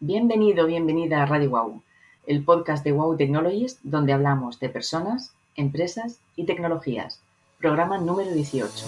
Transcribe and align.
Bienvenido, 0.00 0.66
bienvenida 0.66 1.22
a 1.22 1.26
Radio 1.26 1.48
Wow, 1.48 1.82
el 2.26 2.44
podcast 2.44 2.84
de 2.84 2.92
Wow 2.92 3.16
Technologies 3.16 3.78
donde 3.82 4.12
hablamos 4.12 4.60
de 4.60 4.68
personas, 4.68 5.32
empresas 5.54 6.20
y 6.36 6.44
tecnologías. 6.44 7.22
Programa 7.58 7.96
número 7.96 8.30
18. 8.30 8.84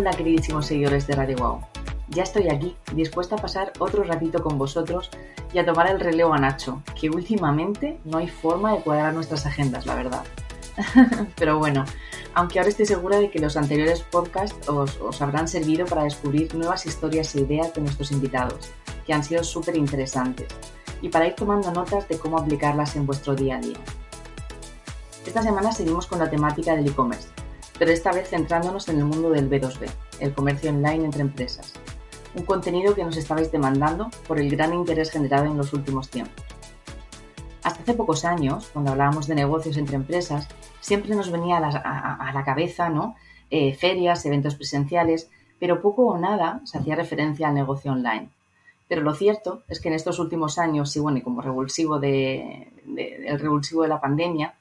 Hola 0.00 0.12
queridísimos 0.12 0.64
seguidores 0.64 1.06
de 1.06 1.14
Radio 1.14 1.36
Wow. 1.36 1.60
Ya 2.08 2.22
estoy 2.22 2.48
aquí, 2.48 2.74
dispuesta 2.94 3.34
a 3.34 3.38
pasar 3.38 3.70
otro 3.80 4.02
ratito 4.02 4.42
con 4.42 4.56
vosotros 4.56 5.10
y 5.52 5.58
a 5.58 5.66
tomar 5.66 5.90
el 5.90 6.00
relevo 6.00 6.32
a 6.32 6.38
Nacho, 6.38 6.82
que 6.98 7.10
últimamente 7.10 8.00
no 8.06 8.16
hay 8.16 8.26
forma 8.26 8.72
de 8.72 8.80
cuadrar 8.80 9.12
nuestras 9.12 9.44
agendas, 9.44 9.84
la 9.84 9.96
verdad. 9.96 10.24
Pero 11.36 11.58
bueno, 11.58 11.84
aunque 12.32 12.58
ahora 12.58 12.70
estoy 12.70 12.86
segura 12.86 13.18
de 13.18 13.30
que 13.30 13.40
los 13.40 13.58
anteriores 13.58 14.00
podcasts 14.00 14.70
os, 14.70 14.98
os 15.02 15.20
habrán 15.20 15.48
servido 15.48 15.84
para 15.84 16.04
descubrir 16.04 16.54
nuevas 16.54 16.86
historias 16.86 17.34
e 17.34 17.40
ideas 17.40 17.74
de 17.74 17.82
nuestros 17.82 18.10
invitados, 18.10 18.70
que 19.04 19.12
han 19.12 19.22
sido 19.22 19.44
súper 19.44 19.76
interesantes, 19.76 20.48
y 21.02 21.10
para 21.10 21.26
ir 21.26 21.34
tomando 21.34 21.70
notas 21.72 22.08
de 22.08 22.18
cómo 22.18 22.38
aplicarlas 22.38 22.96
en 22.96 23.04
vuestro 23.04 23.34
día 23.34 23.56
a 23.56 23.60
día. 23.60 23.76
Esta 25.26 25.42
semana 25.42 25.72
seguimos 25.72 26.06
con 26.06 26.20
la 26.20 26.30
temática 26.30 26.74
del 26.74 26.86
e-commerce 26.86 27.28
pero 27.80 27.92
esta 27.92 28.12
vez 28.12 28.28
centrándonos 28.28 28.90
en 28.90 28.98
el 28.98 29.06
mundo 29.06 29.30
del 29.30 29.48
B2B, 29.48 29.90
el 30.20 30.34
comercio 30.34 30.68
online 30.68 31.06
entre 31.06 31.22
empresas. 31.22 31.72
Un 32.34 32.44
contenido 32.44 32.94
que 32.94 33.02
nos 33.02 33.16
estabais 33.16 33.50
demandando 33.50 34.10
por 34.28 34.38
el 34.38 34.50
gran 34.50 34.74
interés 34.74 35.10
generado 35.10 35.46
en 35.46 35.56
los 35.56 35.72
últimos 35.72 36.10
tiempos. 36.10 36.44
Hasta 37.62 37.80
hace 37.80 37.94
pocos 37.94 38.26
años, 38.26 38.68
cuando 38.74 38.90
hablábamos 38.90 39.26
de 39.26 39.34
negocios 39.34 39.78
entre 39.78 39.96
empresas, 39.96 40.46
siempre 40.80 41.14
nos 41.14 41.30
venía 41.30 41.56
a 41.56 42.32
la, 42.34 42.44
cabeza 42.44 42.90
¿no? 42.90 43.16
Eh, 43.50 43.74
ferias, 43.74 44.26
eventos 44.26 44.56
presenciales, 44.56 45.30
pero 45.58 45.80
poco 45.80 46.06
o 46.06 46.18
nada 46.18 46.60
se 46.64 46.76
hacía 46.76 46.96
referencia 46.96 47.48
al 47.48 47.54
negocio 47.54 47.92
online. 47.92 48.28
Pero 48.88 49.00
lo 49.00 49.14
cierto 49.14 49.62
es 49.68 49.80
que 49.80 49.88
en 49.88 49.94
estos 49.94 50.18
últimos 50.18 50.58
años, 50.58 50.94
y 50.96 51.00
bueno, 51.00 51.16
y 51.16 51.22
como 51.22 51.40
revulsivo 51.40 51.98
de, 51.98 52.68
el 52.94 53.40
revulsivo 53.40 53.84
de 53.84 53.88
la 53.88 54.02
pandemia, 54.02 54.52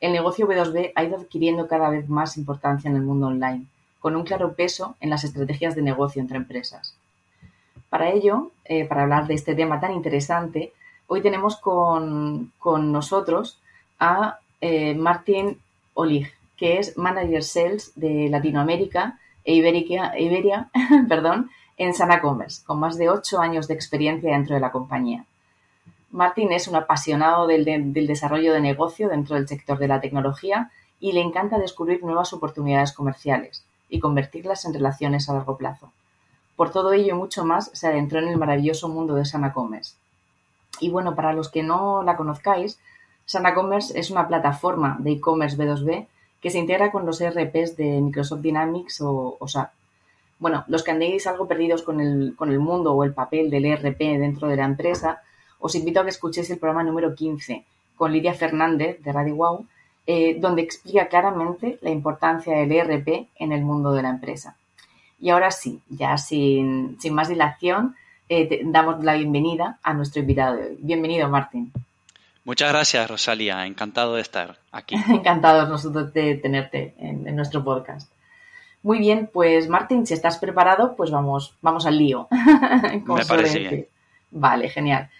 el 0.00 0.12
negocio 0.12 0.46
B2B 0.46 0.92
ha 0.94 1.04
ido 1.04 1.16
adquiriendo 1.16 1.68
cada 1.68 1.90
vez 1.90 2.08
más 2.08 2.36
importancia 2.36 2.90
en 2.90 2.96
el 2.96 3.02
mundo 3.02 3.28
online, 3.28 3.66
con 4.00 4.16
un 4.16 4.24
claro 4.24 4.52
peso 4.52 4.96
en 5.00 5.10
las 5.10 5.24
estrategias 5.24 5.74
de 5.74 5.82
negocio 5.82 6.20
entre 6.20 6.36
empresas. 6.36 6.94
Para 7.88 8.10
ello, 8.10 8.50
eh, 8.64 8.84
para 8.84 9.02
hablar 9.02 9.26
de 9.26 9.34
este 9.34 9.54
tema 9.54 9.80
tan 9.80 9.92
interesante, 9.92 10.72
hoy 11.06 11.22
tenemos 11.22 11.56
con, 11.56 12.52
nosotros 12.64 13.58
a 13.98 14.38
eh, 14.60 14.94
Martín 14.94 15.58
Olig, 15.94 16.32
que 16.56 16.78
es 16.78 16.96
Manager 16.96 17.42
Sales 17.42 17.92
de 17.94 18.28
Latinoamérica 18.28 19.18
e 19.44 19.54
Iberia, 19.54 20.68
perdón, 21.08 21.50
en 21.78 21.94
Sana 21.94 22.20
Commerce, 22.20 22.64
con 22.64 22.80
más 22.80 22.96
de 22.96 23.08
ocho 23.08 23.38
años 23.38 23.68
de 23.68 23.74
experiencia 23.74 24.32
dentro 24.32 24.54
de 24.54 24.60
la 24.60 24.72
compañía. 24.72 25.24
Martin 26.10 26.52
es 26.52 26.68
un 26.68 26.76
apasionado 26.76 27.46
del, 27.46 27.64
desarrollo 27.92 28.52
de 28.52 28.60
negocio 28.60 29.08
dentro 29.08 29.34
del 29.36 29.48
sector 29.48 29.78
de 29.78 29.88
la 29.88 30.00
tecnología 30.00 30.70
y 31.00 31.12
le 31.12 31.20
encanta 31.20 31.58
descubrir 31.58 32.02
nuevas 32.02 32.32
oportunidades 32.32 32.92
comerciales 32.92 33.64
y 33.88 34.00
convertirlas 34.00 34.64
en 34.64 34.74
relaciones 34.74 35.28
a 35.28 35.34
largo 35.34 35.56
plazo. 35.56 35.92
Por 36.56 36.70
todo 36.70 36.92
ello 36.92 37.14
y 37.14 37.18
mucho 37.18 37.44
más, 37.44 37.70
se 37.74 37.86
adentró 37.86 38.18
en 38.18 38.28
el 38.28 38.38
maravilloso 38.38 38.88
mundo 38.88 39.14
de 39.14 39.24
Sana 39.24 39.52
Commerce. 39.52 39.94
Y 40.80 40.90
bueno, 40.90 41.14
para 41.14 41.32
los 41.32 41.50
que 41.50 41.62
no 41.62 42.02
la 42.02 42.16
conozcáis, 42.16 42.78
Sana 43.26 43.54
Commerce 43.54 43.98
es 43.98 44.10
una 44.10 44.28
plataforma 44.28 44.96
de 45.00 45.12
e-commerce 45.12 45.56
B2B 45.56 46.06
que 46.40 46.50
se 46.50 46.58
integra 46.58 46.92
con 46.92 47.04
los 47.04 47.20
ERPs 47.20 47.76
de 47.76 48.00
Microsoft 48.00 48.40
Dynamics 48.40 49.00
o, 49.00 49.36
SAP. 49.46 49.72
Bueno, 50.38 50.64
los 50.68 50.82
que 50.82 50.92
andéis 50.92 51.26
algo 51.26 51.48
perdidos 51.48 51.82
con 51.82 52.00
el, 52.00 52.34
con 52.36 52.50
el 52.50 52.60
mundo 52.60 52.92
o 52.92 53.04
el 53.04 53.14
papel 53.14 53.50
del 53.50 53.64
ERP 53.64 53.98
dentro 53.98 54.48
de 54.48 54.56
la 54.56 54.64
empresa, 54.64 55.22
os 55.58 55.74
invito 55.74 56.00
a 56.00 56.04
que 56.04 56.10
escuchéis 56.10 56.50
el 56.50 56.58
programa 56.58 56.82
número 56.82 57.14
15 57.14 57.64
con 57.96 58.12
Lidia 58.12 58.34
Fernández 58.34 59.02
de 59.02 59.12
Radio 59.12 59.34
Wow, 59.36 59.66
eh, 60.06 60.36
donde 60.38 60.62
explica 60.62 61.08
claramente 61.08 61.78
la 61.80 61.90
importancia 61.90 62.56
del 62.56 62.72
ERP 62.72 63.28
en 63.36 63.52
el 63.52 63.62
mundo 63.62 63.92
de 63.92 64.02
la 64.02 64.10
empresa. 64.10 64.56
Y 65.20 65.30
ahora 65.30 65.50
sí, 65.50 65.80
ya 65.88 66.16
sin, 66.18 66.98
más 67.10 67.28
dilación, 67.28 67.96
eh, 68.28 68.60
damos 68.64 69.02
la 69.02 69.14
bienvenida 69.14 69.78
a 69.82 69.94
nuestro 69.94 70.20
invitado 70.20 70.56
de 70.56 70.62
hoy. 70.62 70.78
Bienvenido, 70.80 71.28
Martín. 71.28 71.72
Muchas 72.44 72.70
gracias, 72.70 73.10
Rosalía. 73.10 73.66
Encantado 73.66 74.14
de 74.14 74.22
estar 74.22 74.58
aquí. 74.70 74.94
Encantados 75.08 75.68
nosotros 75.68 76.12
de 76.12 76.36
tenerte 76.36 76.94
en, 76.98 77.34
nuestro 77.34 77.64
podcast. 77.64 78.08
Muy 78.82 78.98
bien, 78.98 79.28
pues 79.32 79.68
Martín, 79.68 80.06
si 80.06 80.14
estás 80.14 80.38
preparado, 80.38 80.94
pues 80.94 81.10
vamos, 81.10 81.54
vamos 81.60 81.86
al 81.86 81.98
lío. 81.98 82.28
Me 83.06 83.24
parece 83.24 83.58
bien. 83.58 83.86
Vale, 84.30 84.68
genial. 84.68 85.10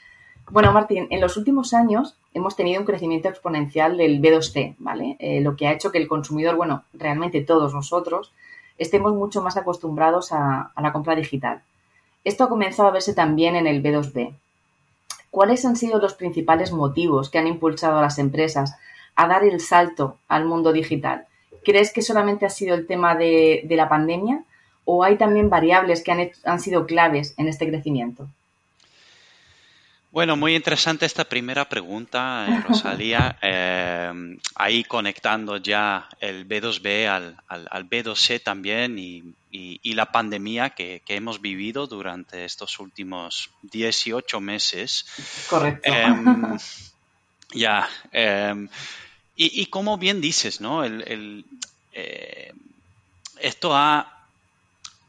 Bueno, 0.48 0.72
Martín, 0.72 1.08
en 1.10 1.20
los 1.20 1.36
últimos 1.36 1.74
años 1.74 2.16
hemos 2.32 2.54
tenido 2.54 2.78
un 2.78 2.86
crecimiento 2.86 3.28
exponencial 3.28 3.96
del 3.96 4.22
B2C, 4.22 4.76
¿vale? 4.78 5.16
Eh, 5.18 5.40
lo 5.40 5.56
que 5.56 5.66
ha 5.66 5.72
hecho 5.72 5.90
que 5.90 5.98
el 5.98 6.06
consumidor, 6.06 6.54
bueno, 6.54 6.84
realmente 6.92 7.42
todos 7.42 7.74
nosotros, 7.74 8.32
estemos 8.78 9.12
mucho 9.12 9.42
más 9.42 9.56
acostumbrados 9.56 10.32
a, 10.32 10.70
la 10.80 10.92
compra 10.92 11.16
digital. 11.16 11.62
Esto 12.22 12.44
ha 12.44 12.48
comenzado 12.48 12.88
a 12.88 12.92
verse 12.92 13.12
también 13.12 13.56
en 13.56 13.66
el 13.66 13.82
B2B. 13.82 14.34
¿Cuáles 15.32 15.64
han 15.64 15.74
sido 15.74 15.98
los 15.98 16.14
principales 16.14 16.70
motivos 16.72 17.28
que 17.28 17.38
han 17.38 17.48
impulsado 17.48 17.98
a 17.98 18.02
las 18.02 18.18
empresas 18.20 18.76
a 19.16 19.26
dar 19.26 19.42
el 19.44 19.60
salto 19.60 20.18
al 20.28 20.44
mundo 20.44 20.72
digital? 20.72 21.26
¿Crees 21.64 21.92
que 21.92 22.02
solamente 22.02 22.46
ha 22.46 22.50
sido 22.50 22.76
el 22.76 22.86
tema 22.86 23.16
de, 23.16 23.66
la 23.68 23.88
pandemia 23.88 24.44
o 24.84 25.02
hay 25.02 25.16
también 25.16 25.50
variables 25.50 26.04
que 26.04 26.12
han, 26.12 26.30
han 26.44 26.60
sido 26.60 26.86
claves 26.86 27.34
en 27.36 27.48
este 27.48 27.66
crecimiento? 27.68 28.28
Bueno, 30.16 30.34
muy 30.34 30.56
interesante 30.56 31.04
esta 31.04 31.26
primera 31.26 31.68
pregunta, 31.68 32.46
eh, 32.48 32.64
Rosalía. 32.66 33.36
Eh, 33.42 34.38
ahí 34.54 34.82
conectando 34.84 35.58
ya 35.58 36.08
el 36.20 36.48
B2B 36.48 37.06
al, 37.46 37.90
B2C 37.90 38.42
también 38.42 38.98
y, 38.98 39.92
la 39.92 40.10
pandemia 40.10 40.70
que, 40.70 41.02
hemos 41.08 41.42
vivido 41.42 41.86
durante 41.86 42.46
estos 42.46 42.80
últimos 42.80 43.50
18 43.60 44.40
meses. 44.40 45.04
Correcto. 45.50 45.92
Em, 45.92 46.56
ya. 47.52 47.86
Em, 48.10 48.70
y, 49.36 49.66
como 49.66 49.98
bien 49.98 50.22
dices, 50.22 50.62
¿no? 50.62 50.82
El, 50.82 51.44
eh, 51.92 52.54
esto 53.38 53.76
ha, 53.76 54.24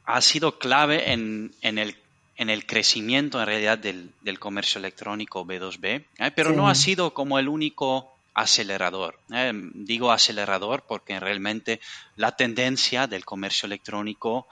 ha 0.06 0.22
sido 0.22 0.60
clave 0.60 1.14
en, 1.14 1.54
en 1.62 1.78
el 1.78 1.96
en 2.38 2.50
el 2.52 2.66
crecimiento 2.66 3.40
en 3.40 3.48
realidad 3.48 3.80
del, 3.80 4.40
comercio 4.40 4.80
electrónico 4.80 5.46
B2B, 5.46 6.06
¿eh? 6.20 6.32
pero 6.36 6.54
no 6.54 6.70
ha 6.70 6.76
sido 6.76 7.14
como 7.14 7.40
el 7.40 7.50
único 7.50 8.16
acelerador. 8.36 9.20
¿eh? 9.34 9.52
Digo 9.74 10.12
acelerador 10.12 10.84
porque 10.88 11.20
realmente 11.20 11.82
la 12.16 12.36
tendencia 12.36 13.08
del 13.08 13.26
comercio 13.26 13.66
electrónico 13.66 14.48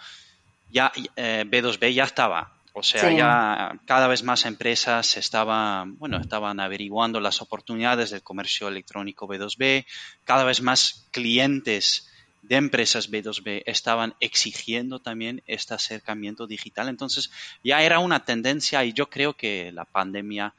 ya 0.72 0.92
B2B 0.96 1.84
eh, 1.84 1.94
ya 1.94 2.04
estaba. 2.06 2.52
O 2.78 2.84
sea, 2.84 3.10
ya 3.10 3.80
cada 3.86 4.08
vez 4.10 4.24
más 4.24 4.46
empresas 4.46 5.16
estaban, 5.16 5.98
bueno, 5.98 6.18
estaban 6.18 6.60
averiguando 6.60 7.22
las 7.22 7.42
oportunidades 7.42 8.10
del 8.10 8.22
comercio 8.22 8.68
electrónico 8.68 9.30
B2B, 9.30 9.86
cada 10.26 10.44
vez 10.44 10.62
más 10.62 11.08
clientes 11.12 12.12
de 12.48 12.56
empresas 12.56 13.10
B2B 13.10 13.64
estaban 13.66 14.16
exigiendo 14.20 15.00
también 15.00 15.42
este 15.48 15.74
acercamiento 15.74 16.48
digital. 16.48 16.90
Entonces 16.90 17.32
ya 17.64 17.82
era 17.82 18.00
una 18.00 18.24
tendencia 18.26 18.84
y 18.86 18.94
yo 18.94 19.10
creo 19.10 19.34
que 19.34 19.72
la 19.72 19.86
pandemia 19.86 20.54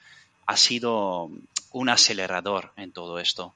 ha 0.46 0.56
sido 0.56 1.30
un 1.72 1.88
acelerador 1.88 2.72
en 2.76 2.92
todo 2.92 3.18
esto. 3.18 3.54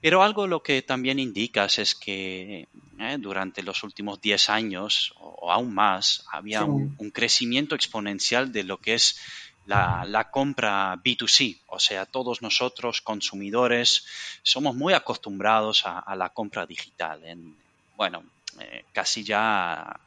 Pero 0.00 0.22
algo 0.22 0.48
lo 0.48 0.62
que 0.62 0.82
también 0.82 1.20
indicas 1.20 1.78
es 1.78 1.94
que 1.94 2.66
eh, 2.98 3.16
durante 3.20 3.62
los 3.62 3.84
últimos 3.84 4.20
10 4.20 4.50
años 4.50 5.14
o, 5.20 5.50
aún 5.50 5.72
más 5.72 6.26
había 6.30 6.64
un, 6.64 7.10
crecimiento 7.12 7.76
exponencial 7.76 8.50
de 8.50 8.64
lo 8.64 8.78
que 8.78 8.94
es 8.94 9.20
la, 9.66 10.28
compra 10.32 10.96
B2C. 10.96 11.60
O 11.68 11.78
sea, 11.78 12.04
todos 12.04 12.42
nosotros 12.42 13.00
consumidores 13.00 14.04
somos 14.42 14.74
muy 14.74 14.92
acostumbrados 14.92 15.84
a, 15.86 16.16
la 16.16 16.30
compra 16.30 16.66
digital. 16.66 17.24
En, 17.24 17.61
bueno, 17.96 18.22
eh, 18.60 18.84
casi 18.92 19.24
ya 19.24 19.98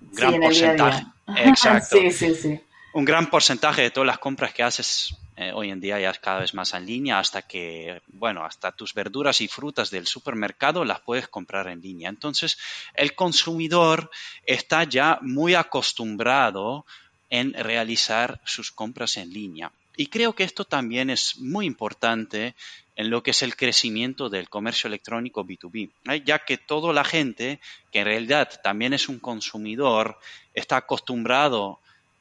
gran 0.00 0.40
porcentaje. 0.40 1.04
Exacto. 1.36 1.96
sí, 1.96 2.10
sí, 2.10 2.34
sí. 2.34 2.60
Un 2.92 3.04
gran 3.04 3.28
porcentaje 3.28 3.82
de 3.82 3.90
todas 3.90 4.06
las 4.06 4.18
compras 4.18 4.54
que 4.54 4.62
haces 4.62 5.16
eh, 5.36 5.50
hoy 5.52 5.70
en 5.70 5.80
día 5.80 5.98
ya 5.98 6.10
es 6.10 6.20
cada 6.20 6.40
vez 6.40 6.54
más 6.54 6.74
en 6.74 6.86
línea 6.86 7.18
hasta 7.18 7.42
que, 7.42 8.02
bueno, 8.06 8.44
hasta 8.44 8.70
tus 8.70 8.94
verduras 8.94 9.40
y 9.40 9.48
frutas 9.48 9.90
del 9.90 10.06
supermercado 10.06 10.84
las 10.84 11.00
puedes 11.00 11.26
comprar 11.26 11.66
en 11.66 11.80
línea. 11.80 12.08
Entonces, 12.08 12.56
el 12.94 13.16
consumidor 13.16 14.10
está 14.46 14.84
ya 14.84 15.18
muy 15.22 15.56
acostumbrado 15.56 16.86
en 17.30 17.52
realizar 17.54 18.40
sus 18.44 18.70
compras 18.70 19.16
en 19.16 19.32
línea. 19.32 19.72
Y 19.96 20.06
creo 20.06 20.34
que 20.34 20.44
esto 20.44 20.64
también 20.64 21.10
es 21.10 21.38
muy 21.38 21.66
importante 21.66 22.54
en 22.96 23.10
lo 23.10 23.22
que 23.22 23.32
es 23.32 23.42
el 23.42 23.56
crecimiento 23.56 24.28
del 24.28 24.48
comercio 24.48 24.88
electrónico 24.88 25.44
B2B, 25.44 25.90
¿eh? 26.10 26.22
ya 26.24 26.40
que 26.40 26.58
toda 26.58 26.92
la 26.92 27.04
gente 27.04 27.60
que 27.90 28.00
en 28.00 28.04
realidad 28.04 28.60
también 28.62 28.92
es 28.92 29.08
un 29.08 29.18
consumidor 29.18 30.18
está 30.54 30.76
acostumbrado 30.76 31.80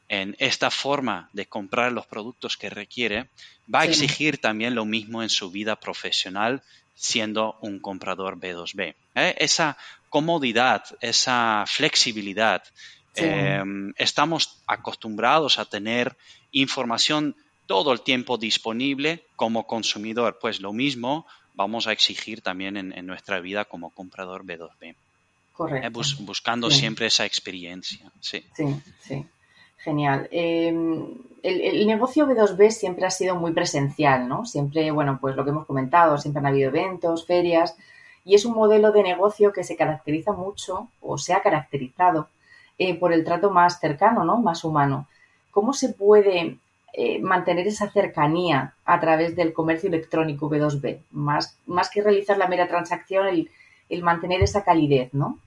en 0.10 0.36
esta 0.40 0.70
forma 0.70 1.30
de 1.34 1.46
comprar 1.46 1.92
los 1.92 2.06
productos 2.06 2.58
que 2.58 2.70
requiere, 2.70 3.30
va 3.74 3.82
a 3.82 3.86
exigir 3.86 4.40
también 4.40 4.76
lo 4.76 4.86
mismo 4.86 5.24
en 5.24 5.30
su 5.30 5.50
vida 5.50 5.76
profesional 5.76 6.62
siendo 6.96 7.58
un 7.62 7.80
comprador 7.80 8.40
B2B. 8.40 8.96
¿eh? 9.16 9.36
Esa 9.38 9.78
comodidad, 10.10 10.84
esa 11.02 11.66
flexibilidad, 11.68 12.64
em, 13.16 13.94
estamos 13.98 14.60
acostumbrados 14.68 15.60
a 15.60 15.66
tener 15.66 16.16
información 16.52 17.36
todo 17.66 17.94
el 17.94 18.02
tiempo 18.02 18.38
disponible 18.38 19.26
como 19.36 19.66
consumidor. 19.66 20.38
Pues 20.40 20.60
lo 20.60 20.74
mismo 20.74 21.26
vamos 21.54 21.88
a 21.88 21.92
exigir 21.92 22.42
también 22.42 22.78
en, 22.78 23.06
nuestra 23.06 23.40
vida 23.40 23.66
como 23.66 23.90
comprador 23.92 24.46
B2B. 24.46 24.70
¿eh? 24.82 24.96
Correcto. 25.54 26.02
buscando 26.22 26.72
siempre 26.72 27.06
esa 27.06 27.26
experiencia. 27.26 28.12
Sí, 28.20 28.44
sí. 28.56 28.66
sí. 29.02 29.26
Genial. 29.84 30.30
Em, 30.32 31.10
el, 31.44 31.86
negocio 31.86 32.26
B2B 32.26 32.72
siempre 32.72 33.06
ha 33.06 33.12
sido 33.12 33.36
muy 33.36 33.52
presencial, 33.52 34.30
¿no? 34.30 34.46
Siempre, 34.46 34.90
bueno, 34.92 35.18
pues 35.20 35.36
lo 35.36 35.44
que 35.44 35.50
hemos 35.50 35.68
comentado, 35.68 36.18
siempre 36.18 36.40
han 36.40 36.48
habido 36.48 36.70
eventos, 36.70 37.26
ferias, 37.26 37.76
y 38.24 38.36
es 38.36 38.46
un 38.46 38.54
modelo 38.54 38.94
de 38.94 39.04
negocio 39.04 39.52
que 39.52 39.66
se 39.66 39.76
caracteriza 39.76 40.32
mucho 40.32 40.88
o 41.02 41.18
se 41.18 41.34
ha 41.34 41.42
caracterizado 41.42 42.30
eh, 42.78 42.96
por 42.96 43.12
el 43.12 43.26
trato 43.26 43.52
más 43.52 43.82
cercano, 43.82 44.24
¿no? 44.24 44.38
Más 44.38 44.64
humano. 44.64 45.08
¿Cómo 45.52 45.74
se 45.74 45.90
puede 45.90 46.58
eh, 46.94 47.20
mantener 47.20 47.68
esa 47.68 47.90
cercanía 47.92 48.74
a 48.86 49.00
través 49.00 49.36
del 49.36 49.54
comercio 49.54 49.90
electrónico 49.90 50.50
B2B? 50.50 51.00
Más, 51.12 51.58
más 51.66 51.90
que 51.90 52.02
realizar 52.02 52.38
la 52.38 52.48
mera 52.48 52.68
transacción, 52.68 53.28
el, 53.28 53.50
el 53.90 54.04
mantener 54.04 54.42
esa 54.42 54.64
calidez, 54.64 55.14
¿no? 55.14 55.40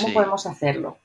¿Cómo 0.00 0.14
podemos 0.14 0.46
hacerlo? 0.46 0.96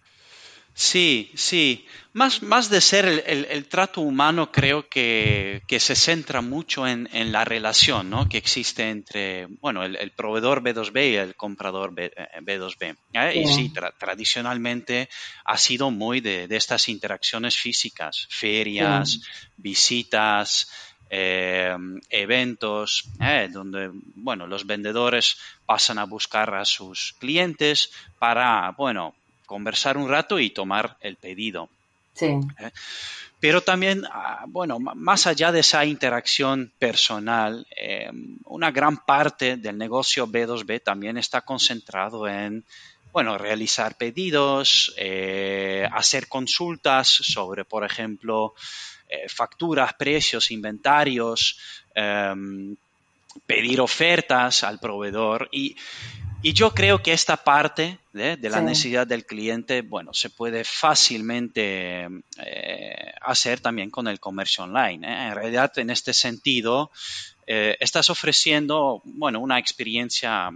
Sí, 0.77 1.31
sí. 1.35 1.85
Más, 2.11 2.43
más 2.43 2.69
de 2.69 2.81
ser 2.81 3.05
el, 3.27 3.65
trato 3.67 4.01
humano, 4.01 4.51
creo 4.51 4.89
que, 4.89 5.61
se 5.69 5.95
centra 5.95 6.41
mucho 6.41 6.85
en, 6.85 7.07
la 7.31 7.45
relación 7.45 8.09
¿no? 8.09 8.27
que 8.27 8.37
existe 8.37 8.89
entre 8.89 9.47
bueno, 9.61 9.83
el, 9.85 10.11
proveedor 10.11 10.61
B2B 10.61 11.11
y 11.11 11.15
el 11.15 11.35
comprador 11.35 11.93
B, 11.93 12.11
2 12.57 12.77
b 12.77 12.95
¿eh? 13.13 13.41
Y 13.41 13.47
sí, 13.47 13.71
tradicionalmente 13.97 15.07
ha 15.45 15.57
sido 15.57 15.91
muy 15.91 16.19
de, 16.19 16.45
estas 16.49 16.89
interacciones 16.89 17.55
físicas, 17.55 18.27
ferias, 18.29 19.21
visitas, 19.55 20.69
eh, 21.09 21.73
eventos, 22.09 23.09
¿eh? 23.21 23.47
donde 23.49 23.91
bueno, 23.93 24.45
los 24.45 24.65
vendedores 24.65 25.37
pasan 25.65 25.99
a 25.99 26.05
buscar 26.05 26.53
a 26.53 26.65
sus 26.65 27.13
clientes 27.19 27.91
para, 28.19 28.71
bueno, 28.71 29.15
conversar 29.45 29.97
un 29.97 30.09
rato 30.09 30.39
y 30.39 30.49
tomar 30.49 30.97
el 31.01 31.15
pedido. 31.15 31.69
Sí. 32.13 32.25
¿Eh? 32.25 32.71
Pero 33.39 33.61
también, 33.61 34.03
ah, 34.09 34.45
bueno, 34.47 34.79
más 34.79 35.27
allá 35.27 35.51
de 35.51 35.59
esa 35.59 35.85
interacción 35.85 36.71
personal, 36.79 37.67
eh, 37.77 38.09
una 38.45 38.71
gran 38.71 38.97
parte 38.97 39.57
del 39.57 39.77
negocio 39.77 40.25
B2B 40.27 40.81
también 40.81 41.17
está 41.17 41.41
concentrado 41.41 42.27
en, 42.27 42.63
bueno, 43.11 43.37
realizar 43.37 43.97
pedidos, 43.97 44.93
eh, 44.97 45.87
hacer 45.91 46.27
consultas 46.27 47.07
sobre, 47.07 47.65
por 47.65 47.83
ejemplo, 47.85 48.53
facturas, 49.29 49.93
precios, 49.93 50.51
inventarios, 50.51 51.57
pedir 53.45 53.79
ofertas 53.79 54.63
al 54.63 54.79
proveedor 54.79 55.47
y, 55.53 55.75
y 56.45 56.53
yo 56.53 56.75
creo 56.75 57.01
que 57.01 57.11
esta 57.11 57.37
parte 57.37 57.97
de, 58.13 58.37
la 58.37 58.61
necesidad 58.61 59.07
del 59.07 59.25
cliente, 59.25 59.81
bueno, 59.81 60.13
se 60.13 60.29
puede 60.29 60.63
fácilmente 60.63 62.07
eh, 62.37 63.13
hacer 63.21 63.61
también 63.61 63.89
con 63.89 64.07
el 64.07 64.19
comercio 64.19 64.63
online. 64.63 65.07
¿eh? 65.07 65.27
En 65.29 65.33
realidad, 65.33 65.71
en 65.79 65.89
este 65.89 66.13
sentido, 66.13 66.91
eh, 67.47 67.75
estás 67.79 68.11
ofreciendo, 68.11 69.01
bueno, 69.05 69.39
una 69.39 69.57
experiencia 69.57 70.51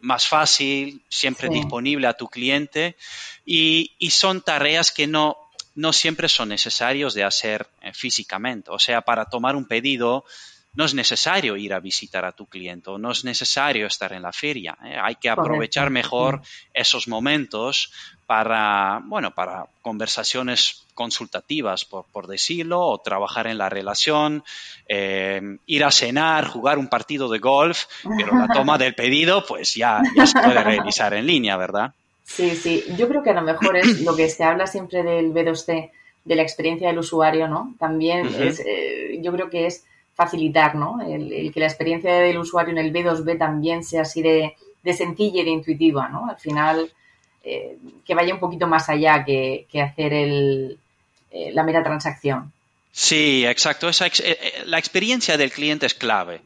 más 0.00 0.26
fácil, 0.26 1.02
siempre 1.10 1.50
disponible 1.50 2.06
a 2.06 2.14
tu 2.14 2.28
cliente 2.28 2.96
y, 3.44 3.92
y 3.98 4.08
son 4.08 4.40
tareas 4.40 4.90
que 4.90 5.06
no, 5.06 5.36
no 5.74 5.92
siempre 5.92 6.30
son 6.30 6.48
necesarios 6.48 7.12
de 7.12 7.24
hacer 7.24 7.66
físicamente. 7.92 8.70
O 8.70 8.78
sea, 8.78 9.02
para 9.02 9.26
tomar 9.26 9.56
un 9.56 9.66
pedido, 9.66 10.24
no 10.78 10.84
es 10.84 10.94
necesario 10.94 11.56
ir 11.56 11.74
a 11.74 11.80
visitar 11.80 12.24
a 12.24 12.30
tu 12.30 12.46
cliente, 12.46 12.92
no 13.00 13.10
es 13.10 13.24
necesario 13.24 13.88
estar 13.88 14.12
en 14.12 14.22
la 14.22 14.32
feria. 14.32 14.78
¿eh? 14.84 14.96
Hay 15.02 15.16
que 15.16 15.28
aprovechar 15.28 15.90
mejor 15.90 16.40
esos 16.72 17.08
momentos 17.08 17.92
para, 18.28 19.02
bueno, 19.04 19.32
para 19.32 19.66
conversaciones 19.82 20.84
consultativas, 20.94 21.84
por, 21.84 22.28
decirlo, 22.28 22.80
o 22.80 22.98
trabajar 22.98 23.48
en 23.48 23.58
la 23.58 23.68
relación, 23.68 24.44
eh, 24.86 25.58
ir 25.66 25.82
a 25.82 25.90
cenar, 25.90 26.46
jugar 26.46 26.78
un 26.78 26.86
partido 26.86 27.28
de 27.28 27.40
golf, 27.40 27.86
pero 28.16 28.38
la 28.38 28.46
toma 28.46 28.78
del 28.78 28.94
pedido, 29.02 29.44
pues 29.44 29.74
ya, 29.74 30.00
se 30.14 30.40
puede 30.40 30.62
realizar 30.62 31.12
en 31.12 31.26
línea, 31.26 31.56
¿verdad? 31.56 31.92
Sí, 32.22 32.54
sí. 32.54 32.84
Yo 32.96 33.08
creo 33.08 33.24
que 33.24 33.30
a 33.30 33.34
lo 33.34 33.42
mejor 33.42 33.76
es 33.76 34.02
lo 34.02 34.14
que 34.14 34.28
se 34.28 34.44
habla 34.44 34.68
siempre 34.68 35.02
del 35.02 35.34
B2C, 35.34 35.90
de 36.24 36.36
la 36.36 36.42
experiencia 36.42 36.86
del 36.86 36.98
usuario, 36.98 37.48
¿no? 37.48 37.74
También 37.80 38.28
es, 38.28 38.60
eh, 38.60 39.18
yo 39.20 39.32
creo 39.32 39.50
que 39.50 39.66
es 39.66 39.84
facilitar, 40.18 40.74
¿no? 40.74 41.00
El, 41.00 41.52
que 41.52 41.60
la 41.60 41.66
experiencia 41.66 42.12
del 42.12 42.38
usuario 42.38 42.72
en 42.72 42.78
el 42.78 42.92
B2B 42.92 43.38
también 43.38 43.84
sea 43.84 44.02
así 44.02 44.20
de, 44.20 44.56
sencilla 44.92 45.42
y 45.42 45.44
de 45.44 45.50
intuitiva, 45.50 46.08
¿no? 46.08 46.28
Al 46.28 46.36
final, 46.38 46.90
eh, 47.44 47.78
que 48.04 48.16
vaya 48.16 48.34
un 48.34 48.40
poquito 48.40 48.66
más 48.66 48.88
allá 48.88 49.24
que, 49.24 49.68
hacer 49.80 50.12
el, 50.12 50.76
eh, 51.30 51.52
la 51.52 51.62
mera 51.62 51.84
transacción. 51.84 52.52
Sí, 52.90 53.46
exacto. 53.46 53.88
Esa 53.88 54.08
eh, 54.08 54.64
la 54.66 54.80
experiencia 54.80 55.36
del 55.36 55.52
cliente 55.52 55.86
es 55.86 55.94
clave, 55.94 56.40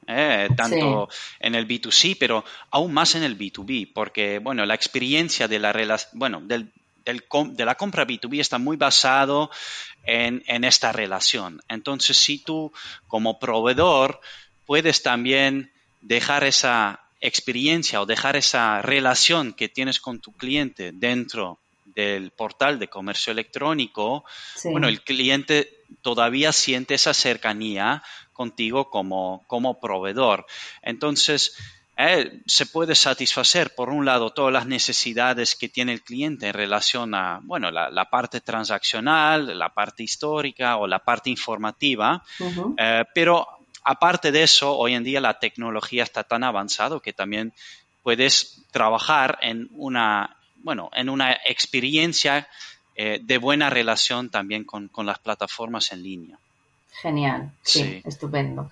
tanto 0.54 1.08
en 1.40 1.54
el 1.54 1.66
B2C, 1.66 2.18
pero 2.20 2.44
aún 2.70 2.92
más 2.92 3.14
en 3.14 3.22
el 3.22 3.38
B2B, 3.38 3.90
porque 3.94 4.38
bueno, 4.38 4.66
la 4.66 4.74
experiencia 4.74 5.48
de 5.48 5.58
la 5.58 5.98
bueno, 6.12 6.42
del, 6.42 6.70
de 7.04 7.64
la 7.64 7.74
compra 7.74 8.06
B2B 8.06 8.40
está 8.40 8.58
muy 8.58 8.76
basado 8.76 9.50
en, 10.04 10.64
esta 10.64 10.92
relación. 10.92 11.60
Entonces, 11.68 12.16
si 12.16 12.38
tú 12.38 12.72
como 13.06 13.38
proveedor 13.38 14.20
puedes 14.66 15.02
también 15.02 15.72
dejar 16.00 16.44
esa 16.44 17.00
experiencia 17.20 18.00
o 18.00 18.06
dejar 18.06 18.36
esa 18.36 18.82
relación 18.82 19.52
que 19.52 19.68
tienes 19.68 20.00
con 20.00 20.20
tu 20.20 20.32
cliente 20.32 20.92
dentro 20.92 21.58
del 21.84 22.30
portal 22.30 22.78
de 22.78 22.88
comercio 22.88 23.32
electrónico, 23.32 24.24
bueno, 24.64 24.88
el 24.88 25.02
cliente 25.02 25.82
todavía 26.00 26.52
siente 26.52 26.94
esa 26.94 27.14
cercanía 27.14 28.02
contigo 28.32 28.90
como, 28.90 29.44
como 29.46 29.78
proveedor. 29.78 30.46
Entonces, 30.82 31.54
eh, 32.08 32.40
se 32.46 32.66
puede 32.66 32.94
satisfacer, 32.94 33.74
por 33.74 33.88
un 33.88 34.04
lado, 34.04 34.30
todas 34.30 34.52
las 34.52 34.66
necesidades 34.66 35.54
que 35.54 35.68
tiene 35.68 35.92
el 35.92 36.02
cliente 36.02 36.48
en 36.48 36.54
relación 36.54 37.14
a, 37.14 37.40
bueno, 37.42 37.70
la, 37.70 38.10
parte 38.10 38.40
transaccional, 38.40 39.58
la 39.58 39.68
parte 39.70 40.02
histórica 40.02 40.76
o 40.76 40.86
la 40.86 41.00
parte 41.00 41.30
informativa, 41.30 42.22
eh, 42.78 43.04
pero 43.14 43.46
aparte 43.84 44.32
de 44.32 44.42
eso, 44.42 44.76
hoy 44.76 44.94
en 44.94 45.04
día 45.04 45.20
la 45.20 45.38
tecnología 45.38 46.02
está 46.02 46.24
tan 46.24 46.44
avanzado 46.44 47.00
que 47.00 47.12
también 47.12 47.52
puedes 48.02 48.62
trabajar 48.70 49.38
en 49.42 49.68
una, 49.72 50.36
bueno, 50.56 50.90
en 50.94 51.08
una 51.08 51.32
experiencia 51.32 52.48
eh, 52.94 53.20
de 53.22 53.38
buena 53.38 53.70
relación 53.70 54.30
también 54.30 54.64
con, 54.64 54.90
las 55.06 55.18
plataformas 55.18 55.92
en 55.92 56.02
línea. 56.02 56.38
Genial, 57.00 57.52
sí, 57.62 58.02
estupendo. 58.04 58.70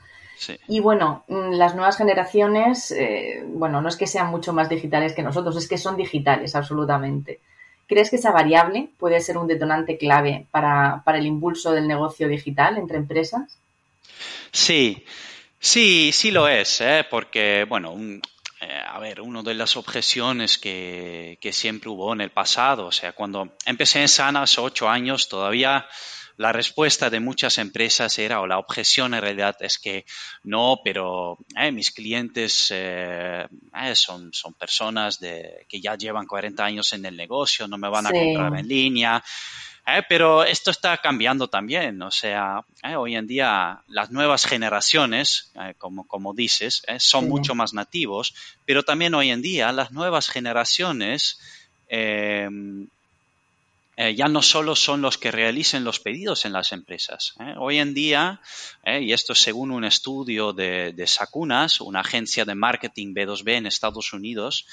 Y 0.69 0.81
bueno, 0.81 1.25
mm, 1.29 1.53
las 1.53 1.75
nuevas 1.75 1.97
generaciones, 1.97 2.91
eh, 2.93 3.43
bueno, 3.47 3.81
no 3.81 3.89
es 3.89 3.97
que 3.97 4.07
sean 4.07 4.29
mucho 4.29 4.53
más 4.53 4.69
digitales 4.69 5.13
que 5.13 5.23
nosotros, 5.23 5.57
es 5.57 5.69
que 5.69 5.79
son 5.79 5.97
digitales, 5.97 6.55
absolutamente. 6.55 7.41
¿Crees 7.87 8.11
que 8.11 8.17
esa 8.17 8.31
variable 8.31 8.91
puede 8.99 9.21
ser 9.21 9.37
un 9.37 9.49
detonante 9.49 9.99
clave 9.99 10.47
para, 10.51 11.03
para 11.05 11.19
el 11.19 11.27
impulso 11.27 11.73
del 11.73 11.89
negocio 11.89 12.29
digital 12.29 12.79
entre 12.79 12.99
empresas? 12.99 13.59
Sí, 14.53 15.05
sí, 15.59 16.11
sí 16.13 16.31
lo 16.31 16.49
es, 16.49 16.81
¿eh? 16.81 17.05
porque, 17.11 17.67
bueno, 17.69 17.97
eh, 18.61 18.83
a 18.87 18.99
ver, 18.99 19.21
una 19.21 19.43
de 19.43 19.55
las 19.55 19.77
objeciones 19.77 20.57
que, 20.57 21.39
que, 21.41 21.53
siempre 21.53 21.91
hubo 21.91 22.13
en 22.13 22.21
el 22.21 22.31
pasado, 22.31 22.87
o 22.87 22.93
sea, 22.93 23.13
cuando 23.13 23.57
empecé 23.67 24.01
en 24.01 24.09
Sana 24.09 24.43
hace 24.43 24.61
ocho 24.61 24.89
años, 24.89 25.29
todavía 25.29 25.87
la 26.41 26.53
respuesta 26.53 27.11
de 27.11 27.21
muchas 27.21 27.59
empresas 27.59 28.19
era, 28.19 28.41
o 28.41 28.47
la 28.47 28.57
objeción 28.57 29.13
en 29.13 29.21
realidad 29.21 29.57
es 29.61 29.79
que 29.79 30.07
no, 30.43 30.81
pero 30.83 31.37
eh, 31.55 31.71
mis 31.71 31.91
clientes 31.91 32.69
eh, 32.75 33.47
eh, 33.79 33.95
son, 33.95 34.33
son 34.33 34.55
personas 34.55 35.21
de, 35.21 35.67
que 35.69 35.83
ya 35.83 35.97
llevan 35.97 36.27
40 36.27 36.65
años 36.65 36.95
en 36.95 37.05
el 37.05 37.15
negocio, 37.15 37.69
no 37.69 37.77
me 37.77 37.91
van 37.91 38.07
a 38.07 38.11
comprar 38.11 38.59
en 38.59 38.67
línea. 38.67 39.23
pero 40.09 40.43
esto 40.43 40.71
está 40.71 40.97
cambiando 40.97 41.49
también, 41.49 42.01
o 42.01 42.11
sea, 42.11 42.65
hoy 42.97 43.17
en 43.17 43.27
día 43.27 43.83
las 43.89 44.11
nuevas 44.11 44.47
generaciones, 44.47 45.53
como, 45.77 46.09
como 46.09 46.33
dices, 46.33 46.83
son 47.01 47.29
mucho 47.29 47.55
más 47.55 47.75
nativos, 47.75 48.35
pero 48.65 48.83
también 48.83 49.13
hoy 49.13 49.31
en 49.31 49.43
día 49.43 49.73
las 49.73 49.93
nuevas 49.93 50.31
generaciones 50.31 51.39
eh, 54.03 54.15
ya 54.15 54.29
no 54.29 54.41
solo 54.41 54.75
son 54.77 55.03
los 55.03 55.19
que 55.19 55.31
realicen 55.31 55.85
los 55.85 56.01
pedidos 56.01 56.47
en 56.47 56.55
las 56.55 56.73
empresas. 56.73 57.35
¿eh? 57.39 57.53
Hoy 57.59 57.77
en 57.77 57.93
día, 57.93 58.41
eh, 58.83 59.03
y 59.03 59.13
esto 59.13 59.35
es 59.35 59.43
según 59.43 59.71
un 59.71 59.85
estudio 59.85 60.55
de, 60.55 60.95
de, 60.95 61.07
Sakunas, 61.07 61.83
una 61.83 62.01
agencia 62.01 62.47
de 62.47 62.55
marketing 62.55 63.13
B2B 63.13 63.59
en 63.59 63.67
Estados 63.67 64.15
Unidos, 64.15 64.67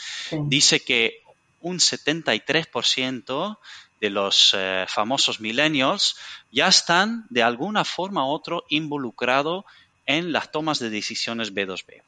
dice 0.43 0.79
que 0.79 1.24
un 1.60 1.79
73% 1.79 3.57
de 4.00 4.10
los 4.10 4.55
famosos 4.88 5.41
millennials 5.41 6.15
ya 6.50 6.69
están 6.69 7.25
de 7.29 7.43
alguna 7.43 7.84
forma 7.84 8.25
u 8.25 8.29
otra 8.29 8.60
involucrados 8.69 9.65
en 10.05 10.31
las 10.31 10.53
tomas 10.53 10.79
de 10.79 10.89
decisiones 10.89 11.53
B2B. 11.53 12.01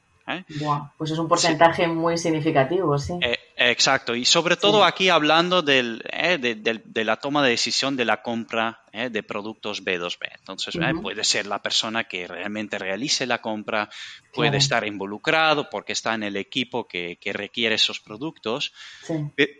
pues 0.98 1.12
es 1.12 1.18
un 1.18 1.28
porcentaje 1.28 1.86
muy 1.86 2.18
significativo, 2.18 2.98
sí. 2.98 3.20
Exacto, 3.62 4.16
y 4.16 4.24
sobre 4.24 4.56
todo 4.56 4.86
aquí 4.86 5.10
hablando 5.10 5.62
eh, 5.68 6.38
de, 6.38 7.04
la 7.04 7.18
toma 7.18 7.44
de 7.44 7.50
decisión 7.50 7.98
de 7.98 8.06
la 8.06 8.22
compra 8.22 8.80
eh, 8.94 9.10
de 9.10 9.22
productos 9.22 9.84
B2B. 9.84 10.30
Entonces, 10.40 10.76
eh, 10.76 10.94
puede 11.02 11.26
ser 11.26 11.46
la 11.46 11.62
persona 11.62 12.06
que 12.06 12.26
realmente 12.26 12.80
realice 12.80 13.26
la 13.26 13.42
compra, 13.42 13.90
puede 14.34 14.56
estar 14.56 14.88
involucrado 14.88 15.70
porque 15.70 15.92
está 15.92 16.14
en 16.14 16.24
el 16.24 16.38
equipo 16.38 16.88
que, 16.88 17.18
requiere 17.34 17.76
esos 17.76 18.00
productos. 18.00 18.72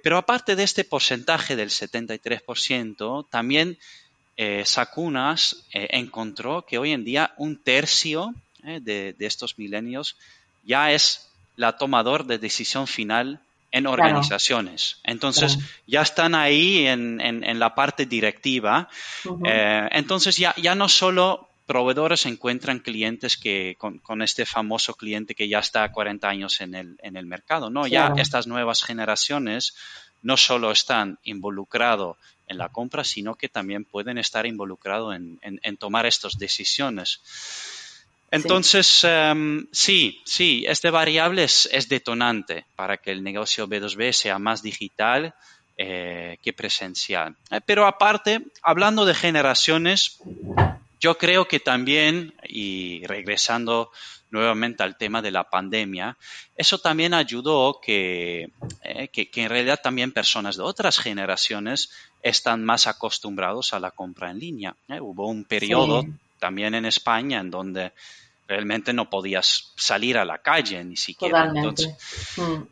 Pero 0.02 0.18
aparte 0.18 0.56
de 0.56 0.64
este 0.64 0.86
porcentaje 0.86 1.58
del 1.58 1.70
73%, 1.70 3.28
también 3.30 3.78
Sakunas 4.64 5.66
encontró 5.74 6.66
que 6.66 6.78
hoy 6.78 6.94
en 6.94 7.04
día 7.04 7.34
un 7.36 7.58
tercio 7.58 8.34
de, 8.64 9.14
estos 9.20 9.60
milenios 9.60 10.16
ya 10.64 10.94
es 10.94 11.28
la 11.58 11.76
tomador 11.78 12.26
de 12.26 12.38
decisión 12.38 12.88
final 12.88 13.42
en 13.72 13.88
organizaciones. 13.88 14.98
Entonces, 15.04 15.60
ya 15.86 16.02
están 16.02 16.36
ahí 16.36 16.88
en, 16.88 17.22
en, 17.22 17.60
la 17.60 17.76
parte 17.76 18.06
directiva. 18.06 18.90
Eh, 19.46 19.90
entonces, 19.92 20.38
ya, 20.38 20.56
ya 20.56 20.76
no 20.76 20.90
solo 20.90 21.50
proveedores 21.66 22.26
encuentran 22.26 22.80
clientes 22.80 23.38
que 23.38 23.76
con, 23.78 24.00
con, 24.00 24.24
este 24.24 24.46
famoso 24.48 24.96
cliente 24.96 25.36
que 25.36 25.48
ya 25.48 25.60
está 25.60 25.92
40 25.92 26.28
años 26.28 26.62
en 26.62 26.74
el, 26.74 26.98
en 27.04 27.16
el 27.16 27.28
mercado, 27.28 27.70
¿no? 27.70 27.86
Ya 27.86 28.14
estas 28.18 28.48
nuevas 28.48 28.84
generaciones 28.84 29.76
no 30.24 30.36
solo 30.36 30.72
están 30.72 31.20
involucrados 31.24 32.18
en 32.48 32.58
la 32.58 32.70
compra, 32.70 33.04
sino 33.04 33.36
que 33.36 33.50
también 33.50 33.86
pueden 33.86 34.18
estar 34.18 34.48
involucrados 34.48 35.16
en, 35.16 35.40
en 35.42 35.78
tomar 35.78 36.08
estas 36.08 36.40
decisiones. 36.40 37.22
Entonces, 38.32 39.04
em, 39.04 39.68
sí, 39.72 40.22
sí, 40.26 40.64
este 40.68 40.92
variable 40.92 41.44
es, 41.44 41.90
detonante 41.90 42.66
para 42.76 42.98
que 42.98 43.12
el 43.12 43.24
negocio 43.24 43.68
B2B 43.68 44.14
sea 44.14 44.38
más 44.38 44.62
digital 44.62 45.34
eh, 45.78 46.38
que 46.44 46.54
presencial. 46.54 47.36
Eh, 47.50 47.62
pero 47.66 47.88
aparte, 47.88 48.42
hablando 48.62 49.06
de 49.06 49.16
generaciones, 49.16 50.20
yo 51.00 51.18
creo 51.18 51.48
que 51.48 51.60
también, 51.60 52.34
y 52.48 53.06
regresando 53.08 53.92
nuevamente 54.30 54.84
al 54.84 54.98
tema 54.98 55.22
de 55.24 55.32
la 55.32 55.50
pandemia, 55.50 56.16
eso 56.56 56.78
también 56.78 57.16
ayudó 57.16 57.80
que, 57.82 58.52
eh, 58.84 59.08
que, 59.08 59.30
en 59.34 59.50
realidad 59.50 59.80
también 59.82 60.12
personas 60.12 60.58
de 60.58 60.64
otras 60.64 61.00
generaciones 61.00 61.90
están 62.22 62.64
más 62.64 62.86
acostumbrados 62.86 63.74
a 63.74 63.80
la 63.80 63.92
compra 63.92 64.30
en 64.30 64.40
línea. 64.40 64.76
Hubo 65.00 65.28
un 65.28 65.46
periodo 65.46 66.06
también 66.40 66.76
en 66.76 66.86
España 66.86 67.40
en 67.40 67.52
donde 67.52 67.92
realmente 68.48 68.94
no 68.94 69.10
podías 69.10 69.72
salir 69.76 70.18
a 70.18 70.26
la 70.26 70.40
calle 70.40 70.84
ni 70.84 70.98
siquiera. 70.98 71.52
Entonces, 71.54 71.96
mm. 72.38 72.64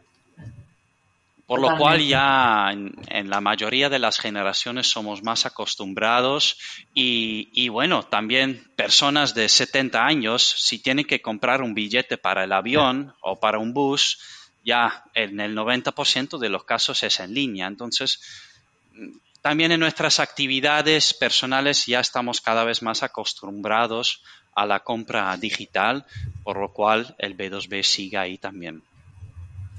Por 1.47 1.61
lo 1.61 1.77
cual 1.77 2.05
ya 2.05 2.71
en, 2.73 3.29
la 3.29 3.39
mayoría 3.39 3.87
de 3.87 3.99
las 3.99 4.19
generaciones 4.19 4.87
somos 4.87 5.23
más 5.23 5.45
acostumbrados 5.45 6.57
y, 6.93 7.47
y, 7.53 7.69
bueno, 7.69 8.03
también 8.03 8.69
personas 8.75 9.33
de 9.33 9.47
70 9.47 10.05
años, 10.05 10.43
si 10.43 10.79
tienen 10.79 11.05
que 11.05 11.21
comprar 11.21 11.61
un 11.61 11.73
billete 11.73 12.17
para 12.17 12.43
el 12.43 12.51
avión 12.51 13.13
o 13.21 13.39
para 13.39 13.59
un 13.59 13.73
bus, 13.73 14.19
ya 14.65 15.05
en 15.13 15.39
el 15.39 15.55
90% 15.55 16.37
de 16.37 16.49
los 16.49 16.65
casos 16.65 17.01
es 17.03 17.21
en 17.21 17.33
línea. 17.33 17.67
Entonces, 17.67 18.19
también 19.41 19.71
en 19.71 19.79
nuestras 19.79 20.19
actividades 20.19 21.13
personales 21.13 21.85
ya 21.85 21.99
estamos 21.99 22.41
cada 22.41 22.63
vez 22.63 22.81
más 22.81 23.03
acostumbrados 23.03 24.23
a 24.55 24.65
la 24.65 24.79
compra 24.79 25.35
digital, 25.37 26.05
por 26.43 26.57
lo 26.57 26.73
cual 26.73 27.15
el 27.19 27.37
B2B 27.37 27.83
sigue 27.83 28.17
ahí 28.17 28.37
también. 28.37 28.81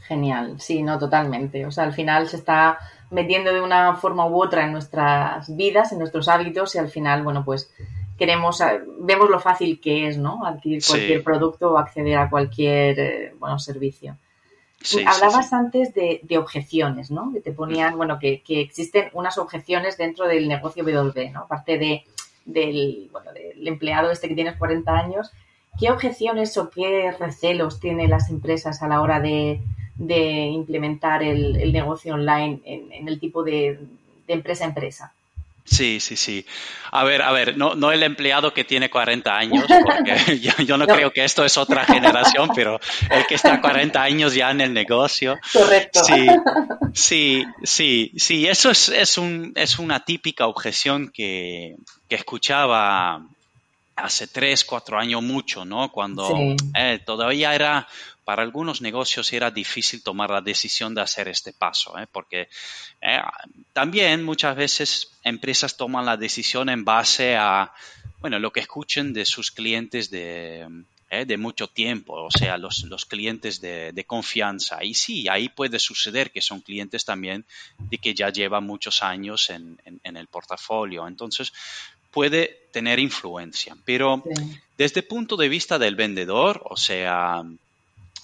Genial, 0.06 0.60
sí, 0.60 0.82
no, 0.82 0.98
totalmente. 0.98 1.66
O 1.66 1.70
sea, 1.70 1.84
al 1.84 1.92
final 1.92 2.28
se 2.28 2.36
está 2.36 2.78
metiendo 3.10 3.52
de 3.52 3.60
una 3.60 3.94
forma 3.96 4.26
u 4.26 4.42
otra 4.42 4.64
en 4.64 4.72
nuestras 4.72 5.54
vidas, 5.54 5.92
en 5.92 5.98
nuestros 5.98 6.28
hábitos 6.28 6.74
y 6.74 6.78
al 6.78 6.88
final, 6.88 7.22
bueno, 7.22 7.44
pues 7.44 7.70
queremos, 8.16 8.60
eh, 8.60 8.80
vemos 9.00 9.28
lo 9.28 9.40
fácil 9.40 9.80
que 9.80 10.08
es, 10.08 10.16
¿no? 10.16 10.46
Adquirir 10.46 10.82
cualquier 10.86 11.22
producto 11.22 11.72
o 11.72 11.78
acceder 11.78 12.18
a 12.18 12.30
cualquier, 12.30 12.98
eh, 12.98 13.34
bueno, 13.38 13.58
servicio. 13.58 14.16
Hablabas 15.06 15.52
antes 15.52 15.92
de, 15.94 16.38
objeciones, 16.38 17.10
¿no? 17.10 17.32
Que 17.32 17.40
te 17.40 17.52
ponían, 17.52 17.96
bueno, 17.96 18.18
que, 18.18 18.42
que, 18.42 18.60
existen 18.60 19.10
unas 19.12 19.36
objeciones 19.38 19.96
dentro 19.96 20.26
del 20.26 20.48
negocio 20.48 20.84
B2B, 20.84 21.32
¿no? 21.32 21.40
Aparte 21.40 21.78
de 21.78 22.04
del, 22.48 23.08
bueno, 23.12 23.32
del 23.32 23.68
empleado 23.68 24.10
este 24.10 24.28
que 24.28 24.34
tienes 24.34 24.56
40 24.56 24.90
años, 24.90 25.30
¿qué 25.78 25.90
objeciones 25.90 26.56
o 26.56 26.70
qué 26.70 27.12
recelos 27.12 27.78
tienen 27.78 28.10
las 28.10 28.30
empresas 28.30 28.82
a 28.82 28.88
la 28.88 29.00
hora 29.00 29.20
de, 29.20 29.60
implementar 29.98 31.22
el, 31.22 31.72
negocio 31.72 32.14
online 32.14 32.60
en, 32.64 33.06
el 33.06 33.20
tipo 33.20 33.44
de, 33.44 33.78
empresa 34.26 34.64
a 34.64 34.68
empresa? 34.68 35.12
Sí, 35.70 36.00
sí, 36.00 36.16
sí. 36.16 36.46
A 36.90 37.04
ver, 37.04 37.20
a 37.20 37.30
ver, 37.32 37.56
no, 37.56 37.74
no 37.74 37.92
el 37.92 38.02
empleado 38.02 38.54
que 38.54 38.64
tiene 38.64 38.88
40 38.88 39.36
años, 39.36 39.64
porque 39.84 40.38
yo, 40.66 40.76
no, 40.76 40.86
creo 40.86 41.12
que 41.12 41.24
esto 41.24 41.44
es 41.44 41.56
otra 41.58 41.84
generación, 41.84 42.50
pero 42.54 42.80
el 43.10 43.26
que 43.26 43.34
está 43.34 43.60
40 43.60 44.00
años 44.02 44.34
ya 44.34 44.50
en 44.50 44.60
el 44.60 44.72
negocio. 44.72 45.38
Correcto. 45.52 46.02
Sí, 46.04 46.26
sí, 46.94 47.44
sí, 47.62 48.12
sí. 48.16 48.46
Eso 48.46 48.70
es, 48.70 48.88
es, 48.88 49.18
un, 49.18 49.52
es 49.54 49.78
una 49.78 50.04
típica 50.04 50.46
objeción 50.46 51.10
que, 51.12 51.76
que 52.08 52.16
escuchaba 52.16 53.22
hace 53.96 54.28
tres, 54.28 54.64
cuatro 54.64 54.98
años 54.98 55.22
mucho, 55.22 55.64
¿no? 55.64 55.90
Cuando 55.90 56.54
eh, 56.78 57.00
todavía 57.04 57.54
era, 57.54 57.88
para 58.28 58.42
algunos 58.42 58.82
negocios 58.82 59.32
era 59.32 59.50
difícil 59.50 60.02
tomar 60.02 60.28
la 60.28 60.42
decisión 60.42 60.94
de 60.94 61.00
hacer 61.00 61.28
este 61.28 61.54
paso, 61.54 61.98
¿eh? 61.98 62.06
porque 62.12 62.50
eh, 63.00 63.22
también 63.72 64.22
muchas 64.22 64.54
veces 64.54 65.12
empresas 65.24 65.78
toman 65.78 66.04
la 66.04 66.18
decisión 66.18 66.68
en 66.68 66.84
base 66.84 67.36
a, 67.36 67.72
bueno, 68.20 68.38
lo 68.38 68.52
que 68.52 68.60
escuchen 68.60 69.14
de 69.14 69.24
sus 69.24 69.50
clientes 69.50 70.10
de, 70.10 70.68
de 71.08 71.36
mucho 71.38 71.68
tiempo, 71.68 72.22
o 72.22 72.30
sea, 72.30 72.58
los, 72.58 72.82
los 72.82 73.06
clientes 73.06 73.62
de, 73.62 73.92
de, 73.92 74.04
confianza. 74.04 74.84
Y 74.84 74.92
sí, 74.92 75.26
ahí 75.30 75.48
puede 75.48 75.78
suceder 75.78 76.30
que 76.30 76.42
son 76.42 76.60
clientes 76.60 77.06
también 77.06 77.46
de 77.78 77.96
que 77.96 78.12
ya 78.12 78.28
llevan 78.28 78.66
muchos 78.66 79.02
años 79.02 79.48
en, 79.48 79.80
en 79.86 80.16
el 80.18 80.26
portafolio. 80.26 81.08
Entonces, 81.08 81.50
puede 82.10 82.68
tener 82.72 82.98
influencia. 82.98 83.74
Pero 83.86 84.22
desde 84.76 85.00
el 85.00 85.06
punto 85.06 85.38
de 85.38 85.48
vista 85.48 85.78
del 85.78 85.96
vendedor, 85.96 86.60
o 86.68 86.76
sea, 86.76 87.42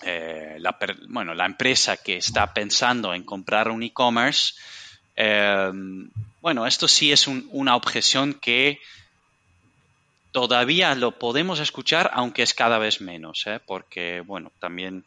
eh, 0.02 0.56
la, 0.58 0.76
bueno, 1.08 1.34
la 1.34 1.46
empresa 1.46 1.96
que 1.96 2.16
está 2.16 2.52
pensando 2.52 3.14
en 3.14 3.22
comprar 3.22 3.70
un 3.70 3.82
e-commerce, 3.82 4.54
em, 5.16 6.10
bueno, 6.40 6.66
esto 6.66 6.88
sí 6.88 7.12
es 7.12 7.26
una 7.26 7.76
objeción 7.76 8.34
que 8.34 8.80
todavía 10.32 10.94
lo 10.94 11.12
podemos 11.12 11.60
escuchar, 11.60 12.10
aunque 12.12 12.42
es 12.42 12.54
cada 12.54 12.78
vez 12.78 13.00
menos, 13.00 13.46
¿eh? 13.46 13.60
porque, 13.64 14.20
bueno, 14.20 14.50
también, 14.58 15.04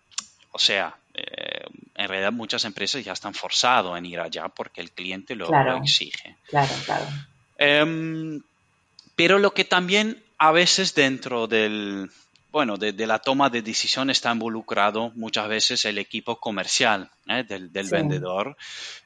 o 0.52 0.60
sea, 0.60 0.96
eh, 1.14 1.66
en 1.96 2.08
realidad 2.08 2.32
muchas 2.32 2.64
empresas 2.64 3.04
ya 3.04 3.12
están 3.12 3.34
forzados 3.34 3.98
en 3.98 4.06
ir 4.06 4.20
allá 4.20 4.48
porque 4.48 4.82
el 4.82 4.92
cliente 4.92 5.36
lo, 5.36 5.50
exige. 5.76 6.38
Claro, 6.48 6.74
claro. 6.86 7.06
Em, 7.58 8.42
pero 9.16 9.38
lo 9.40 9.54
que 9.54 9.66
también 9.66 10.24
a 10.38 10.52
veces 10.52 10.94
dentro 10.94 11.48
del, 11.48 12.10
bueno, 12.58 12.76
de, 12.78 13.06
la 13.06 13.20
toma 13.20 13.52
de 13.52 13.62
decisión 13.62 14.10
está 14.10 14.32
involucrado 14.32 15.12
muchas 15.14 15.48
veces 15.48 15.86
el 15.86 16.00
equipo 16.00 16.40
comercial 16.40 17.12
¿eh? 17.28 17.44
del, 17.44 17.70
vendedor 17.70 18.58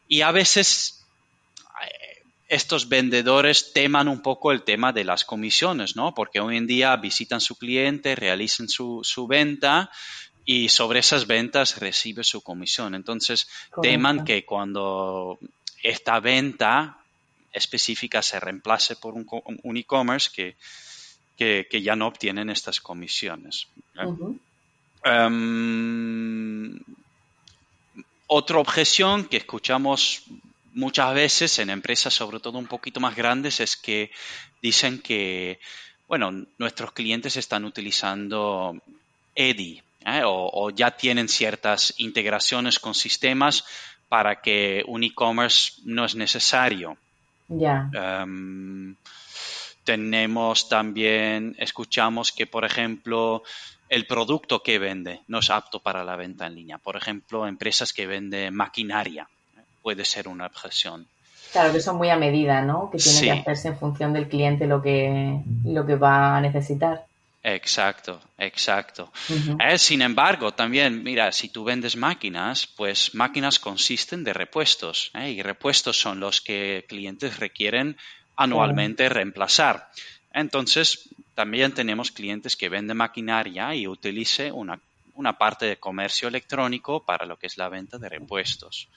y 0.08 0.22
a 0.22 0.32
veces 0.32 1.06
estos 2.48 2.88
vendedores 2.88 3.74
teman 3.74 4.08
un 4.08 4.22
poco 4.22 4.54
el 4.54 4.64
tema 4.64 4.94
de 4.94 5.04
las 5.04 5.26
comisiones, 5.26 5.98
¿no? 5.98 6.14
Porque 6.14 6.40
hoy 6.40 6.56
en 6.56 6.66
día 6.66 6.96
visitan 6.96 7.42
su 7.42 7.58
cliente, 7.58 8.16
realizan 8.16 8.70
su, 8.70 9.28
venta 9.28 9.92
y 10.46 10.70
sobre 10.70 11.00
esas 11.00 11.28
ventas 11.28 11.78
recibe 11.78 12.24
su 12.24 12.42
comisión. 12.42 12.96
Entonces, 12.96 13.50
teman 13.82 14.24
que 14.24 14.46
cuando 14.46 15.40
esta 15.84 16.22
venta 16.22 17.00
específica 17.52 18.22
se 18.22 18.40
reemplace 18.40 18.96
por 18.96 19.14
un, 19.14 19.78
e-commerce 19.78 20.30
que, 20.34 20.56
que, 21.70 21.82
ya 21.82 21.96
no 21.96 22.08
obtienen 22.08 22.50
estas 22.50 22.80
comisiones. 22.80 23.68
Em, 25.04 26.80
otra 28.28 28.58
objeción 28.60 29.26
que 29.26 29.38
escuchamos 29.38 30.24
muchas 30.74 31.14
veces 31.16 31.58
en 31.60 31.72
empresas, 31.72 32.14
sobre 32.14 32.40
todo 32.40 32.60
un 32.60 32.68
poquito 32.68 33.00
más 33.00 33.16
grandes, 33.16 33.60
es 33.60 33.76
que 33.76 34.12
dicen 34.62 35.02
que, 35.02 35.60
bueno, 36.08 36.46
nuestros 36.60 36.92
clientes 36.92 37.36
están 37.38 37.66
utilizando 37.66 38.80
EDI 39.34 39.82
¿eh? 40.06 40.22
o, 40.24 40.70
ya 40.70 40.92
tienen 40.92 41.28
ciertas 41.28 41.96
integraciones 41.98 42.78
con 42.78 42.94
sistemas 42.94 43.66
para 44.10 44.42
que 44.42 44.84
un 44.88 45.04
e-commerce 45.04 45.74
no 45.86 46.06
es 46.06 46.14
necesario. 46.16 46.98
Ya. 47.48 47.90
Em, 47.94 48.96
tenemos 49.84 50.70
también, 50.70 51.56
escuchamos 51.58 52.32
que, 52.32 52.48
por 52.48 52.66
ejemplo, 52.66 53.44
el 53.90 54.06
producto 54.06 54.64
que 54.64 54.80
vende 54.80 55.22
no 55.28 55.40
es 55.40 55.50
apto 55.50 55.80
para 55.80 56.04
la 56.04 56.16
venta 56.16 56.48
en 56.48 56.56
línea. 56.56 56.78
Por 56.78 56.96
ejemplo, 56.96 57.48
empresas 57.48 57.94
que 57.94 58.08
venden 58.08 58.56
maquinaria 58.56 59.28
puede 59.82 60.06
ser 60.06 60.28
una 60.28 60.46
objeción. 60.46 61.08
Claro, 61.52 61.74
que 61.74 61.82
son 61.82 61.98
muy 61.98 62.10
a 62.10 62.16
medida, 62.16 62.62
¿no? 62.62 62.90
Que 62.90 62.98
tiene 62.98 63.22
que 63.22 63.32
hacerse 63.32 63.68
en 63.70 63.78
función 63.78 64.14
del 64.14 64.30
cliente 64.30 64.68
lo 64.68 64.82
que, 64.82 65.42
lo 65.66 65.86
que 65.86 65.96
va 65.96 66.38
a 66.38 66.42
necesitar. 66.42 67.06
Exacto, 67.44 68.22
exacto. 68.38 69.12
Eh, 69.60 69.78
sin 69.80 70.04
embargo, 70.04 70.54
también, 70.54 71.04
mira, 71.04 71.32
si 71.32 71.50
tú 71.50 71.64
vendes 71.64 71.96
máquinas, 71.96 72.68
pues 72.68 73.16
máquinas 73.16 73.58
consisten 73.58 74.24
de 74.24 74.32
repuestos 74.32 75.12
¿eh? 75.16 75.32
y 75.32 75.42
repuestos 75.42 76.00
son 76.00 76.20
los 76.20 76.40
que 76.40 76.86
clientes 76.88 77.40
requieren 77.40 77.98
anualmente 78.44 79.10
reemplazar. 79.10 79.90
Entonces, 80.34 81.10
también 81.36 81.74
tenemos 81.74 82.12
clientes 82.12 82.56
que 82.56 82.70
venden 82.70 82.98
maquinaria 82.98 83.76
y 83.76 83.88
utilice 83.88 84.52
una 84.52 84.80
una 85.16 85.38
parte 85.38 85.66
de 85.66 85.78
comercio 85.78 86.28
electrónico 86.28 87.04
para 87.04 87.26
lo 87.26 87.38
que 87.38 87.48
es 87.48 87.58
la 87.58 87.70
venta 87.70 87.98
de 87.98 88.10
repuestos. 88.10 88.88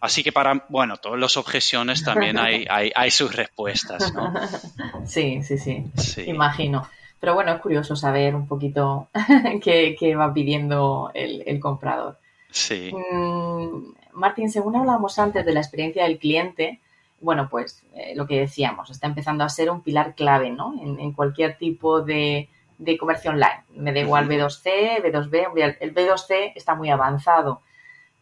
Así 0.00 0.22
que 0.22 0.32
para, 0.32 0.66
bueno, 0.68 0.96
todas 0.96 1.20
las 1.20 1.36
objeciones 1.36 2.02
también 2.02 2.38
hay, 2.40 2.66
hay, 2.68 3.10
sus 3.10 3.34
respuestas, 3.34 4.12
¿no? 4.14 4.32
Sí, 5.06 5.42
sí, 5.42 5.58
sí, 5.58 5.84
imagino. 6.26 6.88
Pero 7.18 7.34
bueno, 7.34 7.52
es 7.52 7.60
curioso 7.60 7.96
saber 7.96 8.34
un 8.34 8.46
poquito 8.46 9.08
qué, 9.62 10.14
va 10.18 10.32
pidiendo 10.32 11.10
el, 11.14 11.60
comprador. 11.60 12.18
Sí. 12.50 12.90
Mm, 12.92 13.92
Martín, 14.14 14.50
según 14.50 14.76
hablábamos 14.76 15.18
antes 15.18 15.44
de 15.44 15.52
la 15.52 15.60
experiencia 15.60 16.04
del 16.04 16.18
cliente, 16.18 16.80
bueno, 17.20 17.48
pues 17.50 17.82
eh, 17.94 18.14
lo 18.16 18.26
que 18.26 18.40
decíamos, 18.40 18.90
está 18.90 19.06
empezando 19.06 19.44
a 19.44 19.48
ser 19.48 19.70
un 19.70 19.82
pilar 19.82 20.14
clave, 20.14 20.50
¿no? 20.50 20.74
en 20.80 21.12
cualquier 21.12 21.56
tipo 21.58 22.00
de, 22.00 22.48
de 22.80 22.96
comercio 22.96 23.30
online. 23.30 23.62
Me 23.76 23.92
da 23.92 24.00
igual 24.00 24.28
B2C, 24.28 25.02
B2B, 25.02 25.76
el 25.80 25.94
B2C 25.94 26.52
está 26.56 26.74
muy 26.74 26.90
avanzado. 26.90 27.60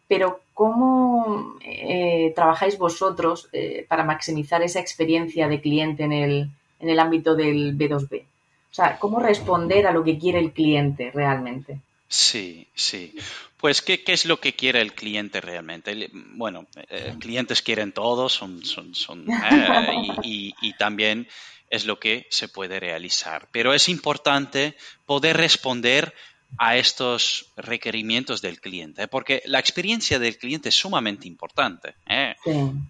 Pero 0.08 0.40
¿cómo 0.52 1.56
eh, 1.64 2.32
trabajáis 2.34 2.76
vosotros 2.76 3.48
eh, 3.52 3.86
para 3.88 4.04
maximizar 4.04 4.62
esa 4.62 4.80
experiencia 4.80 5.48
de 5.48 5.60
cliente 5.60 6.02
en 6.02 6.12
el, 6.12 6.50
en 6.80 6.88
el 6.88 6.98
ámbito 6.98 7.36
del 7.36 7.78
B2B? 7.78 8.22
O 8.70 8.74
sea, 8.74 8.98
¿cómo 8.98 9.20
responder 9.20 9.86
a 9.86 9.92
lo 9.92 10.02
que 10.02 10.18
quiere 10.18 10.40
el 10.40 10.52
cliente 10.52 11.10
realmente? 11.12 11.80
Sí, 12.08 12.68
sí. 12.74 13.14
Pues, 13.58 13.82
¿qué, 13.82 14.02
es 14.06 14.24
lo 14.24 14.40
que 14.40 14.54
quiere 14.54 14.80
el 14.80 14.94
cliente 14.94 15.40
realmente? 15.40 16.10
Bueno, 16.12 16.66
eh, 16.88 17.14
clientes 17.18 17.60
quieren 17.60 17.92
todo, 17.92 18.28
son, 18.28 18.64
son, 18.64 18.94
son 18.94 19.26
y, 20.22 20.54
y, 20.60 20.72
también 20.74 21.28
es 21.68 21.84
lo 21.84 21.98
que 21.98 22.26
se 22.30 22.48
puede 22.48 22.80
realizar. 22.80 23.48
Pero 23.52 23.74
es 23.74 23.88
importante 23.88 24.76
poder 25.06 25.36
responder 25.36 26.14
a 26.56 26.76
estos 26.76 27.52
requerimientos 27.56 28.40
del 28.40 28.60
cliente, 28.60 29.06
porque 29.06 29.42
la 29.44 29.58
experiencia 29.58 30.18
del 30.18 30.38
cliente 30.38 30.70
es 30.70 30.74
sumamente 30.74 31.28
importante. 31.28 31.94
¿eh? 32.06 32.34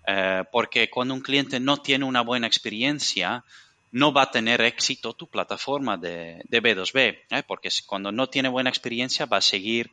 Eh, 0.07 0.44
porque 0.52 0.88
cuando 0.88 1.14
un 1.14 1.20
cliente 1.20 1.59
no 1.59 1.78
tiene 1.78 2.04
una 2.04 2.20
buena 2.20 2.46
experiencia, 2.46 3.44
no 3.92 4.12
va 4.12 4.22
a 4.22 4.31
tener 4.31 4.61
éxito 4.61 5.14
tu 5.14 5.29
plataforma 5.29 5.96
de, 5.96 6.42
B2B, 6.51 7.18
¿eh? 7.31 7.42
porque 7.46 7.70
cuando 7.87 8.12
no 8.12 8.29
tiene 8.29 8.48
buena 8.48 8.70
experiencia 8.70 9.27
va 9.27 9.38
a 9.38 9.42
seguir 9.42 9.90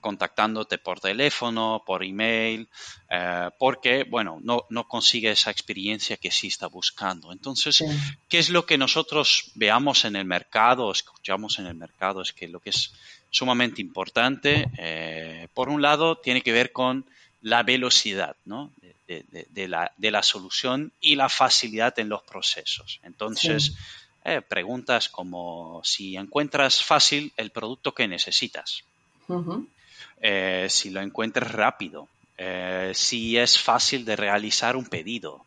contactándote 0.00 0.78
por 0.78 1.00
teléfono, 1.00 1.82
por 1.84 2.04
email, 2.04 2.68
eh, 3.10 3.50
porque, 3.58 4.04
bueno, 4.04 4.38
no, 4.42 4.64
no, 4.70 4.88
consigue 4.88 5.30
esa 5.30 5.50
experiencia 5.50 6.16
que 6.16 6.30
sí 6.30 6.46
está 6.46 6.68
buscando. 6.68 7.32
Entonces, 7.32 7.84
¿qué 8.28 8.38
es 8.38 8.48
lo 8.48 8.64
que 8.64 8.78
nosotros 8.78 9.52
veamos 9.54 10.06
en 10.06 10.16
el 10.16 10.24
mercado, 10.24 10.90
escuchamos 10.90 11.58
en 11.58 11.66
el 11.66 11.74
mercado? 11.74 12.22
Es 12.22 12.32
que 12.32 12.48
lo 12.48 12.60
que 12.60 12.70
es 12.70 12.94
sumamente 13.30 13.82
importante, 13.82 14.70
eh, 14.78 15.48
por 15.52 15.68
un 15.68 15.82
lado, 15.82 16.16
tiene 16.16 16.40
que 16.40 16.52
ver 16.52 16.72
con 16.72 17.04
la 17.44 17.62
velocidad 17.62 18.36
¿no? 18.46 18.72
de, 19.06 19.68
la, 19.68 19.92
de, 19.98 20.10
la, 20.10 20.22
solución 20.22 20.92
y 21.00 21.14
la 21.14 21.28
facilidad 21.28 21.96
en 21.98 22.08
los 22.08 22.22
procesos. 22.22 23.00
Entonces, 23.02 23.74
eh, 24.24 24.40
preguntas 24.40 25.10
como 25.10 25.82
si 25.84 26.16
encuentras 26.16 26.82
fácil 26.82 27.34
el 27.36 27.50
producto 27.50 27.92
que 27.92 28.08
necesitas. 28.08 28.82
Eh, 30.22 30.66
si 30.70 30.88
lo 30.88 31.02
encuentras 31.02 31.52
rápido, 31.52 32.08
eh, 32.38 32.92
si 32.94 33.36
es 33.36 33.60
fácil 33.60 34.06
de 34.06 34.16
realizar 34.16 34.74
un 34.74 34.86
pedido. 34.86 35.44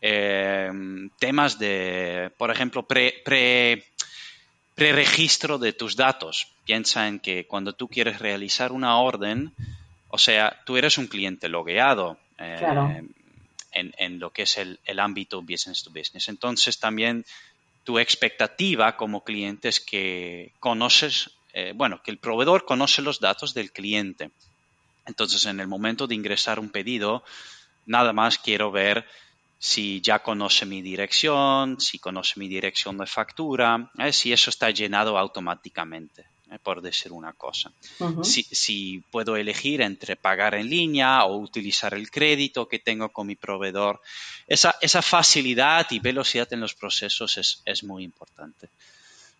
Temas 0.00 1.58
de, 1.60 2.32
por 2.38 2.50
ejemplo, 2.50 2.82
pre, 2.82 3.22
pre, 3.24 3.84
registro 4.76 5.58
de 5.58 5.72
tus 5.74 5.94
datos. 5.94 6.48
Piensa 6.64 7.06
en 7.06 7.20
que 7.20 7.46
cuando 7.46 7.72
tú 7.72 7.86
quieres 7.86 8.18
realizar 8.18 8.72
una 8.72 8.96
orden, 8.96 9.52
o 10.10 10.18
sea, 10.18 10.60
tú 10.64 10.76
eres 10.76 10.98
un 10.98 11.06
cliente 11.06 11.48
logueado 11.48 12.18
en, 12.38 13.14
en, 13.72 14.18
lo 14.18 14.30
que 14.30 14.42
es 14.42 14.58
el, 14.58 14.78
el 14.84 14.98
ámbito 14.98 15.42
business 15.42 15.82
to 15.82 15.90
business. 15.90 16.28
Entonces 16.28 16.78
también 16.78 17.24
tu 17.84 17.98
expectativa 17.98 18.96
como 18.96 19.24
cliente 19.24 19.68
es 19.68 19.80
que 19.80 20.52
conoces 20.60 21.30
eh, 21.52 21.72
bueno, 21.74 22.02
que 22.02 22.10
el 22.10 22.18
proveedor 22.18 22.64
conoce 22.64 23.02
los 23.02 23.20
datos 23.20 23.54
del 23.54 23.72
cliente. 23.72 24.30
Entonces, 25.06 25.46
en 25.46 25.60
el 25.60 25.66
momento 25.66 26.06
de 26.06 26.14
ingresar 26.14 26.60
un 26.60 26.70
pedido, 26.70 27.24
nada 27.86 28.12
más 28.12 28.38
quiero 28.38 28.70
ver 28.70 29.06
si 29.58 30.00
ya 30.00 30.20
conoce 30.20 30.64
mi 30.64 30.80
dirección, 30.80 31.80
si 31.80 31.98
conoce 31.98 32.38
mi 32.38 32.48
dirección 32.48 32.96
de 32.98 33.06
factura, 33.06 33.90
eh, 33.98 34.12
si 34.12 34.32
eso 34.32 34.50
está 34.50 34.70
llenado 34.70 35.18
automáticamente, 35.18 36.24
eh, 36.50 36.58
por 36.58 36.82
decir 36.82 37.12
una 37.12 37.32
cosa. 37.32 37.70
si, 38.22 39.04
puedo 39.10 39.36
elegir 39.36 39.82
entre 39.82 40.16
pagar 40.16 40.56
en 40.56 40.68
línea 40.68 41.24
o 41.24 41.36
utilizar 41.36 41.94
el 41.94 42.10
crédito 42.10 42.66
que 42.66 42.80
tengo 42.80 43.08
con 43.10 43.28
mi 43.28 43.36
proveedor. 43.36 44.00
Esa, 44.48 45.02
facilidad 45.02 45.86
y 45.90 46.00
velocidad 46.00 46.52
en 46.52 46.60
los 46.60 46.74
procesos 46.74 47.62
es, 47.64 47.84
muy 47.84 48.02
importante. 48.02 48.68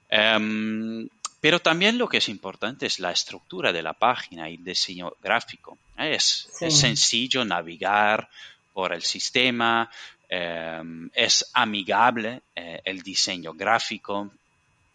Em, 0.09 1.09
pero 1.41 1.59
también 1.59 1.99
lo 1.99 2.09
que 2.09 2.19
es 2.19 2.29
importante 2.29 2.87
es 2.87 3.01
la 3.01 3.11
estructura 3.11 3.73
de 3.73 3.83
la 3.83 3.95
página 3.95 4.49
y 4.49 4.55
el 4.55 4.65
diseño 4.65 5.13
gráfico. 5.21 5.79
Es, 5.97 6.49
sencillo 6.69 7.45
navegar 7.45 8.29
por 8.73 8.93
el 8.93 9.03
sistema, 9.03 9.91
em, 10.29 11.11
es 11.13 11.51
amigable 11.55 12.43
eh, 12.55 12.81
el 12.85 13.03
diseño 13.03 13.53
gráfico, 13.55 14.31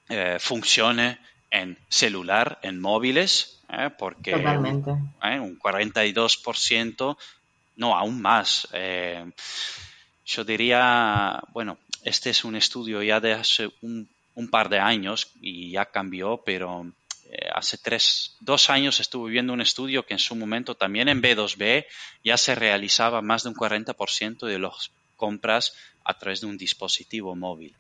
eh, 0.08 0.38
funcione 0.39 1.19
en 1.61 1.77
celular, 1.89 2.59
en 2.61 2.79
móviles, 2.79 3.61
eh, 3.69 3.89
porque 3.97 4.35
un 4.35 5.59
42%, 5.59 7.17
no, 7.77 7.95
aún 7.95 8.21
más. 8.21 8.67
yo 10.25 10.43
diría, 10.43 11.41
bueno, 11.53 11.77
este 12.05 12.29
es 12.29 12.45
un 12.45 12.55
estudio 12.55 13.01
ya 13.01 13.19
de 13.19 13.33
hace 13.33 13.71
un, 13.81 14.07
par 14.51 14.69
de 14.69 14.79
años 14.79 15.31
y 15.41 15.71
ya 15.71 15.85
cambió, 15.85 16.41
pero 16.45 16.85
eh, 17.31 17.49
hace 17.53 17.79
tres, 17.79 18.35
dos 18.39 18.69
años 18.69 18.99
estuve 18.99 19.31
viendo 19.31 19.53
un 19.53 19.61
estudio 19.61 20.05
que 20.05 20.13
en 20.13 20.19
su 20.19 20.35
momento 20.35 20.75
también 20.75 21.09
en 21.09 21.21
B2B 21.21 21.85
ya 22.23 22.37
se 22.37 22.53
realizaba 22.53 23.21
más 23.21 23.43
de 23.43 23.49
un 23.49 23.55
40% 23.55 24.45
de 24.45 24.59
las 24.59 24.91
compras 25.15 25.73
a 26.03 26.13
través 26.19 26.41
de 26.41 26.47
un 26.47 26.57
dispositivo 26.57 27.35
móvil. 27.35 27.75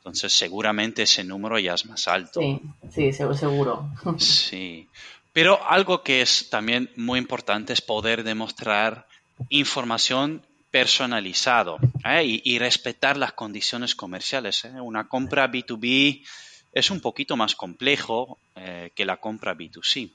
Entonces, 0.00 0.32
seguramente 0.32 1.02
ese 1.02 1.22
número 1.24 1.58
ya 1.58 1.74
es 1.74 1.84
más 1.86 2.08
alto. 2.08 2.40
Sí, 2.40 2.60
sí, 2.90 3.12
seguro. 3.12 3.90
Sí. 4.18 4.88
Pero 5.32 5.62
algo 5.68 6.02
que 6.02 6.22
es 6.22 6.50
también 6.50 6.90
muy 6.96 7.18
importante 7.18 7.72
es 7.72 7.80
poder 7.80 8.24
demostrar 8.24 9.06
información 9.48 10.42
personalizado 10.70 11.78
¿eh? 12.04 12.22
y, 12.24 12.58
respetar 12.58 13.16
las 13.16 13.32
condiciones 13.32 13.94
comerciales. 13.94 14.64
¿eh? 14.64 14.80
Una 14.80 15.08
compra 15.08 15.50
B2B 15.50 16.24
es 16.72 16.90
un 16.90 17.00
poquito 17.00 17.36
más 17.36 17.54
complejo 17.54 18.38
eh, 18.56 18.90
que 18.94 19.04
la 19.04 19.18
compra 19.18 19.54
B2C. 19.54 20.10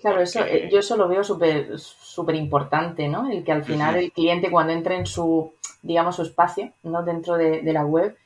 Claro, 0.00 0.20
eso, 0.20 0.40
yo 0.68 0.80
eso 0.80 0.96
lo 0.96 1.06
veo 1.06 1.22
súper 1.22 1.78
súper 1.78 2.34
importante, 2.34 3.06
¿no? 3.06 3.30
El 3.30 3.44
que 3.44 3.52
al 3.52 3.62
final 3.62 3.94
el 3.94 4.10
cliente 4.10 4.50
cuando 4.50 4.72
entre 4.72 4.96
en 4.96 5.06
su, 5.06 5.52
digamos, 5.82 6.16
su 6.16 6.22
espacio, 6.22 6.72
¿no? 6.82 7.04
Dentro 7.04 7.36
de, 7.36 7.62
la 7.62 7.84
web, 7.84 8.16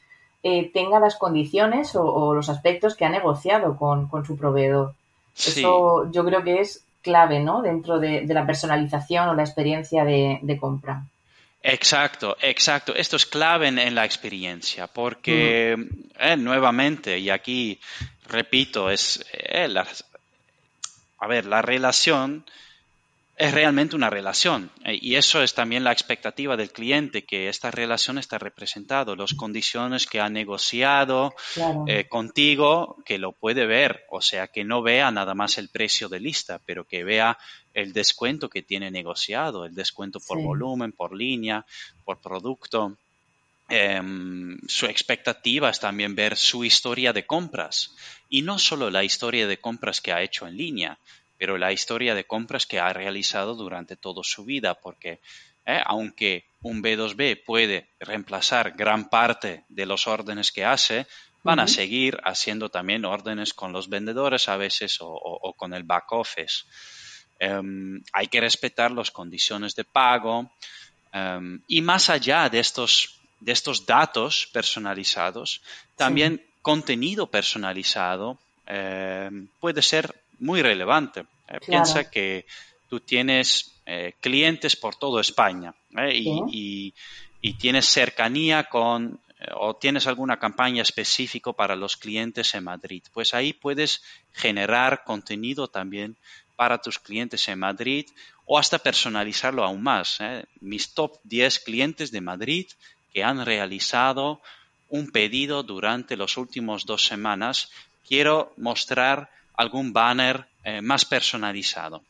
tenga 0.42 0.98
las 0.98 1.16
condiciones 1.16 1.94
o, 1.94 2.35
los 2.35 2.48
aspectos 2.48 2.96
que 2.96 3.05
ha 3.05 3.09
negociado 3.09 3.76
con, 3.76 4.09
su 4.26 4.37
proveedor. 4.37 4.94
Eso 5.37 6.11
yo 6.11 6.24
creo 6.24 6.42
que 6.42 6.61
es 6.61 6.85
clave, 7.00 7.40
¿no? 7.40 7.62
Dentro 7.62 7.98
de, 7.98 8.24
la 8.26 8.46
personalización 8.46 9.28
o 9.28 9.35
la 9.35 9.42
experiencia 9.42 10.05
de 10.05 10.59
compra. 10.61 11.05
Exacto, 11.62 12.37
exacto. 12.40 12.94
Esto 12.94 13.16
es 13.16 13.26
clave 13.26 13.68
en, 13.68 13.94
la 13.94 14.05
experiencia 14.05 14.88
porque, 14.88 15.76
eh, 16.18 16.37
nuevamente, 16.37 17.18
y 17.18 17.31
aquí 17.31 17.78
repito, 18.28 18.90
es 18.90 19.24
eh, 19.33 19.72
a 21.18 21.26
ver, 21.28 21.46
la 21.46 21.62
relación 21.62 22.44
es 23.37 23.53
realmente 23.53 23.97
una 23.97 24.11
relación. 24.11 24.71
Eh, 24.85 24.99
y 25.01 25.16
eso 25.16 25.42
es 25.42 25.55
también 25.55 25.85
la 25.85 25.92
expectativa 25.92 26.57
del 26.57 26.71
cliente, 26.71 27.25
que 27.25 27.49
esta 27.49 27.71
relación 27.71 28.18
está 28.18 28.38
representado, 28.38 29.16
las 29.16 29.35
condiciones 29.35 30.07
que 30.07 30.21
ha 30.21 30.29
negociado 30.29 31.35
eh, 31.87 32.07
contigo, 32.09 32.97
que 33.05 33.18
lo 33.18 33.33
puede 33.33 33.66
ver, 33.66 34.05
o 34.11 34.21
sea, 34.21 34.49
que 34.49 34.64
no 34.64 34.83
vea 34.83 35.11
nada 35.11 35.35
más 35.35 35.59
el 35.59 35.68
precio 35.68 36.09
de 36.09 36.21
lista, 36.21 36.61
pero 36.66 36.85
que 36.85 37.05
vea 37.05 37.38
el 37.75 37.92
descuento 37.92 38.51
que 38.51 38.62
tiene 38.62 38.90
negociado, 38.90 39.64
el 39.64 39.75
descuento 39.75 40.21
por 40.21 40.42
volumen, 40.42 40.92
por 40.92 41.14
línea, 41.14 41.64
por 42.05 42.21
producto. 42.21 42.97
Em, 43.68 44.59
su 44.68 44.85
expectativa 44.85 45.71
es 45.71 45.81
también 45.81 46.14
ver 46.14 46.37
su 46.37 46.62
historia 46.62 47.14
de 47.14 47.25
compras 47.25 47.95
y 48.29 48.42
no 48.42 48.59
solo 48.59 48.90
la 48.90 49.03
historia 49.03 49.47
de 49.47 49.59
compras 49.59 50.03
que 50.03 50.12
ha 50.12 50.21
hecho 50.21 50.47
en 50.47 50.59
línea, 50.59 50.99
pero 51.42 51.59
la 51.59 51.72
historia 51.72 52.14
de 52.14 52.24
compras 52.24 52.66
que 52.66 52.78
ha 52.78 52.92
realizado 52.92 53.57
durante 53.57 53.96
toda 53.96 54.22
su 54.22 54.44
vida, 54.44 54.74
porque 54.74 55.18
eh, 55.66 55.81
aunque 55.87 56.44
un 56.61 56.81
B2B 56.81 57.42
puede 57.44 57.88
reemplazar 57.98 58.70
gran 58.76 59.09
parte 59.09 59.64
de 59.68 59.85
los 59.85 60.07
órdenes 60.07 60.52
que 60.52 60.64
hace, 60.64 61.05
van 61.42 61.59
a 61.59 61.66
seguir 61.66 62.20
haciendo 62.22 62.68
también 62.68 63.05
órdenes 63.05 63.55
con 63.55 63.72
los 63.72 63.88
vendedores 63.88 64.48
a 64.48 64.57
veces 64.57 64.98
o, 65.00 65.52
con 65.57 65.74
el 65.74 65.83
back 65.83 66.12
office. 66.12 66.62
Em, 67.40 68.00
hay 68.12 68.28
que 68.28 68.40
respetar 68.40 68.92
las 68.92 69.11
condiciones 69.11 69.74
de 69.74 69.83
pago 69.83 70.48
em, 71.12 71.61
y 71.66 71.83
más 71.83 72.09
allá 72.09 72.48
de 72.48 72.61
estos, 72.61 73.18
de 73.40 73.50
estos 73.50 73.85
datos 73.85 74.48
personalizados, 74.52 75.61
también 75.96 76.40
contenido 76.62 77.26
personalizado 77.26 78.38
em, 78.64 79.48
puede 79.59 79.83
ser 79.83 80.14
muy 80.38 80.62
relevante. 80.62 81.24
Eh, 81.53 81.61
piensa 81.65 82.11
que 82.11 82.47
tú 82.88 83.01
tienes 83.01 83.73
eh, 83.85 84.15
clientes 84.21 84.75
por 84.75 84.97
toda 84.97 85.21
España 85.21 85.75
eh, 85.99 86.12
y, 86.15 86.95
tienes 87.59 87.87
cercanía 87.87 88.65
con 88.65 89.21
o 89.57 89.75
tienes 89.75 90.07
alguna 90.07 90.38
campaña 90.38 90.83
específica 90.83 91.53
para 91.53 91.75
los 91.75 91.97
clientes 91.97 92.55
en 92.55 92.62
Madrid. 92.62 93.03
Pues 93.12 93.35
ahí 93.35 93.53
puedes 93.53 94.03
generar 94.33 95.03
contenido 95.05 95.67
también 95.67 96.17
para 96.55 96.79
tus 96.79 97.01
clientes 97.01 97.49
en 97.49 97.59
Madrid 97.59 98.07
o 98.47 98.59
hasta 98.59 98.79
personalizarlo 98.79 99.65
aún 99.65 99.83
más. 99.83 100.19
Mis 100.61 100.95
top 100.95 101.19
10 101.25 101.59
clientes 101.59 102.12
de 102.12 102.21
Madrid 102.21 102.67
que 103.12 103.25
han 103.25 103.45
realizado 103.45 104.41
un 104.88 105.11
pedido 105.11 105.65
durante 105.65 106.17
las 106.17 106.37
últimas 106.37 106.87
dos 106.87 107.05
semanas, 107.05 107.73
quiero 108.07 108.53
mostrar 108.57 109.29
algún 109.57 109.93
banner 109.93 110.47
eh, 110.65 110.81
más 110.81 111.05
personalizado. 111.05 112.03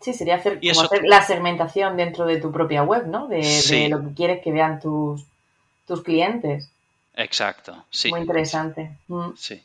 Sí, 0.00 0.12
sería 0.12 0.36
hacer, 0.36 0.60
como 0.60 0.82
hacer 0.82 1.04
la 1.04 1.22
segmentación 1.22 1.96
dentro 1.96 2.26
de 2.26 2.40
tu 2.40 2.52
propia 2.52 2.82
web, 2.82 3.06
¿no? 3.06 3.28
De, 3.28 3.88
lo 3.88 4.02
que 4.02 4.14
quieres 4.14 4.42
que 4.42 4.52
vean 4.52 4.78
tus, 4.78 5.24
tus 5.86 6.02
clientes. 6.02 6.70
Exacto, 7.14 7.84
sí. 7.90 8.10
Muy 8.10 8.20
interesante. 8.20 8.90
Mm. 9.08 9.30
Sí. 9.36 9.62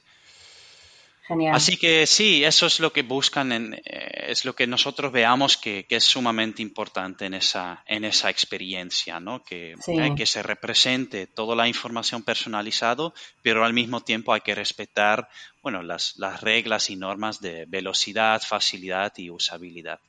Así 1.54 1.78
que 1.78 2.06
sí, 2.08 2.44
eso 2.44 2.65
es 2.65 2.80
lo 2.80 2.91
que 2.91 3.04
buscan, 3.04 3.52
en, 3.52 3.74
eh, 3.74 4.26
es 4.28 4.44
lo 4.46 4.54
que 4.54 4.67
nosotros 4.67 5.12
veamos 5.12 5.58
que, 5.58 5.86
es 5.89 6.04
sumamente 6.04 6.62
importante 6.62 7.26
en 7.26 7.34
esa, 7.34 7.84
en 7.86 8.04
esa 8.06 8.30
experiencia, 8.30 9.20
¿no? 9.20 9.44
Que, 9.44 9.76
eh, 9.88 10.15
que 10.15 10.26
se 10.26 10.44
represente 10.44 11.28
toda 11.28 11.56
la 11.56 11.67
información 11.67 12.24
personalizada, 12.24 13.13
pero 13.41 13.63
al 13.63 13.74
mismo 13.74 14.02
tiempo 14.02 14.34
hay 14.34 14.41
que 14.41 14.56
respetar, 14.56 15.30
bueno, 15.62 15.82
las, 15.82 16.17
las 16.17 16.41
reglas 16.41 16.89
y 16.89 16.96
normas 16.96 17.39
de 17.39 17.65
velocidad, 17.67 18.41
facilidad 18.41 19.13
y 19.17 19.30
usabilidad. 19.30 20.00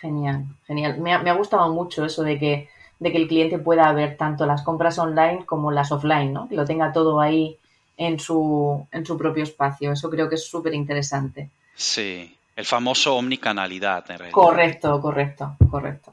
Genial, 0.00 0.46
genial. 0.66 0.98
Me 0.98 1.12
ha, 1.12 1.22
me 1.22 1.30
ha 1.30 1.34
gustado 1.34 1.72
mucho 1.72 2.04
eso 2.04 2.22
de 2.22 2.38
que, 2.38 2.68
de 2.98 3.12
que 3.12 3.18
el 3.18 3.28
cliente 3.28 3.58
pueda 3.58 3.92
ver 3.92 4.16
tanto 4.16 4.46
las 4.46 4.62
compras 4.62 4.98
online 4.98 5.44
como 5.44 5.70
las 5.70 5.92
offline, 5.92 6.32
¿no? 6.32 6.48
Que 6.48 6.56
lo 6.56 6.64
tenga 6.64 6.92
todo 6.92 7.20
ahí 7.20 7.58
en 8.04 8.18
su, 8.18 8.86
en 8.92 9.04
su 9.06 9.16
propio 9.16 9.42
espacio. 9.42 9.92
Eso 9.92 10.10
creo 10.10 10.28
que 10.28 10.36
es 10.36 10.46
súper 10.46 10.74
interesante. 10.74 11.50
Sí, 11.74 12.36
el 12.56 12.64
famoso 12.64 13.16
omnicanalidad, 13.16 14.10
en 14.10 14.18
realidad. 14.18 14.34
Correcto, 14.34 15.00
correcto, 15.00 15.56
correcto. 15.70 16.12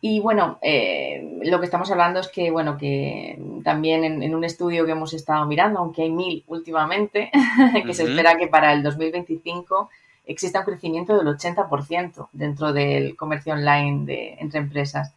Y 0.00 0.20
bueno, 0.20 0.58
eh, 0.62 1.40
lo 1.42 1.58
que 1.58 1.64
estamos 1.64 1.90
hablando 1.90 2.20
es 2.20 2.28
que, 2.28 2.50
bueno, 2.50 2.76
que 2.76 3.36
también 3.64 4.04
en, 4.04 4.34
un 4.34 4.44
estudio 4.44 4.86
que 4.86 4.92
hemos 4.92 5.12
estado 5.12 5.44
mirando, 5.46 5.80
aunque 5.80 6.02
hay 6.02 6.10
mil 6.10 6.44
últimamente, 6.46 7.30
que 7.84 7.94
se 7.94 8.04
espera 8.04 8.36
que 8.36 8.46
para 8.46 8.72
el 8.72 8.82
2025 8.82 9.90
exista 10.24 10.60
un 10.60 10.66
crecimiento 10.66 11.16
del 11.16 11.26
80% 11.26 12.28
dentro 12.32 12.72
del 12.72 13.16
comercio 13.16 13.54
online 13.54 14.04
de, 14.04 14.36
entre 14.38 14.60
empresas. 14.60 15.12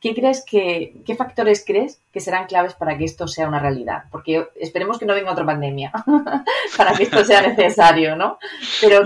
¿Qué 0.00 0.14
crees 0.14 0.44
que, 0.44 0.94
qué 1.04 1.16
factores 1.16 1.64
crees 1.66 1.98
que 2.12 2.20
serán 2.20 2.46
claves 2.46 2.74
para 2.74 2.96
que 2.96 3.04
esto 3.04 3.26
sea 3.26 3.48
una 3.48 3.58
realidad? 3.58 4.04
Porque 4.12 4.46
esperemos 4.54 4.96
que 4.96 5.06
no 5.06 5.14
venga 5.14 5.32
otra 5.32 5.44
pandemia 5.44 5.90
para 6.76 6.94
que 6.94 7.02
esto 7.02 7.24
sea 7.24 7.42
necesario, 7.42 8.14
¿no? 8.14 8.38
Pero 8.80 9.02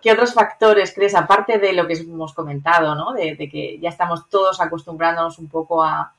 ¿qué, 0.00 0.12
otros 0.12 0.32
factores 0.32 0.94
crees, 0.94 1.14
aparte 1.14 1.58
de 1.58 1.74
lo 1.74 1.86
que 1.86 1.92
hemos 1.92 2.32
comentado, 2.32 2.94
¿no? 2.94 3.12
De, 3.12 3.36
que 3.36 3.78
ya 3.80 3.90
estamos 3.90 4.30
todos 4.30 4.62
acostumbrándonos 4.62 5.38
un 5.38 5.48
poco 5.48 5.84
a, 5.84 6.14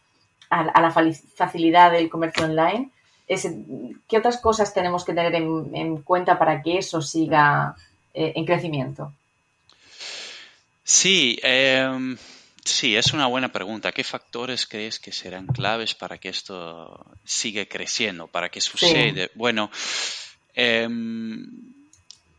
la 0.52 0.92
facilidad 0.92 1.92
del 1.92 2.10
comercio 2.10 2.46
online. 2.46 2.92
¿Qué 3.28 4.18
otras 4.18 4.38
cosas 4.38 4.72
tenemos 4.72 5.04
que 5.04 5.14
tener 5.14 5.34
en, 5.34 5.98
cuenta 6.04 6.38
para 6.38 6.62
que 6.62 6.78
eso 6.78 7.02
siga 7.02 7.76
eh, 8.14 8.34
en 8.36 8.46
crecimiento? 8.46 9.14
Sí, 10.84 11.40
eh 11.42 12.18
Sí, 12.63 12.95
es 12.95 13.13
una 13.13 13.28
buena 13.28 13.52
pregunta. 13.52 13.91
¿Qué 13.91 14.04
factores 14.04 14.67
crees 14.67 15.00
que 15.00 15.12
serán 15.12 15.47
claves 15.47 15.95
para 15.95 16.17
que 16.19 16.30
esto 16.30 17.06
siga 17.26 17.65
creciendo, 17.65 18.28
para 18.28 18.50
que 18.50 18.62
suceda? 18.62 19.28
Bueno, 19.34 19.71
em, 20.54 21.47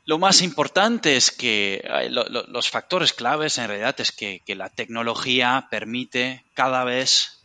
lo 0.05 0.19
más 0.19 0.43
importante 0.43 1.17
es 1.17 1.31
que 1.31 1.85
los 2.09 2.71
factores 2.71 3.13
claves 3.13 3.59
en 3.59 3.69
realidad 3.69 3.97
es 4.01 4.13
que, 4.13 4.43
la 4.47 4.69
tecnología 4.69 5.67
permite 5.71 6.45
cada 6.55 6.85
vez 6.85 7.39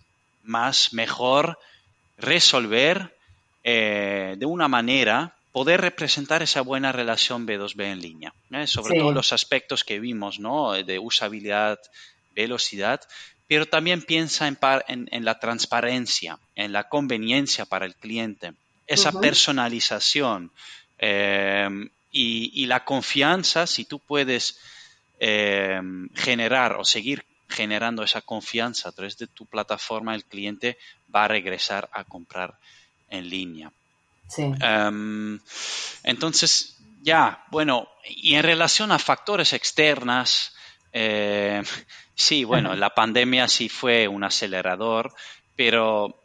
más 0.43 0.93
mejor 0.93 1.59
resolver 2.17 3.15
eh, 3.63 4.35
de 4.37 4.45
una 4.45 4.67
manera 4.67 5.35
poder 5.51 5.81
representar 5.81 6.43
esa 6.43 6.61
buena 6.61 6.91
relación 6.91 7.47
B2B 7.47 7.83
en 7.85 8.01
línea, 8.01 8.33
¿eh? 8.51 8.67
sobre 8.67 8.99
todo 8.99 9.11
los 9.11 9.33
aspectos 9.33 9.83
que 9.83 9.99
vimos, 9.99 10.39
¿no? 10.39 10.73
De 10.73 10.99
usabilidad, 10.99 11.79
velocidad, 12.37 13.01
pero 13.47 13.65
también 13.65 14.01
piensa 14.01 14.47
en, 14.47 15.25
la 15.25 15.39
transparencia, 15.39 16.37
en 16.55 16.71
la 16.71 16.87
conveniencia 16.87 17.65
para 17.65 17.85
el 17.85 17.95
cliente, 17.95 18.53
esa 18.85 19.11
personalización 19.19 20.51
eh, 20.99 21.69
y, 22.11 22.65
la 22.67 22.83
confianza, 22.85 23.67
si 23.67 23.85
tú 23.85 23.99
puedes 23.99 24.59
eh, 25.19 25.81
generar 26.15 26.73
o 26.73 26.85
seguir 26.85 27.25
generando 27.49 28.03
esa 28.03 28.21
confianza 28.21 28.89
a 28.89 28.91
través 28.91 29.17
de 29.17 29.27
tu 29.27 29.45
plataforma, 29.45 30.15
el 30.15 30.25
cliente 30.25 30.77
va 31.13 31.25
a 31.25 31.27
regresar 31.27 31.89
a 31.93 32.03
comprar 32.03 32.53
en 33.09 33.29
línea. 33.29 33.71
Sí. 34.27 34.43
Em, 34.59 35.39
entonces, 36.03 36.77
ya, 37.01 37.45
bueno, 37.49 37.87
y 38.05 38.35
en 38.35 38.43
relación 38.43 38.91
a 38.91 38.99
factores 38.99 39.53
externas, 39.53 40.53
eh, 40.91 41.63
sí, 42.17 42.43
bueno, 42.43 42.75
la 42.75 42.93
pandemia 42.93 43.47
sí 43.47 43.69
fue 43.69 44.09
un 44.09 44.25
acelerador, 44.25 45.13
pero 45.55 46.19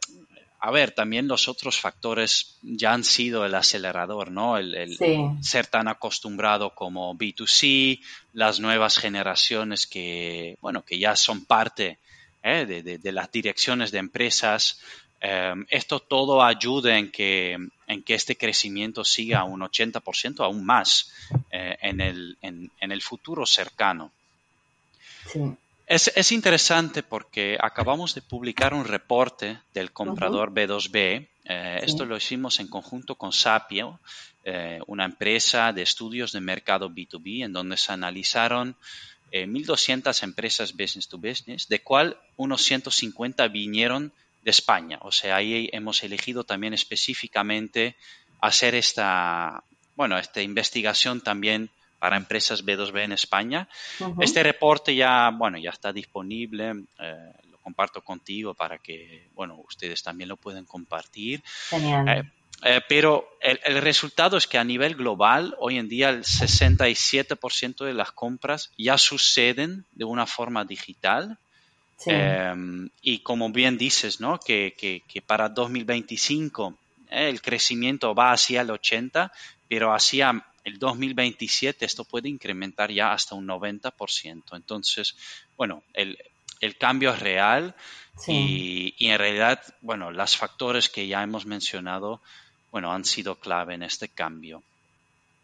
a 0.65 0.71
ver, 0.71 0.91
también 0.91 1.27
los 1.27 1.49
otros 1.49 1.77
factores 1.77 2.57
ya 2.61 2.93
han 2.93 3.03
sido 3.03 3.45
el 3.45 3.53
acelerador, 3.53 4.31
¿no? 4.31 4.57
El, 4.57 4.97
ser 5.41 5.67
tan 5.67 5.89
acostumbrado 5.89 6.73
como 6.73 7.13
B2C, 7.15 7.99
las 8.31 8.61
nuevas 8.61 8.97
generaciones 8.97 9.85
que, 9.85 10.57
bueno, 10.61 10.85
que 10.85 10.97
ya 10.97 11.17
son 11.17 11.43
parte 11.43 11.97
¿eh? 12.43 12.65
de, 12.65 13.11
las 13.11 13.29
direcciones 13.29 13.91
de 13.91 13.97
empresas. 13.97 14.79
Em, 15.19 15.65
esto 15.69 15.99
todo 15.99 16.41
ayuda 16.41 16.97
en 16.97 17.11
que, 17.11 17.57
en 17.87 18.03
que 18.03 18.13
este 18.13 18.37
crecimiento 18.37 19.03
siga 19.03 19.43
un 19.43 19.59
80%, 19.59 20.45
aún 20.45 20.65
más, 20.65 21.11
eh, 21.51 21.77
en, 21.81 21.99
el, 21.99 22.37
en, 22.41 22.71
el 22.79 23.01
futuro 23.01 23.45
cercano. 23.45 24.11
Sí. 25.29 25.41
Es, 25.85 26.31
interesante 26.31 27.03
porque 27.03 27.57
acabamos 27.59 28.15
de 28.15 28.21
publicar 28.21 28.73
un 28.73 28.85
reporte 28.85 29.59
del 29.73 29.91
comprador 29.91 30.53
B2B. 30.53 31.27
Eh, 31.45 31.79
esto 31.83 32.05
lo 32.05 32.15
hicimos 32.15 32.59
en 32.59 32.67
conjunto 32.67 33.15
con 33.15 33.33
Sapio, 33.33 33.99
eh, 34.45 34.79
una 34.87 35.05
empresa 35.05 35.73
de 35.73 35.81
estudios 35.81 36.31
de 36.31 36.39
mercado 36.39 36.89
B2B, 36.89 37.43
en 37.43 37.53
donde 37.53 37.77
se 37.77 37.91
analizaron 37.91 38.77
1.200 39.31 40.21
eh, 40.21 40.25
empresas 40.25 40.73
business 40.73 41.09
to 41.09 41.17
business, 41.17 41.67
de 41.67 41.81
cual 41.81 42.17
unos 42.37 42.61
150 42.63 43.47
vinieron 43.49 44.13
de 44.43 44.51
España. 44.51 44.99
O 45.01 45.11
sea, 45.11 45.35
ahí 45.35 45.69
hemos 45.73 46.03
elegido 46.03 46.43
también 46.43 46.73
específicamente 46.73 47.95
hacer 48.41 48.75
esta, 48.75 49.63
bueno, 49.95 50.17
esta 50.17 50.41
investigación 50.41 51.21
también 51.21 51.69
para 52.03 52.17
empresas 52.17 52.65
B2B 52.65 53.05
en 53.05 53.13
España. 53.13 53.65
Este 54.19 54.43
reporte 54.43 54.93
ya, 54.93 55.29
bueno, 55.29 55.57
ya 55.57 55.69
está 55.69 55.93
disponible. 55.93 56.83
Eh, 56.99 57.31
lo 57.49 57.57
comparto 57.59 58.01
contigo 58.01 58.53
para 58.53 58.77
que, 58.77 59.29
bueno, 59.33 59.63
ustedes 59.65 60.03
también 60.03 60.27
lo 60.27 60.35
pueden 60.35 60.65
compartir. 60.65 61.41
Genial. 61.69 62.09
Eh, 62.09 62.23
eh, 62.63 62.81
pero 62.89 63.37
el, 63.39 63.81
resultado 63.81 64.35
es 64.35 64.47
que 64.47 64.57
a 64.57 64.65
nivel 64.65 64.95
global, 64.95 65.55
hoy 65.59 65.77
en 65.77 65.87
día 65.87 66.09
el 66.09 66.25
67% 66.25 67.85
de 67.85 67.93
las 67.93 68.11
compras 68.11 68.71
ya 68.77 68.97
suceden 68.97 69.85
de 69.93 70.03
una 70.03 70.25
forma 70.25 70.65
digital. 70.65 71.37
y 73.01 73.19
como 73.19 73.49
bien 73.49 73.77
dices, 73.77 74.19
¿no? 74.19 74.39
Que, 74.39 74.75
que, 74.77 75.03
que 75.07 75.21
para 75.21 75.47
2025 75.47 76.77
el 77.09 77.41
crecimiento 77.41 78.13
va 78.13 78.33
hacia 78.33 78.59
el 78.59 78.71
80, 78.71 79.31
pero 79.69 79.93
hacia 79.93 80.43
el 80.63 80.79
2027 80.79 81.85
esto 81.85 82.05
puede 82.05 82.29
incrementar 82.29 82.91
ya 82.91 83.11
hasta 83.11 83.35
un 83.35 83.47
90%. 83.47 84.55
Entonces, 84.55 85.15
bueno, 85.57 85.83
el, 85.93 86.17
cambio 86.79 87.11
es 87.13 87.19
real 87.19 87.75
y, 88.27 88.95
en 88.99 89.17
realidad, 89.17 89.59
bueno, 89.81 90.11
los 90.11 90.37
factores 90.37 90.89
que 90.89 91.07
ya 91.07 91.21
hemos 91.21 91.45
mencionado, 91.45 92.21
bueno, 92.71 92.93
han 92.93 93.03
sido 93.03 93.35
clave 93.35 93.73
en 93.73 93.83
este 93.83 94.07
cambio. 94.07 94.63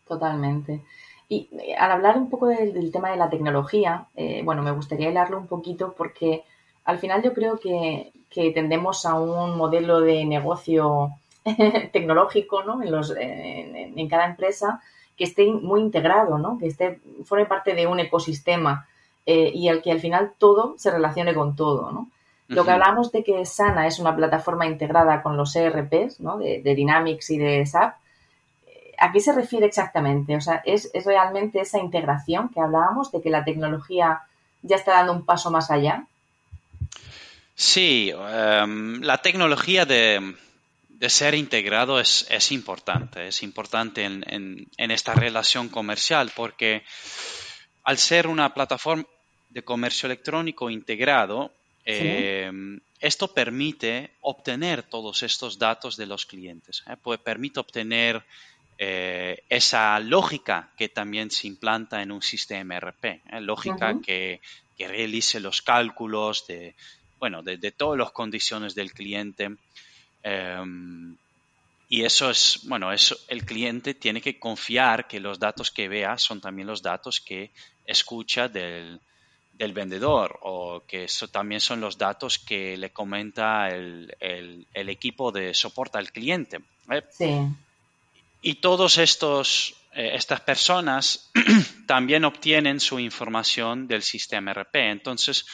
Totalmente. 0.08 0.82
Y 1.28 1.48
eh, 1.52 1.76
al 1.76 1.92
hablar 1.92 2.18
un 2.18 2.30
poco 2.30 2.48
del, 2.48 2.92
tema 2.92 3.12
de 3.12 3.18
la 3.18 3.30
tecnología, 3.30 4.08
eh, 4.16 4.42
bueno, 4.44 4.64
me 4.64 4.72
gustaría 4.72 5.10
hablarlo 5.10 5.38
un 5.38 5.48
poquito 5.48 5.94
porque 5.96 6.44
al 6.86 6.98
final 6.98 7.22
yo 7.22 7.34
creo 7.34 7.60
que, 7.60 8.12
tendemos 8.54 9.06
a 9.06 9.16
un 9.16 9.58
modelo 9.58 10.00
de 10.00 10.24
negocio 10.24 11.10
tecnológico 11.92 12.64
¿no? 12.64 12.82
en, 12.82 12.92
los, 12.92 13.14
en, 13.18 14.08
cada 14.08 14.26
empresa 14.26 14.82
que 15.20 15.26
esté 15.26 15.46
muy 15.52 15.82
integrado, 15.82 16.38
¿no? 16.38 16.58
que 16.58 16.68
esté, 16.68 17.02
forme 17.26 17.46
parte 17.46 17.76
de 17.76 17.86
un 17.86 18.00
ecosistema 18.00 18.88
eh, 19.26 19.52
y 19.54 19.68
al 19.68 19.82
que 19.82 19.92
al 19.92 20.00
final 20.00 20.32
todo 20.38 20.76
se 20.78 20.90
relacione 20.90 21.34
con 21.34 21.58
todo. 21.58 21.92
¿no? 21.92 22.10
Lo 22.48 22.64
que 22.64 22.72
hablamos 22.72 23.12
de 23.12 23.22
que 23.22 23.46
Sana 23.46 23.86
es 23.86 24.00
una 24.00 24.16
plataforma 24.16 24.66
integrada 24.66 25.22
con 25.22 25.36
los 25.36 25.54
ERPs 25.58 26.22
¿no? 26.22 26.38
de, 26.38 26.62
Dynamics 26.64 27.32
y 27.32 27.38
de 27.38 27.66
SAP, 27.66 27.96
eh, 28.66 28.96
¿a 28.98 29.12
qué 29.12 29.20
se 29.20 29.34
refiere 29.34 29.66
exactamente? 29.66 30.38
O 30.38 30.42
sea, 30.42 30.64
¿es, 30.66 30.90
realmente 31.04 31.60
esa 31.60 31.80
integración 31.80 32.48
que 32.48 32.62
hablábamos 32.62 33.12
de 33.12 33.22
que 33.22 33.30
la 33.30 33.44
tecnología 33.44 34.22
ya 34.62 34.78
está 34.78 34.94
dando 34.94 35.12
un 35.12 35.26
paso 35.26 35.52
más 35.52 35.70
allá? 35.70 36.06
Sí, 37.56 38.14
em, 38.16 39.02
la 39.02 39.18
tecnología 39.18 39.86
de, 39.86 40.34
de 41.00 41.10
ser 41.10 41.34
integrado 41.34 41.98
es, 42.00 42.28
es 42.30 42.52
importante, 42.52 43.30
es 43.30 43.42
importante 43.42 44.04
en, 44.04 44.26
en, 44.78 44.92
esta 44.92 45.14
relación 45.14 45.70
comercial 45.70 46.30
porque 46.36 46.84
al 47.84 47.98
ser 47.98 48.28
una 48.28 48.54
plataforma 48.54 49.06
de 49.50 49.64
comercio 49.64 50.08
electrónico 50.08 50.70
integrado, 50.70 51.54
eh, 51.86 52.52
esto 53.00 53.34
permite 53.34 54.12
obtener 54.20 54.84
todos 54.84 55.24
estos 55.24 55.58
datos 55.58 55.96
de 55.96 56.06
los 56.06 56.26
clientes, 56.26 56.84
¿eh? 56.86 56.98
pues 57.02 57.18
permite 57.22 57.62
obtener 57.62 58.22
eh, 58.78 59.42
esa 59.48 59.98
lógica 60.02 60.74
que 60.78 60.90
también 60.90 61.32
se 61.32 61.48
implanta 61.48 62.02
en 62.02 62.12
un 62.12 62.22
sistema 62.22 62.78
RP, 62.78 63.22
lógica 63.40 63.96
que, 64.06 64.42
que, 64.78 64.88
realice 64.90 65.40
los 65.40 65.62
cálculos 65.62 66.46
de, 66.46 66.76
bueno, 67.20 67.42
de, 67.42 67.56
de 67.56 67.72
todas 67.72 67.98
las 67.98 68.12
condiciones 68.12 68.76
del 68.76 68.92
cliente. 68.92 69.56
Em, 70.24 71.16
y 71.88 72.04
eso 72.04 72.30
es, 72.30 72.60
bueno, 72.64 72.92
eso, 72.94 73.18
el 73.28 73.46
cliente 73.46 73.96
tiene 73.96 74.22
que 74.22 74.38
confiar 74.38 75.08
que 75.08 75.20
los 75.20 75.40
datos 75.40 75.72
que 75.72 75.88
vea 75.88 76.18
son 76.18 76.40
también 76.40 76.68
los 76.68 76.84
datos 76.84 77.20
que 77.20 77.52
escucha 77.86 78.48
del, 78.48 79.00
vendedor 79.74 80.40
o 80.44 80.84
que 80.88 81.06
eso 81.06 81.28
también 81.28 81.60
son 81.60 81.82
los 81.82 81.98
datos 81.98 82.40
que 82.40 82.78
le 82.78 82.92
comenta 82.92 83.68
el, 83.70 84.16
equipo 84.74 85.32
de 85.32 85.54
soporte 85.54 85.98
al 85.98 86.12
cliente. 86.12 86.60
¿eh? 86.92 87.04
Sí. 87.12 87.36
Y 88.42 88.56
todos 88.56 88.98
estos, 89.00 89.76
eh, 89.94 90.12
estas 90.14 90.42
personas 90.42 91.32
también 91.88 92.24
obtienen 92.24 92.80
su 92.80 93.00
información 93.00 93.88
del 93.88 94.04
sistema 94.04 94.54
RP. 94.54 94.76
Entonces, 94.76 95.46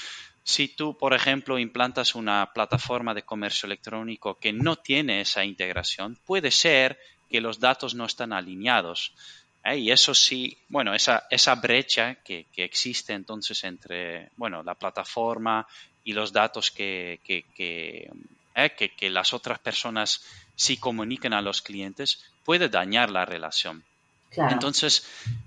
si 0.45 0.67
tú, 0.67 0.95
por 0.95 1.15
ejemplo, 1.15 1.57
implantas 1.57 2.13
una 2.13 2.53
plataforma 2.53 3.15
de 3.15 3.23
comercio 3.23 3.65
electrónico 3.65 4.37
que 4.37 4.53
no 4.53 4.75
tiene 4.75 5.21
esa 5.21 5.43
integración, 5.43 6.19
puede 6.23 6.51
ser 6.51 6.99
que 7.31 7.41
los 7.41 7.59
datos 7.59 7.95
no 7.95 8.05
están 8.05 8.31
alineados. 8.31 9.15
¿eh? 9.63 9.79
Y 9.79 9.91
eso 9.91 10.13
sí, 10.13 10.55
bueno, 10.69 10.93
esa, 10.93 11.55
brecha 11.55 12.15
que, 12.23 12.45
existe 12.57 13.13
entonces 13.13 13.63
entre, 13.63 14.29
bueno, 14.37 14.61
la 14.61 14.75
plataforma 14.75 15.65
y 16.03 16.13
los 16.13 16.31
datos 16.31 16.69
que, 16.69 17.19
que, 17.23 18.11
¿eh? 18.55 18.69
que 18.69 19.09
las 19.09 19.33
otras 19.33 19.57
personas 19.57 20.23
sí 20.55 20.77
comunican 20.77 21.33
a 21.33 21.41
los 21.41 21.63
clientes, 21.63 22.23
puede 22.43 22.69
dañar 22.69 23.09
la 23.09 23.25
relación. 23.25 23.83
Entonces, 24.31 25.05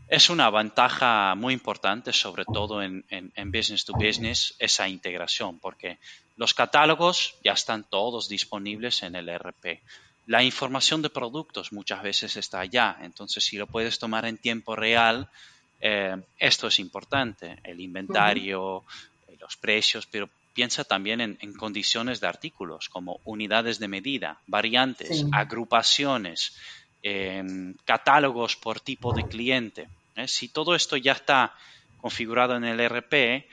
es 0.09 0.31
una 0.31 0.51
ventaja 0.51 1.35
muy 1.35 1.53
importante, 1.53 2.13
sobre 2.13 2.45
todo 2.45 2.83
en, 2.83 3.05
business 3.47 3.85
to 3.85 3.93
business, 3.93 4.55
esa 4.59 4.89
integración, 4.89 5.59
porque 5.59 5.99
los 6.37 6.55
catálogos 6.55 7.35
ya 7.45 7.53
están 7.53 7.85
todos 7.85 8.29
disponibles 8.29 9.03
en 9.03 9.17
el 9.17 9.29
RP. 9.29 9.81
La 10.27 10.43
información 10.43 11.03
de 11.03 11.11
productos 11.11 11.73
muchas 11.73 12.03
veces 12.03 12.37
está 12.37 12.61
allá, 12.61 12.97
entonces 13.03 13.45
si 13.45 13.57
lo 13.57 13.67
puedes 13.67 13.99
tomar 13.99 14.25
en 14.25 14.39
tiempo 14.39 14.77
real, 14.77 15.29
eh, 15.81 16.17
esto 16.39 16.67
es 16.69 16.79
importante, 16.79 17.59
el 17.65 17.81
inventario, 17.81 18.85
los 19.41 19.57
precios, 19.57 20.07
pero 20.07 20.29
piensa 20.53 20.85
también 20.85 21.21
en, 21.21 21.53
condiciones 21.55 22.21
de 22.21 22.27
artículos 22.27 22.89
como 22.89 23.21
unidades 23.25 23.79
de 23.79 23.87
medida, 23.87 24.41
variantes, 24.47 25.25
agrupaciones, 25.33 26.57
catálogos 27.85 28.57
por 28.57 28.81
tipo 28.81 29.13
de 29.13 29.25
cliente. 29.25 29.89
¿eh? 30.17 30.29
Si 30.29 30.49
todo 30.49 30.75
esto 30.75 30.97
ya 30.97 31.13
está 31.13 31.55
configurado 32.01 32.57
en 32.57 32.65
el 32.65 32.81
RP, 32.89 33.47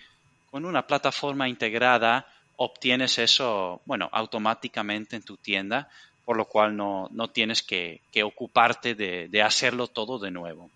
con 0.52 0.66
una 0.66 0.88
plataforma 0.88 1.48
integrada 1.48 2.28
obtienes 2.58 3.20
eso, 3.20 3.82
bueno, 3.86 4.10
automáticamente 4.12 5.16
en 5.16 5.24
tu 5.24 5.38
tienda, 5.38 5.90
por 6.24 6.38
lo 6.38 6.46
cual 6.46 6.76
no, 6.76 7.10
tienes 7.32 7.62
que, 7.62 8.02
ocuparte 8.24 8.96
de, 8.96 9.44
hacerlo 9.44 9.88
todo 9.88 10.18
de 10.20 10.32
nuevo. 10.32 10.70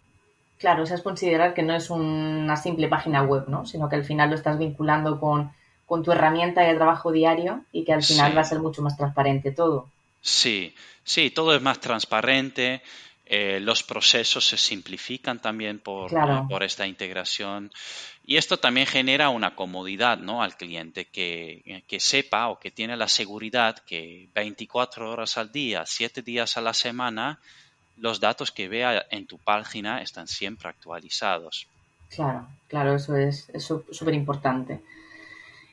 Claro, 0.57 0.83
eso 0.83 0.93
es 0.93 1.01
considerar 1.01 1.53
que 1.53 1.63
no 1.63 1.73
es 1.73 1.89
una 1.89 2.57
simple 2.57 2.89
página 2.89 3.23
web, 3.23 3.45
¿no? 3.47 3.65
Sino 3.65 3.87
que 3.87 3.95
al 3.95 4.03
final 4.03 4.29
lo 4.29 4.35
estás 4.35 4.59
vinculando 4.59 5.19
con, 5.19 5.51
tu 6.03 6.11
herramienta 6.11 6.61
de 6.61 6.75
trabajo 6.75 7.11
diario 7.11 7.61
y 7.71 7.83
que 7.83 7.93
al 7.93 8.03
final 8.03 8.37
va 8.37 8.41
a 8.41 8.45
ser 8.45 8.59
mucho 8.59 8.83
más 8.83 8.95
transparente 8.95 9.51
todo. 9.51 9.87
Sí, 10.21 10.73
sí, 11.03 11.31
todo 11.31 11.55
es 11.55 11.61
más 11.61 11.79
transparente. 11.79 12.81
eh, 13.31 13.59
los 13.59 13.83
procesos 13.83 14.43
se 14.47 14.57
simplifican 14.57 15.39
también 15.39 15.79
por, 15.79 16.11
por, 16.47 16.63
esta 16.63 16.87
integración. 16.87 17.71
Y 18.25 18.37
esto 18.37 18.57
también 18.57 18.87
genera 18.87 19.29
una 19.29 19.55
comodidad 19.55 20.17
¿no? 20.17 20.41
al 20.41 20.57
cliente 20.57 21.05
que, 21.05 21.83
que, 21.87 21.99
sepa 21.99 22.47
o 22.47 22.59
que 22.59 22.71
tiene 22.71 22.97
la 22.97 23.07
seguridad 23.07 23.77
que 23.85 24.29
24 24.33 25.11
horas 25.11 25.37
al 25.37 25.51
día, 25.51 25.83
7 25.85 26.23
días 26.23 26.57
a 26.57 26.61
la 26.61 26.73
semana, 26.73 27.39
los 27.97 28.19
datos 28.19 28.51
que 28.51 28.67
vea 28.67 29.05
en 29.11 29.27
tu 29.27 29.37
página 29.37 30.01
están 30.01 30.27
siempre 30.27 30.69
actualizados. 30.69 31.67
Claro, 32.09 32.47
claro, 32.67 32.95
eso 32.95 33.15
es 33.15 33.47
súper 33.91 34.15
importante. 34.15 34.81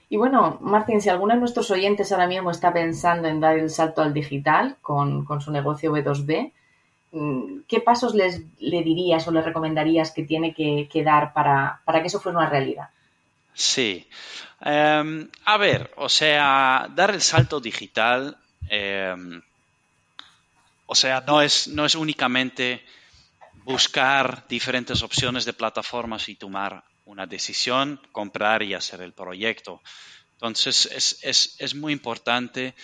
Y 0.08 0.16
bueno, 0.16 0.58
Martín, 0.60 1.00
si 1.00 1.08
alguno 1.08 1.34
de 1.34 1.40
nuestros 1.40 1.70
oyentes 1.70 2.12
ahora 2.12 2.28
mismo 2.28 2.50
está 2.50 2.72
pensando 2.72 3.26
en 3.26 3.40
dar 3.40 3.58
el 3.58 3.70
salto 3.70 4.02
al 4.02 4.14
digital 4.14 4.76
con, 4.80 5.24
con 5.24 5.40
su 5.40 5.50
negocio 5.50 5.92
B2B, 5.92 6.52
mm, 7.10 7.58
¿qué 7.66 7.80
pasos 7.80 8.14
les, 8.14 8.42
le 8.60 8.82
dirías 8.82 9.26
o 9.26 9.32
le 9.32 9.42
recomendarías 9.42 10.12
que 10.12 10.22
tiene 10.22 10.54
que, 10.54 11.02
dar 11.02 11.32
para, 11.32 11.80
que 11.84 12.06
eso 12.06 12.20
fuera 12.20 12.38
una 12.38 12.48
realidad? 12.48 12.88
Sí. 13.52 14.06
Em, 14.60 15.28
a 15.44 15.56
ver, 15.56 15.92
o 15.96 16.08
sea, 16.08 16.88
dar 16.94 17.10
el 17.10 17.20
salto 17.20 17.58
digital, 17.58 18.36
em, 18.68 19.42
o 20.86 20.94
sea, 20.94 21.24
no 21.26 21.42
es, 21.42 21.66
no 21.66 21.84
es 21.84 21.96
únicamente 21.96 22.84
buscar 23.64 24.46
diferentes 24.48 25.02
opciones 25.02 25.44
de 25.44 25.52
plataformas 25.52 26.28
y 26.28 26.36
tomar 26.36 26.84
una 27.06 27.26
decisión, 27.26 28.00
comprar 28.12 28.62
y 28.62 28.74
hacer 28.74 29.00
el 29.00 29.12
proyecto. 29.12 29.80
Entonces 30.34 31.18
es, 31.22 31.74
muy 31.74 31.92
importante 31.92 32.74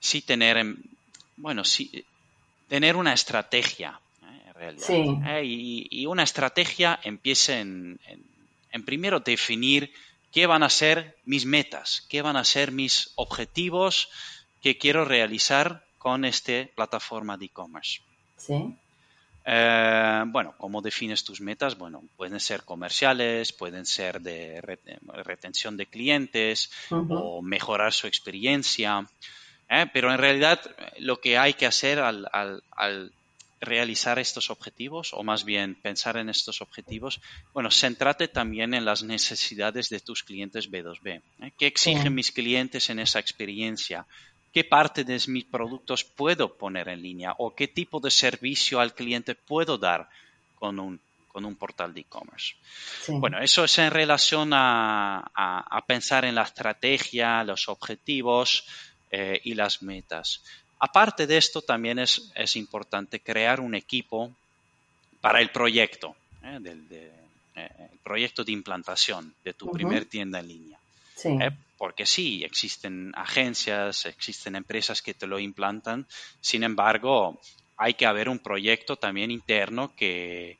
sí 0.00 0.20
tener, 0.20 0.76
bueno, 1.36 1.64
sí, 1.64 2.04
tener 2.68 2.96
una 2.96 3.14
estrategia, 3.14 3.98
¿eh? 4.22 4.42
en 4.48 4.54
realidad. 4.54 5.38
¿eh? 5.38 5.44
Y, 5.44 6.06
una 6.06 6.24
estrategia 6.24 7.00
empieza 7.02 7.58
en, 7.58 7.98
en, 8.72 8.84
primero 8.84 9.20
definir 9.20 9.92
qué 10.32 10.46
van 10.46 10.62
a 10.62 10.70
ser 10.70 11.16
mis 11.24 11.46
metas, 11.46 12.06
qué 12.08 12.22
van 12.22 12.36
a 12.36 12.44
ser 12.44 12.72
mis 12.72 13.12
objetivos 13.14 14.08
que 14.62 14.76
quiero 14.76 15.04
realizar 15.04 15.84
con 15.96 16.24
esta 16.24 16.66
plataforma 16.74 17.36
de 17.36 17.46
e-commerce. 17.46 18.00
Sí. 18.36 18.74
Eh, 19.44 20.24
bueno, 20.26 20.54
¿cómo 20.58 20.82
defines 20.82 21.24
tus 21.24 21.40
metas? 21.40 21.76
Bueno, 21.78 22.02
pueden 22.16 22.40
ser 22.40 22.62
comerciales, 22.62 23.52
pueden 23.52 23.86
ser 23.86 24.20
de 24.20 24.60
retención 25.24 25.76
de 25.76 25.86
clientes 25.86 26.70
o 26.90 27.42
mejorar 27.42 27.92
su 27.92 28.06
experiencia. 28.06 29.06
¿eh? 29.68 29.86
Pero 29.92 30.12
en 30.12 30.18
realidad 30.18 30.60
lo 30.98 31.20
que 31.20 31.38
hay 31.38 31.54
que 31.54 31.66
hacer 31.66 32.00
al, 32.00 33.12
realizar 33.62 34.18
estos 34.18 34.48
objetivos, 34.48 35.12
o 35.12 35.22
más 35.22 35.44
bien 35.44 35.74
pensar 35.74 36.16
en 36.16 36.30
estos 36.30 36.62
objetivos, 36.62 37.20
bueno, 37.52 37.70
centrate 37.70 38.26
también 38.26 38.72
en 38.72 38.86
las 38.86 39.02
necesidades 39.02 39.90
de 39.90 40.00
tus 40.00 40.22
clientes 40.22 40.70
B2B. 40.70 41.22
¿eh? 41.42 41.52
¿Qué 41.58 41.66
exigen 41.66 42.14
mis 42.14 42.32
clientes 42.32 42.88
en 42.88 43.00
esa 43.00 43.18
experiencia? 43.18 44.06
Qué 44.52 44.64
parte 44.64 45.04
de 45.04 45.20
mis 45.28 45.44
productos 45.44 46.04
puedo 46.04 46.54
poner 46.54 46.88
en 46.88 47.02
línea 47.02 47.34
o 47.38 47.54
qué 47.54 47.68
tipo 47.68 48.00
de 48.00 48.10
servicio 48.10 48.80
al 48.80 48.94
cliente 48.94 49.34
puedo 49.34 49.78
dar 49.78 50.08
con 50.58 50.78
un, 50.78 51.00
con 51.28 51.44
un 51.44 51.54
portal 51.54 51.94
de 51.94 52.00
e-commerce. 52.00 52.54
Bueno, 53.08 53.38
eso 53.40 53.64
es 53.64 53.78
en 53.78 53.90
relación 53.90 54.50
a, 54.52 55.84
pensar 55.86 56.24
en 56.24 56.34
la 56.34 56.42
estrategia, 56.42 57.44
los 57.44 57.68
objetivos 57.68 58.64
eh, 59.10 59.40
y 59.44 59.54
las 59.54 59.82
metas. 59.82 60.42
Aparte 60.78 61.26
de 61.26 61.36
esto, 61.36 61.62
también 61.62 61.98
es, 61.98 62.32
es 62.34 62.56
importante 62.56 63.20
crear 63.20 63.60
un 63.60 63.74
equipo 63.74 64.32
para 65.20 65.40
el 65.40 65.50
proyecto, 65.50 66.16
eh, 66.42 66.58
del, 66.60 66.86
eh, 66.90 67.68
el 67.92 67.98
proyecto 68.02 68.44
de 68.44 68.52
implantación 68.52 69.34
de 69.44 69.52
tu 69.52 69.70
primer 69.70 70.06
tienda 70.06 70.40
en 70.40 70.48
línea. 70.48 70.79
Sí 71.22 71.38
porque 71.80 72.04
sí, 72.04 72.44
existen 72.44 73.10
agencias, 73.16 74.04
existen 74.04 74.54
empresas 74.54 75.00
que 75.00 75.14
te 75.14 75.26
lo 75.26 75.38
implantan, 75.38 76.06
sin 76.42 76.62
embargo, 76.62 77.40
hay 77.78 77.94
que 77.94 78.04
haber 78.04 78.28
un 78.28 78.38
proyecto 78.38 78.96
también 78.96 79.30
interno 79.30 79.94
que, 79.96 80.58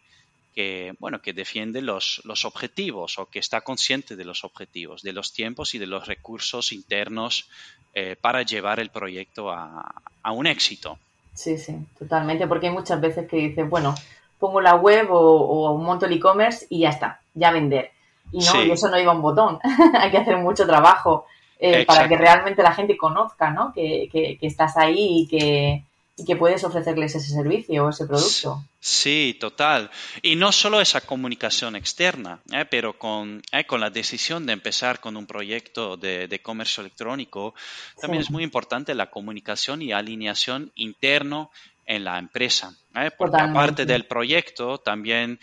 bueno, 0.98 1.20
que 1.20 1.34
defiende 1.34 1.82
los, 1.82 2.22
los, 2.24 2.46
objetivos 2.46 3.18
o 3.18 3.26
que 3.26 3.38
está 3.38 3.60
consciente 3.60 4.16
de 4.16 4.24
los 4.24 4.44
objetivos, 4.44 5.02
de 5.02 5.12
los 5.12 5.34
tiempos 5.34 5.74
y 5.74 5.78
de 5.78 5.86
los 5.86 6.06
recursos 6.06 6.72
internos 6.72 7.50
eh, 7.92 8.16
para 8.18 8.40
llevar 8.40 8.80
el 8.80 8.88
proyecto 8.88 9.50
a, 9.50 9.92
un 10.32 10.46
éxito. 10.46 10.98
Sí, 11.34 11.58
sí, 11.58 11.76
totalmente, 11.98 12.46
porque 12.46 12.68
hay 12.68 12.72
muchas 12.72 12.98
veces 12.98 13.28
que 13.28 13.36
dices, 13.36 13.68
bueno, 13.68 13.94
pongo 14.38 14.62
la 14.62 14.74
web 14.76 15.08
o, 15.10 15.76
monto 15.76 16.06
el 16.06 16.14
e-commerce 16.14 16.66
y 16.70 16.80
ya 16.80 16.88
está, 16.88 17.20
ya 17.34 17.50
vender. 17.50 17.90
Y 18.32 18.38
no, 18.44 18.64
y 18.64 18.70
eso 18.70 18.88
no 18.88 18.98
iba 18.98 19.12
un 19.12 19.22
botón. 19.22 19.58
Hay 19.98 20.10
que 20.10 20.18
hacer 20.18 20.36
mucho 20.36 20.66
trabajo 20.66 21.26
eh, 21.62 21.84
para 21.84 22.08
que 22.08 22.16
realmente 22.16 22.62
la 22.62 22.72
gente 22.72 22.96
conozca, 22.96 23.50
¿no? 23.50 23.72
Que, 23.74 24.08
que, 24.10 24.38
estás 24.40 24.78
ahí 24.78 25.22
y 25.22 25.26
que, 25.28 25.84
y 26.16 26.24
que 26.24 26.34
puedes 26.34 26.64
ofrecerles 26.64 27.14
ese 27.14 27.34
servicio 27.34 27.84
o 27.84 27.90
ese 27.90 28.06
producto. 28.06 28.64
Sí, 28.80 29.36
total. 29.38 29.90
Y 30.22 30.36
no 30.36 30.52
solo 30.52 30.80
esa 30.80 31.02
comunicación 31.02 31.76
externa, 31.76 32.40
¿eh? 32.50 32.64
pero 32.64 32.98
con, 32.98 33.42
¿eh? 33.52 33.66
con 33.66 33.80
la 33.80 33.90
decisión 33.90 34.46
de 34.46 34.54
empezar 34.54 35.00
con 35.00 35.18
un 35.18 35.26
proyecto 35.26 35.98
de, 35.98 36.28
de 36.28 36.38
comercio 36.40 36.80
electrónico, 36.80 37.54
también 38.00 38.22
es 38.22 38.30
muy 38.30 38.42
importante 38.42 38.94
la 38.94 39.10
comunicación 39.10 39.82
y 39.82 39.92
alineación 39.92 40.72
interno 40.76 41.50
en 41.84 42.04
la 42.04 42.18
empresa. 42.18 42.74
Porque 43.18 43.36
aparte 43.38 43.84
del 43.84 44.06
proyecto, 44.06 44.78
también, 44.78 45.38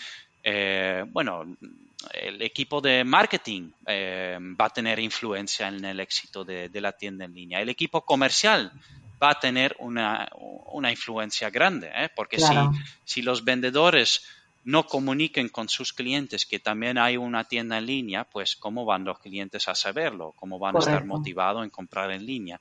bueno, 1.11 1.45
el 2.13 2.41
equipo 2.41 2.79
de 2.81 3.03
marketing 3.03 3.71
eh, 3.85 4.37
va 4.39 4.65
a 4.65 4.69
tener 4.69 4.99
influencia 4.99 5.67
en 5.67 5.83
el 5.83 5.99
éxito 5.99 6.43
de, 6.43 6.69
la 6.73 6.91
tienda 6.91 7.25
en 7.25 7.33
línea. 7.33 7.61
El 7.61 7.69
equipo 7.69 8.01
comercial 8.01 8.71
va 9.21 9.31
a 9.31 9.39
tener 9.39 9.75
una, 9.79 10.29
influencia 10.89 11.49
grande, 11.49 11.91
¿eh? 11.93 12.09
porque 12.15 12.39
si, 12.39 12.53
si 13.03 13.21
los 13.21 13.43
vendedores 13.43 14.21
no 14.63 14.85
comuniquen 14.85 15.49
con 15.49 15.69
sus 15.69 15.93
clientes 15.93 16.45
que 16.45 16.59
también 16.59 16.97
hay 16.97 17.17
una 17.17 17.45
tienda 17.45 17.77
en 17.77 17.85
línea, 17.85 18.25
pues 18.25 18.55
cómo 18.55 18.85
van 18.85 19.05
los 19.05 19.17
clientes 19.19 19.67
a 19.67 19.75
saberlo, 19.75 20.33
cómo 20.35 20.59
van 20.59 20.75
a 20.75 20.79
estar 20.79 21.05
motivados 21.05 21.63
en 21.63 21.69
comprar 21.69 22.11
en 22.11 22.25
línea. 22.25 22.59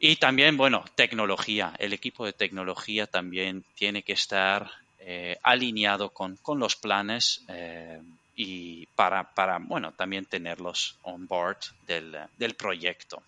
Y 0.00 0.16
también, 0.16 0.56
bueno, 0.56 0.84
tecnología. 0.96 1.72
El 1.78 1.92
equipo 1.92 2.26
de 2.26 2.32
tecnología 2.32 3.06
también 3.06 3.64
tiene 3.76 4.02
que 4.02 4.14
estar 4.14 4.68
eh, 5.06 5.36
alineado 5.42 6.08
con, 6.08 6.38
los 6.56 6.76
planes 6.76 7.44
eh, 7.48 8.00
y 8.36 8.86
para, 8.96 9.28
bueno, 9.60 9.92
también 9.92 10.24
tenerlos 10.24 10.96
on 11.02 11.26
board 11.26 11.58
del, 11.86 12.54
proyecto. 12.56 13.22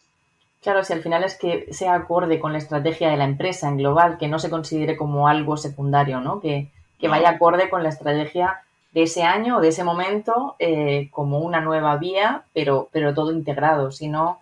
Claro, 0.63 0.83
si 0.85 0.95
al 0.95 1.03
final 1.03 1.23
es 1.25 1.37
que 1.37 1.71
sea 1.75 1.95
acorde 1.95 2.41
con 2.41 2.53
la 2.53 2.59
estrategia 2.59 3.11
de 3.11 3.19
la 3.19 3.25
empresa 3.25 3.69
en 3.69 3.77
global, 3.77 4.17
que 4.17 4.27
no 4.27 4.39
se 4.39 4.49
considere 4.49 4.97
como 4.97 5.29
algo 5.29 5.59
secundario, 5.59 6.19
¿no? 6.23 6.41
Que, 6.41 6.71
vaya 7.03 7.29
acorde 7.29 7.69
con 7.69 7.83
la 7.83 7.91
estrategia 7.91 8.63
de 8.93 9.03
ese 9.03 9.23
año 9.23 9.59
o 9.59 9.61
de 9.61 9.69
ese 9.69 9.85
momento 9.85 10.57
eh, 10.59 11.11
como 11.11 11.41
una 11.41 11.61
nueva 11.61 11.99
vía, 11.99 12.45
pero, 12.55 12.89
pero 12.91 13.13
todo 13.13 13.33
integrado. 13.33 13.93
Si 13.93 14.09
no, 14.09 14.41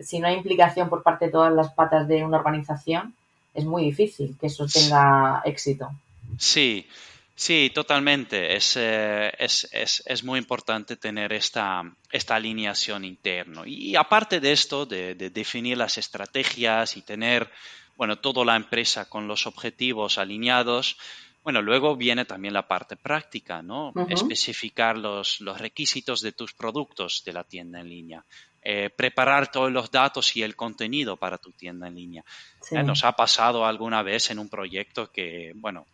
si 0.00 0.18
no 0.18 0.28
hay 0.28 0.36
implicación 0.36 0.88
por 0.88 1.02
parte 1.02 1.26
de 1.26 1.32
todas 1.32 1.52
las 1.52 1.74
patas 1.74 2.08
de 2.08 2.24
una 2.24 2.38
organización, 2.38 3.14
es 3.52 3.66
muy 3.66 3.84
difícil 3.84 4.34
que 4.40 4.46
eso 4.46 4.64
tenga 4.64 5.42
éxito. 5.44 5.90
Sí, 6.38 6.86
sí, 7.34 7.70
totalmente. 7.74 8.54
Eh, 8.54 8.56
es, 8.56 9.68
es, 9.72 10.02
es, 10.06 10.24
muy 10.24 10.38
importante 10.38 10.96
tener 10.96 11.32
esta, 11.32 11.82
esta 12.10 12.36
alineación 12.36 13.04
interna. 13.04 13.62
Y, 13.66 13.96
aparte 13.96 14.40
de 14.40 14.52
esto, 14.52 14.86
de, 14.86 15.14
definir 15.14 15.78
las 15.78 15.98
estrategias 15.98 16.96
y 16.96 17.02
tener, 17.02 17.50
bueno, 17.96 18.18
toda 18.18 18.44
la 18.44 18.56
empresa 18.56 19.08
con 19.08 19.28
los 19.28 19.46
objetivos 19.46 20.18
alineados, 20.18 20.96
bueno, 21.44 21.60
luego 21.60 21.96
viene 21.96 22.24
también 22.24 22.54
la 22.54 22.68
parte 22.68 22.96
práctica, 22.96 23.62
¿no? 23.62 23.92
Especificar 24.08 24.96
los, 24.96 25.40
los, 25.40 25.60
requisitos 25.60 26.20
de 26.20 26.30
tus 26.30 26.52
productos 26.52 27.24
de 27.24 27.32
la 27.32 27.42
tienda 27.42 27.80
en 27.80 27.88
línea. 27.88 28.24
Eh, 28.64 28.90
preparar 28.90 29.50
todos 29.50 29.72
los 29.72 29.90
datos 29.90 30.36
y 30.36 30.42
el 30.44 30.54
contenido 30.54 31.16
para 31.16 31.36
tu 31.36 31.50
tienda 31.50 31.88
en 31.88 31.96
línea. 31.96 32.24
Eh, 32.70 32.84
nos 32.84 33.02
ha 33.02 33.10
pasado 33.10 33.66
alguna 33.66 34.04
vez 34.04 34.30
en 34.30 34.38
un 34.38 34.48
proyecto 34.48 35.10
que, 35.10 35.50
bueno, 35.56 35.86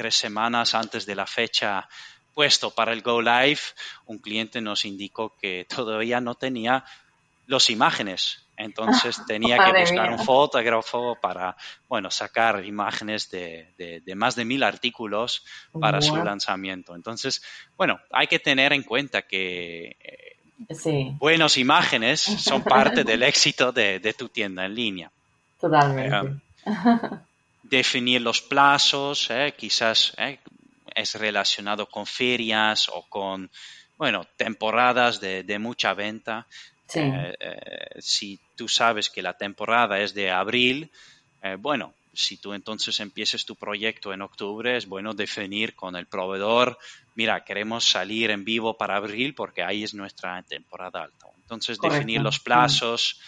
tres 0.00 0.14
semanas 0.14 0.74
antes 0.74 1.04
de 1.04 1.14
la 1.14 1.26
fecha 1.26 1.86
puesto 2.32 2.70
para 2.70 2.94
el 2.94 3.02
Go 3.02 3.20
Live, 3.20 3.60
un 4.06 4.16
cliente 4.16 4.62
nos 4.62 4.86
indicó 4.86 5.36
que 5.36 5.66
todavía 5.68 6.22
no 6.22 6.36
tenía 6.36 6.86
las 7.46 7.68
imágenes. 7.68 8.42
Entonces 8.56 9.20
tenía 9.26 9.58
que 9.62 9.78
buscar 9.78 10.10
un 10.10 10.18
fotógrafo 10.18 11.18
para, 11.20 11.54
bueno, 11.86 12.10
sacar 12.10 12.64
imágenes 12.64 13.30
de, 13.30 14.02
más 14.16 14.36
de 14.36 14.46
mil 14.46 14.62
artículos 14.62 15.44
para 15.78 16.00
su 16.00 16.16
lanzamiento. 16.16 16.94
Entonces, 16.94 17.42
bueno, 17.76 18.00
hay 18.10 18.26
que 18.26 18.38
tener 18.38 18.72
en 18.72 18.84
cuenta 18.84 19.20
que 19.20 19.98
eh, 20.00 21.16
buenas 21.18 21.58
imágenes 21.58 22.22
son 22.22 22.64
parte 22.64 23.04
del 23.04 23.22
éxito 23.22 23.70
de, 23.70 24.14
tu 24.16 24.30
tienda 24.30 24.64
en 24.64 24.74
línea. 24.74 25.10
Totalmente. 25.60 26.40
Eh, 26.64 26.70
definir 27.70 28.20
los 28.20 28.42
plazos, 28.42 29.30
quizás 29.56 30.12
es 30.94 31.14
relacionado 31.14 31.86
con 31.86 32.04
ferias 32.04 32.88
o 32.88 33.06
con, 33.08 33.50
bueno, 33.96 34.26
temporadas 34.36 35.20
de, 35.20 35.58
mucha 35.58 35.94
venta. 35.94 36.46
si 37.98 38.38
tú 38.56 38.68
sabes 38.68 39.08
que 39.08 39.22
la 39.22 39.34
temporada 39.34 40.00
es 40.00 40.12
de 40.12 40.30
abril, 40.30 40.90
bueno, 41.58 41.94
si 42.12 42.36
tú 42.36 42.52
entonces 42.54 42.98
empieces 43.00 43.46
tu 43.46 43.54
proyecto 43.56 44.12
en 44.12 44.22
octubre, 44.22 44.76
es 44.76 44.86
bueno 44.86 45.14
definir 45.14 45.74
con 45.74 45.96
el 45.96 46.06
proveedor, 46.06 46.78
mira, 47.14 47.44
queremos 47.44 47.84
salir 47.84 48.30
en 48.30 48.44
vivo 48.44 48.76
para 48.76 48.96
abril 48.96 49.34
porque 49.34 49.62
ahí 49.62 49.84
es 49.84 49.94
nuestra 49.94 50.42
temporada 50.42 51.04
alta. 51.04 51.28
Entonces, 51.36 51.78
definir 51.80 52.20
los 52.20 52.38
plazos, 52.38 53.20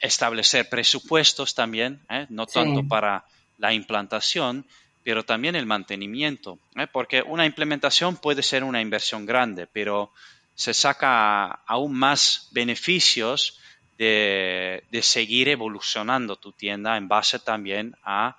establecer 0.00 0.70
presupuestos 0.70 1.54
también, 1.54 2.00
¿eh? 2.08 2.26
no 2.30 2.46
tanto 2.46 2.88
para 2.88 3.24
la 3.58 3.74
implantación, 3.74 4.64
pero 5.04 5.22
también 5.22 5.54
el 5.54 5.66
mantenimiento, 5.66 6.58
¿eh? 6.76 6.86
porque 6.90 7.20
una 7.20 7.44
implementación 7.44 8.16
puede 8.16 8.42
ser 8.42 8.64
una 8.64 8.80
inversión 8.80 9.26
grande, 9.26 9.66
pero 9.66 10.12
se 10.54 10.72
saca 10.72 11.60
aún 11.66 11.94
más 11.94 12.48
beneficios 12.52 13.60
de, 13.98 14.82
seguir 15.02 15.50
evolucionando 15.50 16.36
tu 16.36 16.52
tienda 16.52 16.96
en 16.96 17.06
base 17.06 17.38
también 17.38 17.96
a 18.04 18.34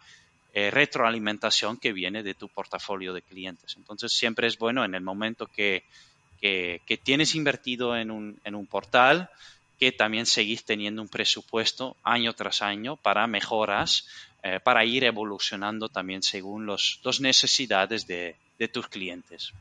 eh, 0.53 0.71
retroalimentación 0.71 1.77
que 1.77 1.93
viene 1.93 2.23
de 2.23 2.33
tu 2.33 2.49
portafolio 2.49 3.13
de 3.13 3.21
clientes. 3.21 3.75
Entonces 3.77 4.11
siempre 4.11 4.47
es 4.47 4.57
bueno 4.57 4.83
en 4.83 4.95
el 4.95 5.01
momento 5.01 5.45
que, 5.45 5.83
tienes 7.03 7.35
invertido 7.35 7.95
en 7.95 8.09
un, 8.09 8.39
en 8.43 8.55
un 8.55 8.65
portal, 8.65 9.29
que 9.79 9.91
también 9.91 10.25
seguís 10.25 10.65
teniendo 10.65 11.01
un 11.01 11.07
presupuesto 11.07 11.95
año 12.03 12.33
tras 12.33 12.61
año 12.61 12.97
para 12.97 13.25
mejoras, 13.27 14.07
eh, 14.43 14.59
para 14.61 14.83
ir 14.83 15.03
evolucionando 15.03 15.89
también 15.89 16.21
según 16.21 16.65
las 16.65 16.99
los 17.03 17.21
necesidades 17.21 18.05
de, 18.05 18.35
tus 18.73 18.87
clientes. 18.89 19.53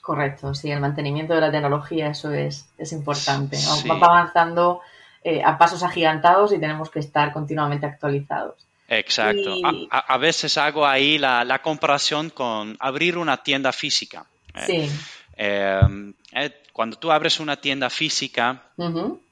Correcto, 0.00 0.54
sí, 0.54 0.70
el 0.70 0.80
mantenimiento 0.80 1.34
de 1.34 1.42
la 1.42 1.50
tecnología, 1.50 2.08
eso 2.08 2.32
es, 2.32 2.66
es 2.78 2.92
importante. 2.92 3.58
Va 3.88 3.94
avanzando 3.96 4.80
eh, 5.22 5.42
a 5.44 5.58
pasos 5.58 5.82
agigantados 5.82 6.52
y 6.54 6.58
tenemos 6.58 6.88
que 6.88 7.00
estar 7.00 7.32
continuamente 7.34 7.84
actualizados. 7.84 8.54
Exacto. 8.88 9.54
A, 9.90 10.18
veces 10.18 10.56
hago 10.56 10.84
ahí 10.84 11.18
la, 11.18 11.60
comparación 11.62 12.30
con 12.30 12.76
abrir 12.80 13.18
una 13.18 13.36
tienda 13.36 13.72
física. 13.72 14.24
¿eh? 14.54 14.64
Sí. 14.66 14.90
Em, 15.36 16.12
eh, 16.32 16.52
cuando 16.72 16.96
tú 16.96 17.10
abres 17.10 17.40
una 17.40 17.56
tienda 17.56 17.90
física 17.90 18.62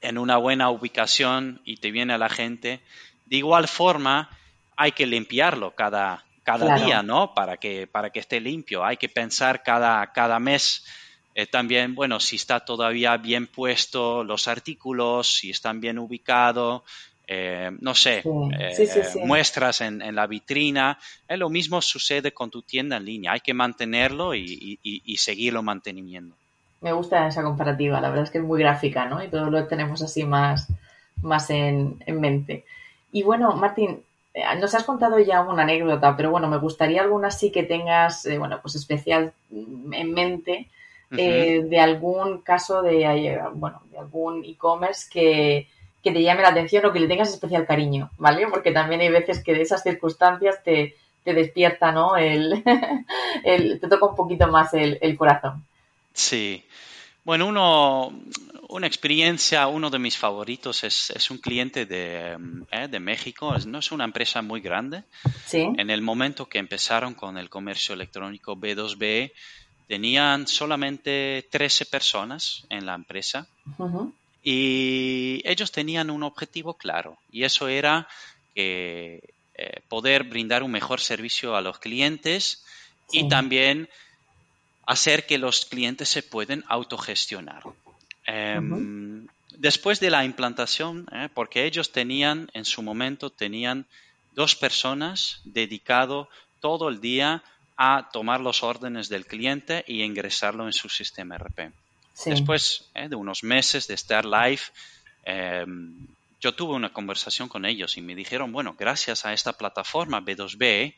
en 0.01 0.17
una 0.17 0.37
buena 0.37 0.69
ubicación 0.69 1.61
y 1.65 1.77
te 1.77 1.91
viene 1.91 2.17
la 2.17 2.29
gente, 2.29 2.81
de 3.25 3.37
igual 3.37 3.67
forma 3.67 4.29
hay 4.75 4.91
que 4.91 5.05
limpiarlo 5.05 5.71
cada, 5.71 6.23
cada 6.43 6.75
día, 6.75 7.03
¿no? 7.03 7.33
Para 7.33 7.57
que, 7.57 7.87
para 7.87 8.09
que 8.09 8.19
esté 8.19 8.39
limpio. 8.39 8.83
Hay 8.83 8.97
que 8.97 9.09
pensar 9.09 9.63
cada, 9.63 10.11
cada 10.13 10.39
mes 10.39 10.83
eh, 11.35 11.47
también, 11.47 11.95
bueno, 11.95 12.19
si 12.19 12.35
está 12.35 12.59
todavía 12.59 13.15
bien 13.17 13.47
puesto 13.47 14.23
los 14.23 14.47
artículos, 14.47 15.35
si 15.35 15.51
están 15.51 15.79
bien 15.79 15.97
ubicados, 15.97 16.81
eh, 17.27 17.69
no 17.79 17.93
sé, 17.93 18.23
eh, 18.57 18.87
muestras 19.23 19.81
en, 19.81 20.15
la 20.15 20.25
vitrina. 20.25 20.97
lo 21.29 21.49
mismo 21.49 21.81
sucede 21.81 22.33
con 22.33 22.49
tu 22.49 22.63
tienda 22.63 22.97
en 22.97 23.05
línea. 23.05 23.31
Hay 23.33 23.41
que 23.41 23.53
mantenerlo 23.53 24.33
y, 24.33 25.15
seguirlo 25.17 25.61
manteniendo. 25.61 26.35
Me 26.81 26.93
gusta 26.93 27.27
esa 27.27 27.43
comparativa, 27.43 27.99
la 27.99 28.09
verdad 28.09 28.25
es 28.25 28.31
que 28.31 28.37
es 28.37 28.43
muy 28.43 28.59
gráfica, 28.59 29.05
¿no? 29.05 29.23
Y 29.23 29.27
todo 29.27 29.49
lo 29.49 29.67
tenemos 29.67 30.01
así 30.01 30.23
más, 30.23 30.67
más 31.21 31.49
en, 31.49 31.99
mente. 32.07 32.65
Y 33.11 33.23
bueno, 33.23 33.53
Martín, 33.55 34.01
nos 34.59 34.75
has 34.75 34.83
contado 34.83 35.19
ya 35.19 35.41
una 35.41 35.63
anécdota, 35.63 36.15
pero 36.15 36.31
bueno, 36.31 36.47
me 36.47 36.57
gustaría 36.57 37.01
alguna 37.01 37.31
sí 37.31 37.51
que 37.51 37.63
tengas, 37.63 38.27
bueno, 38.37 38.59
pues 38.61 38.75
especial 38.75 39.33
en 39.51 40.13
mente 40.13 40.69
eh, 41.17 41.63
de 41.63 41.79
algún 41.79 42.41
caso 42.41 42.83
de, 42.83 43.03
eh, 43.03 43.39
bueno, 43.53 43.81
de 43.91 43.97
algún 43.97 44.45
e-commerce 44.45 45.09
que, 45.11 45.67
te 46.03 46.23
llame 46.23 46.41
la 46.41 46.49
atención 46.49 46.85
o 46.85 46.93
que 46.93 46.99
le 46.99 47.07
tengas 47.07 47.29
especial 47.29 47.65
cariño, 47.65 48.09
¿vale? 48.17 48.47
Porque 48.47 48.71
también 48.71 49.01
hay 49.01 49.09
veces 49.09 49.43
que 49.43 49.53
de 49.53 49.61
esas 49.61 49.83
circunstancias 49.83 50.63
te, 50.63 50.95
despierta, 51.25 51.91
¿no? 51.91 52.15
El, 52.17 52.63
te 53.43 53.87
toca 53.87 54.05
un 54.05 54.15
poquito 54.15 54.47
más 54.47 54.73
el, 54.73 55.17
corazón. 55.17 55.63
Sí. 56.19 56.63
Bueno, 57.23 57.47
uno, 57.47 58.13
una 58.69 58.87
experiencia, 58.87 59.67
uno 59.67 59.89
de 59.89 59.99
mis 59.99 60.17
favoritos 60.17 60.83
es, 60.83 61.31
un 61.31 61.37
cliente 61.37 61.85
de, 61.85 62.37
eh, 62.71 62.87
de, 62.87 62.99
México, 62.99 63.55
no 63.67 63.79
es 63.79 63.91
una 63.91 64.05
empresa 64.05 64.41
muy 64.41 64.61
grande. 64.61 65.03
Sí. 65.45 65.67
En 65.77 65.89
el 65.89 66.01
momento 66.01 66.47
que 66.47 66.59
empezaron 66.59 67.13
con 67.13 67.37
el 67.37 67.49
comercio 67.49 67.93
electrónico 67.93 68.55
B2B, 68.55 69.31
Tenían 69.89 70.45
solamente 70.45 71.47
13 71.49 71.87
personas 71.87 72.63
en 72.69 72.85
la 72.85 72.93
empresa 72.93 73.47
y 74.43 75.41
ellos 75.43 75.71
tenían 75.71 76.11
un 76.11 76.21
objetivo 76.21 76.75
claro 76.75 77.17
y 77.31 77.43
eso 77.43 77.67
era 77.67 78.07
eh, 78.53 79.19
poder 79.87 80.25
brindar 80.25 80.61
un 80.61 80.69
mejor 80.69 80.99
servicio 80.99 81.55
a 81.55 81.61
los 81.61 81.79
clientes 81.79 82.63
y 83.11 83.27
también 83.29 83.89
hacer 84.89 85.27
que 85.27 85.37
los 85.37 85.67
clientes 85.67 86.09
se 86.09 86.23
puedan 86.23 86.63
autogestionar. 86.67 87.61
Em, 88.25 89.27
después 89.51 89.99
de 89.99 90.09
la 90.09 90.25
implantación, 90.25 91.05
eh, 91.11 91.29
porque 91.31 91.65
ellos 91.65 91.91
tenían, 91.91 92.49
en 92.53 92.65
su 92.65 92.81
momento, 92.81 93.29
tenían 93.29 93.85
dos 94.33 94.55
personas 94.55 95.41
dedicado 95.43 96.27
todo 96.59 96.89
el 96.89 97.01
día 97.01 97.43
a 97.77 98.09
tomar 98.11 98.41
los 98.41 98.63
órdenes 98.63 99.09
del 99.09 99.27
cliente 99.27 99.85
y 99.87 100.01
ingresarlo 100.01 100.65
en 100.65 100.73
su 100.73 100.89
sistema 100.89 101.37
RP. 101.37 101.71
Después 102.25 102.89
eh, 102.95 103.09
de 103.09 103.15
unos 103.15 103.43
meses 103.43 103.87
de 103.87 103.93
estar 103.93 104.25
live, 104.25 104.63
em, 105.23 106.07
yo 106.41 106.55
tuve 106.55 106.73
una 106.73 106.91
conversación 106.91 107.47
con 107.47 107.63
ellos 107.65 107.95
y 107.95 108.01
me 108.01 108.15
dijeron, 108.15 108.51
bueno, 108.51 108.75
gracias 108.77 109.23
a 109.23 109.33
esta 109.33 109.53
plataforma 109.53 110.19
B2B, 110.19 110.95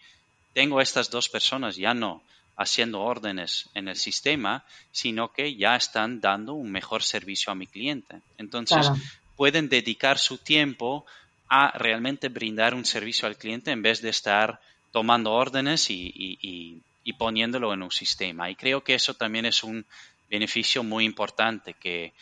tengo 0.53 0.79
estas 0.79 1.09
dos 1.09 1.27
personas 1.27 1.75
ya 1.75 1.93
no 1.93 2.23
haciendo 2.57 3.01
órdenes 3.01 3.69
en 3.73 3.87
el 3.87 3.95
sistema, 3.95 4.63
sino 4.91 5.31
que 5.31 5.55
ya 5.55 5.75
están 5.75 6.21
dando 6.21 6.53
un 6.53 6.71
mejor 6.71 7.03
servicio 7.03 7.51
a 7.51 7.55
mi 7.55 7.67
cliente. 7.67 8.21
Entonces, 8.37 8.89
pueden 9.35 9.69
dedicar 9.69 10.19
su 10.19 10.37
tiempo 10.37 11.05
a 11.49 11.77
realmente 11.77 12.29
brindar 12.29 12.73
un 12.73 12.85
servicio 12.85 13.27
al 13.27 13.37
cliente 13.37 13.71
en 13.71 13.81
vez 13.81 14.01
de 14.01 14.09
estar 14.09 14.61
tomando 14.91 15.31
órdenes 15.31 15.87
y, 15.89 16.81
poniéndolo 17.17 17.73
en 17.73 17.83
un 17.83 17.91
sistema. 17.91 18.49
Y 18.49 18.55
creo 18.55 18.83
que 18.83 18.93
eso 18.93 19.15
también 19.15 19.45
es 19.45 19.63
un 19.63 19.85
beneficio 20.29 20.83
muy 20.83 21.05
importante, 21.05 21.73
que, 21.73 22.13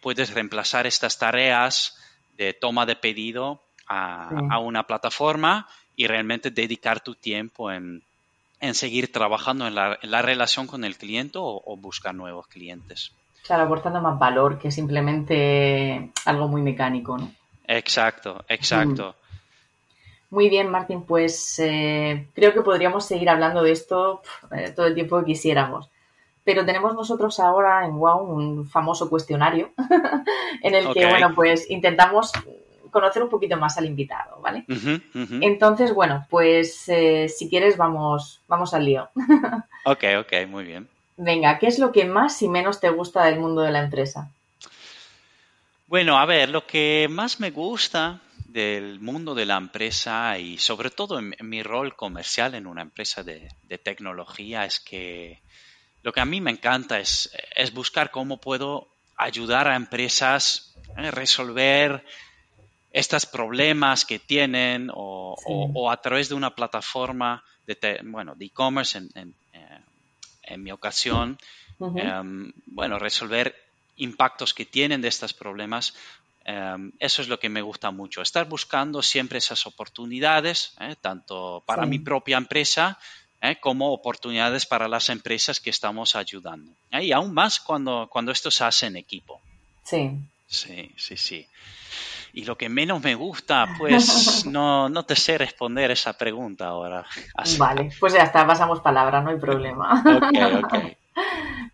puedes 0.00 0.34
reemplazar 0.34 0.86
estas 0.86 1.18
tareas 1.18 1.96
de 2.36 2.52
toma 2.52 2.84
de 2.86 2.96
pedido 2.96 3.62
a, 3.86 4.58
una 4.58 4.86
plataforma 4.86 5.68
y 5.96 6.06
realmente 6.06 6.50
dedicar 6.50 7.00
tu 7.00 7.14
tiempo 7.14 7.70
en, 7.70 8.02
seguir 8.72 9.12
trabajando 9.12 9.66
en 9.66 9.74
la, 9.74 10.22
relación 10.22 10.66
con 10.66 10.84
el 10.84 10.96
cliente 10.96 11.36
o, 11.38 11.76
buscar 11.76 12.14
nuevos 12.14 12.46
clientes. 12.46 13.12
Claro, 13.46 13.64
aportando 13.64 14.00
más 14.00 14.18
valor 14.18 14.58
que 14.58 14.70
simplemente 14.70 16.10
algo 16.24 16.48
muy 16.48 16.62
mecánico, 16.62 17.18
¿no? 17.18 17.30
Exacto, 17.66 18.42
exacto. 18.48 19.14
Muy 20.30 20.48
bien, 20.48 20.70
Martín, 20.70 21.02
pues 21.02 21.58
eh, 21.58 22.28
creo 22.34 22.52
que 22.54 22.62
podríamos 22.62 23.04
seguir 23.04 23.28
hablando 23.28 23.62
de 23.62 23.72
esto 23.72 24.22
eh, 24.50 24.72
todo 24.74 24.86
el 24.86 24.94
tiempo 24.94 25.20
que 25.20 25.26
quisiéramos. 25.26 25.90
Pero 26.42 26.64
tenemos 26.64 26.94
nosotros 26.94 27.38
ahora 27.40 27.84
en 27.86 27.98
WOW 27.98 28.22
un 28.22 28.66
famoso 28.66 29.08
cuestionario 29.08 29.70
en 30.62 30.74
el 30.74 30.92
que, 30.92 31.06
bueno, 31.06 31.34
pues 31.34 31.70
intentamos 31.70 32.32
conocer 32.94 33.22
un 33.22 33.28
poquito 33.28 33.58
más 33.58 33.76
al 33.76 33.84
invitado, 33.84 34.40
¿vale? 34.40 34.64
Entonces, 35.42 35.92
bueno, 35.92 36.26
pues 36.30 36.88
eh, 36.88 37.28
si 37.28 37.50
quieres 37.50 37.76
vamos, 37.76 38.40
vamos 38.48 38.72
al 38.72 38.86
lío. 38.86 39.10
ok, 39.84 40.04
ok, 40.20 40.32
muy 40.48 40.64
bien. 40.64 40.88
Venga, 41.18 41.58
¿qué 41.58 41.66
es 41.66 41.78
lo 41.78 41.92
que 41.92 42.06
más 42.06 42.40
y 42.40 42.48
menos 42.48 42.80
te 42.80 42.88
gusta 42.88 43.24
del 43.24 43.38
mundo 43.38 43.60
de 43.60 43.70
la 43.70 43.84
empresa? 43.84 44.30
Bueno, 45.86 46.18
a 46.18 46.24
ver, 46.24 46.48
lo 46.48 46.66
que 46.66 47.06
más 47.10 47.38
me 47.40 47.50
gusta 47.50 48.20
del 48.54 49.00
mundo 49.00 49.34
de 49.34 49.46
la 49.46 49.56
empresa 49.56 50.38
y 50.38 50.58
sobre 50.58 50.90
todo 50.90 51.18
en, 51.18 51.34
mi 51.40 51.62
rol 51.62 51.96
comercial 51.96 52.54
en 52.54 52.66
una 52.66 52.82
empresa 52.82 53.22
de, 53.24 53.48
tecnología 53.82 54.64
es 54.64 54.78
que 54.78 55.40
lo 56.02 56.12
que 56.12 56.20
a 56.20 56.24
mí 56.24 56.40
me 56.40 56.52
encanta 56.52 57.00
es, 57.00 57.30
buscar 57.74 58.10
cómo 58.10 58.40
puedo 58.40 58.88
ayudar 59.16 59.68
a 59.68 59.76
empresas 59.76 60.74
a 60.96 61.10
resolver 61.10 62.04
estos 62.94 63.26
problemas 63.26 64.06
que 64.06 64.18
tienen 64.18 64.90
o, 64.94 65.90
a 65.90 66.00
través 66.00 66.30
de 66.30 66.34
una 66.34 66.54
plataforma 66.54 67.44
de, 67.66 68.00
bueno, 68.04 68.34
de 68.34 68.46
e-commerce 68.46 68.96
en, 68.96 69.34
eh, 69.52 70.56
mi 70.56 70.70
ocasión, 70.70 71.36
em, 71.80 72.52
bueno, 72.66 72.98
resolver 72.98 73.54
impactos 73.96 74.54
que 74.54 74.64
tienen 74.64 75.02
de 75.02 75.08
estos 75.08 75.34
problemas 75.34 75.94
Em, 76.44 76.92
eso 76.98 77.22
es 77.22 77.28
lo 77.28 77.38
que 77.38 77.48
me 77.48 77.62
gusta 77.62 77.90
mucho, 77.90 78.20
estar 78.20 78.46
buscando 78.46 79.02
siempre 79.02 79.38
esas 79.38 79.66
oportunidades, 79.66 80.74
¿eh? 80.78 80.94
tanto 81.00 81.62
para 81.64 81.86
mi 81.86 81.98
propia 81.98 82.36
empresa 82.36 82.98
¿eh? 83.40 83.56
como 83.60 83.92
oportunidades 83.92 84.66
para 84.66 84.86
las 84.86 85.08
empresas 85.08 85.58
que 85.58 85.70
estamos 85.70 86.14
ayudando. 86.14 86.70
Y 86.92 87.12
aún 87.12 87.32
más 87.32 87.60
cuando, 87.60 88.08
cuando 88.10 88.30
esto 88.30 88.50
se 88.50 88.62
hace 88.64 88.86
en 88.86 88.96
equipo. 88.96 89.40
Sí. 89.84 90.10
Sí, 90.46 90.92
sí, 90.96 91.16
sí. 91.16 91.48
Y 92.36 92.44
lo 92.44 92.58
que 92.58 92.68
menos 92.68 93.00
me 93.00 93.14
gusta, 93.14 93.68
pues 93.78 94.44
no, 94.46 94.88
no 94.88 95.04
te 95.04 95.14
sé 95.14 95.38
responder 95.38 95.92
esa 95.92 96.14
pregunta 96.14 96.66
ahora. 96.66 97.06
Vale, 97.58 97.90
pues 98.00 98.12
ya 98.12 98.24
está, 98.24 98.44
pasamos 98.44 98.80
palabra, 98.80 99.20
no 99.20 99.30
hay 99.30 99.38
problema. 99.38 100.02
ok, 100.06 100.64
ok. 100.64 100.74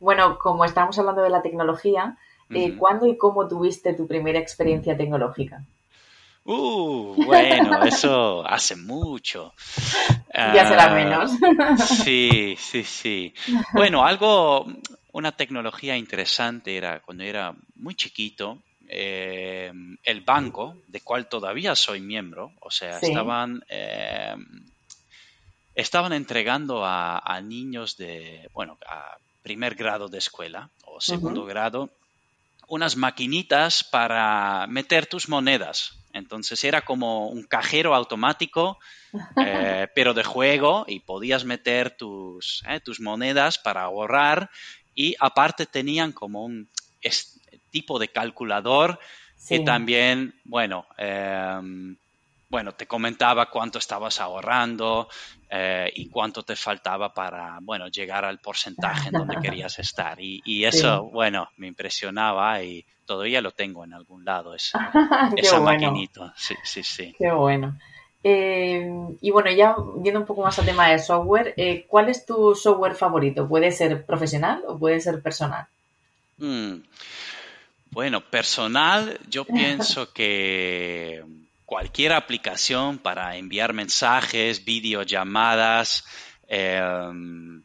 Bueno, 0.00 0.38
como 0.38 0.66
estamos 0.66 0.98
hablando 0.98 1.22
de 1.22 1.30
la 1.30 1.40
tecnología, 1.40 2.16
eh, 2.50 2.76
¿cuándo 2.76 3.06
y 3.06 3.16
cómo 3.16 3.48
tuviste 3.48 3.94
tu 3.94 4.06
primera 4.06 4.38
experiencia 4.38 4.96
tecnológica? 4.96 5.62
Uh, 6.44 7.22
bueno, 7.24 7.82
eso 7.84 8.46
hace 8.46 8.76
mucho. 8.76 9.54
ya 10.34 10.66
será 10.66 10.84
ah, 10.84 10.94
menos. 10.94 11.30
sí, 11.86 12.54
sí, 12.58 12.82
sí. 12.84 13.34
Bueno, 13.72 14.04
algo, 14.04 14.66
una 15.12 15.32
tecnología 15.32 15.96
interesante 15.96 16.76
era 16.76 17.00
cuando 17.00 17.24
era 17.24 17.54
muy 17.76 17.94
chiquito, 17.94 18.58
eh, 18.92 19.72
el 20.02 20.20
banco, 20.22 20.82
de 20.88 21.00
cual 21.00 21.28
todavía 21.28 21.76
soy 21.76 22.00
miembro, 22.00 22.52
o 22.60 22.72
sea, 22.72 22.98
estaban, 22.98 23.62
eh, 23.68 24.34
estaban 25.76 26.12
entregando 26.12 26.84
a, 26.84 27.40
niños 27.40 27.96
de, 27.96 28.50
bueno, 28.52 28.78
a 28.88 29.16
primer 29.42 29.76
grado 29.76 30.08
de 30.08 30.18
escuela 30.18 30.70
o 30.84 31.00
segundo 31.00 31.44
grado, 31.44 31.90
unas 32.66 32.96
maquinitas 32.96 33.84
para 33.84 34.66
meter 34.66 35.06
tus 35.06 35.28
monedas. 35.28 35.92
Entonces 36.12 36.64
era 36.64 36.82
como 36.82 37.28
un 37.28 37.44
cajero 37.44 37.94
automático, 37.94 38.76
eh, 39.46 39.86
pero 39.94 40.14
de 40.14 40.24
juego, 40.24 40.84
y 40.88 40.98
podías 40.98 41.44
meter 41.44 41.96
tus, 41.96 42.64
tus 42.84 42.98
monedas 42.98 43.56
para 43.56 43.82
ahorrar. 43.82 44.50
Y 44.96 45.14
aparte 45.20 45.66
tenían 45.66 46.10
como 46.10 46.44
un 46.44 46.68
tipo 47.70 47.98
de 47.98 48.08
calculador 48.08 48.98
que 49.48 49.60
también, 49.60 50.34
bueno, 50.44 50.86
em, 50.98 51.96
bueno, 52.48 52.72
te 52.72 52.86
comentaba 52.86 53.46
cuánto 53.46 53.78
estabas 53.78 54.20
ahorrando 54.20 55.08
eh, 55.48 55.90
y 55.94 56.08
cuánto 56.08 56.42
te 56.42 56.56
faltaba 56.56 57.14
para, 57.14 57.58
bueno, 57.62 57.88
llegar 57.88 58.24
al 58.24 58.38
porcentaje 58.40 59.08
en 59.08 59.14
donde 59.14 59.36
querías 59.42 59.78
estar. 59.78 60.18
Y, 60.20 60.64
eso, 60.64 61.04
bueno, 61.04 61.48
me 61.56 61.68
impresionaba 61.68 62.62
y 62.62 62.84
todavía 63.06 63.40
lo 63.40 63.52
tengo 63.52 63.84
en 63.84 63.94
algún 63.94 64.24
lado, 64.24 64.54
esa, 64.56 64.90
esa 65.36 65.60
maquinita. 65.60 66.34
Sí, 66.36 66.54
sí, 66.64 66.82
sí. 66.82 67.14
Qué 67.18 67.30
bueno. 67.30 67.78
Eh, 68.22 68.90
y 69.22 69.30
bueno, 69.30 69.50
ya 69.50 69.74
yendo 70.02 70.20
un 70.20 70.26
poco 70.26 70.42
más 70.42 70.58
al 70.58 70.66
tema 70.66 70.90
de 70.90 70.98
software, 70.98 71.54
eh, 71.56 71.86
¿cuál 71.88 72.10
es 72.10 72.26
tu 72.26 72.54
software 72.54 72.94
favorito? 72.94 73.48
¿Puede 73.48 73.70
ser 73.70 74.04
profesional 74.04 74.62
o 74.66 74.78
puede 74.78 75.00
ser 75.00 75.22
personal? 75.22 75.66
Mm, 76.36 76.82
bueno, 77.90 78.20
personal, 78.20 79.18
yo 79.28 79.44
pienso 79.44 80.12
que 80.12 81.24
cualquier 81.64 82.12
aplicación 82.12 82.98
para 82.98 83.36
enviar 83.36 83.72
mensajes, 83.72 84.64
videollamadas, 84.64 86.04
em, 86.48 87.62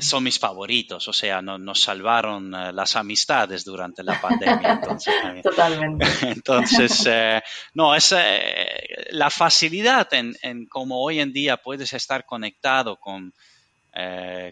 son 0.00 0.22
mis 0.22 0.38
favoritos. 0.38 1.08
O 1.08 1.12
sea, 1.12 1.42
nos 1.42 1.80
salvaron 1.80 2.54
eh, 2.54 2.72
las 2.72 2.96
amistades 2.96 3.64
durante 3.64 4.02
la 4.02 4.20
pandemia. 4.20 4.72
Entonces, 4.72 5.14
Totalmente. 5.42 6.06
Entonces, 6.22 7.04
eh, 7.08 7.42
no, 7.74 7.94
es 7.94 8.14
eh, 8.16 9.06
la 9.10 9.30
facilidad 9.30 10.12
en, 10.14 10.36
en 10.42 10.66
cómo 10.66 11.02
hoy 11.02 11.20
en 11.20 11.32
día 11.32 11.56
puedes 11.56 11.92
estar 11.92 12.24
conectado 12.24 12.96
con 12.96 13.32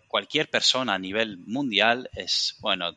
cualquier 0.09 0.49
persona 0.49 0.95
a 0.95 0.99
nivel 0.99 1.37
mundial 1.37 2.09
es, 2.15 2.57
bueno, 2.61 2.97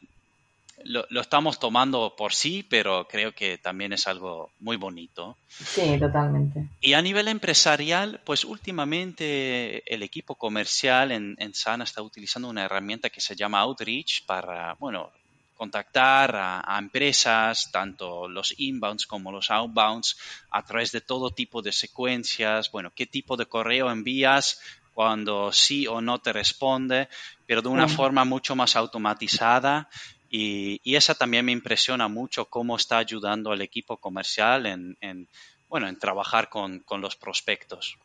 lo, 0.83 1.21
estamos 1.21 1.59
tomando 1.59 2.15
por 2.15 2.33
sí, 2.33 2.63
pero 2.63 3.07
creo 3.07 3.33
que 3.33 3.57
también 3.57 3.93
es 3.93 4.07
algo 4.07 4.51
muy 4.59 4.77
bonito. 4.77 5.37
Sí, 5.49 5.97
totalmente. 5.99 6.67
Y 6.81 6.93
a 6.93 7.01
nivel 7.01 7.27
empresarial, 7.27 8.21
pues 8.25 8.45
últimamente 8.45 9.83
el 9.93 10.03
equipo 10.03 10.35
comercial 10.35 11.11
en, 11.11 11.35
en 11.39 11.53
Sana 11.53 11.83
está 11.83 12.01
utilizando 12.01 12.49
una 12.49 12.65
herramienta 12.65 13.09
que 13.09 13.21
se 13.21 13.35
llama 13.35 13.59
Outreach 13.59 14.25
para, 14.25 14.75
bueno, 14.79 15.11
contactar 15.57 16.35
a, 16.35 16.77
empresas, 16.77 17.71
tanto 17.71 18.29
los 18.29 18.53
inbounds 18.57 19.07
como 19.07 19.31
los 19.31 19.49
outbounds, 19.49 20.17
a 20.51 20.63
través 20.63 20.91
de 20.91 21.01
todo 21.01 21.31
tipo 21.31 21.61
de 21.61 21.71
secuencias, 21.71 22.71
bueno, 22.71 22.91
qué 22.95 23.07
tipo 23.07 23.35
de 23.35 23.47
correo 23.47 23.89
envías 23.89 24.61
cuando 24.93 25.51
sí 25.51 25.85
o 25.87 25.99
no 26.01 26.19
te 26.19 26.33
responde, 26.33 27.09
pero 27.45 27.61
de 27.61 27.69
una 27.69 27.87
forma 27.87 28.23
mucho 28.25 28.55
más 28.55 28.75
automatizada 28.75 29.89
y, 30.29 30.95
esa 30.95 31.15
también 31.15 31.45
me 31.45 31.51
impresiona 31.51 32.07
mucho 32.07 32.45
cómo 32.45 32.75
está 32.75 32.97
ayudando 32.97 33.51
al 33.51 33.61
equipo 33.61 33.97
comercial 33.97 34.65
en, 34.65 35.27
bueno, 35.69 35.87
en 35.87 35.97
trabajar 35.97 36.49
con, 36.49 36.83
los 36.99 37.15
prospectos. 37.15 37.97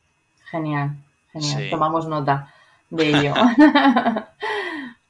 Genial, 0.51 0.97
genial. 1.33 1.71
Tomamos 1.71 2.07
nota 2.07 2.55
de 2.91 3.09
ello. 3.09 3.35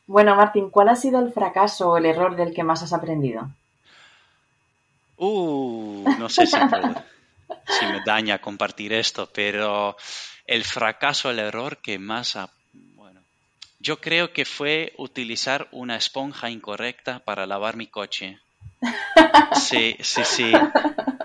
bueno, 0.06 0.36
Martín, 0.36 0.70
¿cuál 0.70 0.88
ha 0.88 0.96
sido 0.96 1.20
el 1.20 1.32
fracaso 1.32 1.90
o 1.90 1.96
el 1.96 2.06
error 2.06 2.36
del 2.36 2.54
que 2.54 2.62
más 2.62 2.82
has 2.82 2.92
aprendido? 2.92 3.50
Uh, 5.16 6.04
no 6.18 6.28
sé 6.28 6.46
si, 6.46 6.56
si 6.56 7.86
me 7.86 8.00
daña 8.04 8.40
compartir 8.40 8.92
esto, 8.92 9.28
pero 9.32 9.96
el 10.46 10.64
fracaso, 10.64 11.30
el 11.30 11.38
error 11.38 11.78
que 11.78 11.98
más 11.98 12.36
ha 12.36 12.50
yo 13.82 14.00
creo 14.00 14.32
que 14.32 14.44
fue 14.44 14.92
utilizar 14.96 15.66
una 15.72 15.96
esponja 15.96 16.48
incorrecta 16.48 17.18
para 17.18 17.46
lavar 17.46 17.76
mi 17.76 17.88
coche. 17.88 18.38
Sí, 19.54 19.96
sí, 20.00 20.22
sí. 20.24 20.52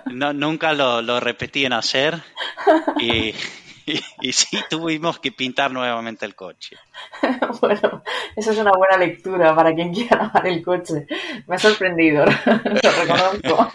No, 0.08 0.34
nunca 0.34 0.74
lo, 0.74 1.20
repetí 1.20 1.66
en 1.66 1.74
hacer 1.74 2.22
y, 2.99 3.34
y, 4.22 4.34
sí 4.34 4.60
tuvimos 4.70 5.20
que 5.20 5.32
pintar 5.32 5.72
nuevamente 5.72 6.26
el 6.26 6.36
coche. 6.36 6.76
Bueno, 7.62 8.03
eso 8.36 8.51
es 8.51 8.58
una 8.58 8.72
buena 8.72 8.97
lectura 8.97 9.55
para 9.55 9.74
quien 9.74 9.93
quiera 9.93 10.18
lavar 10.18 10.47
el 10.47 10.62
coche. 10.62 11.08
Me 11.47 11.55
ha 11.55 11.60
sorprendido, 11.60 12.26
lo 12.45 12.91
reconozco. 12.91 13.72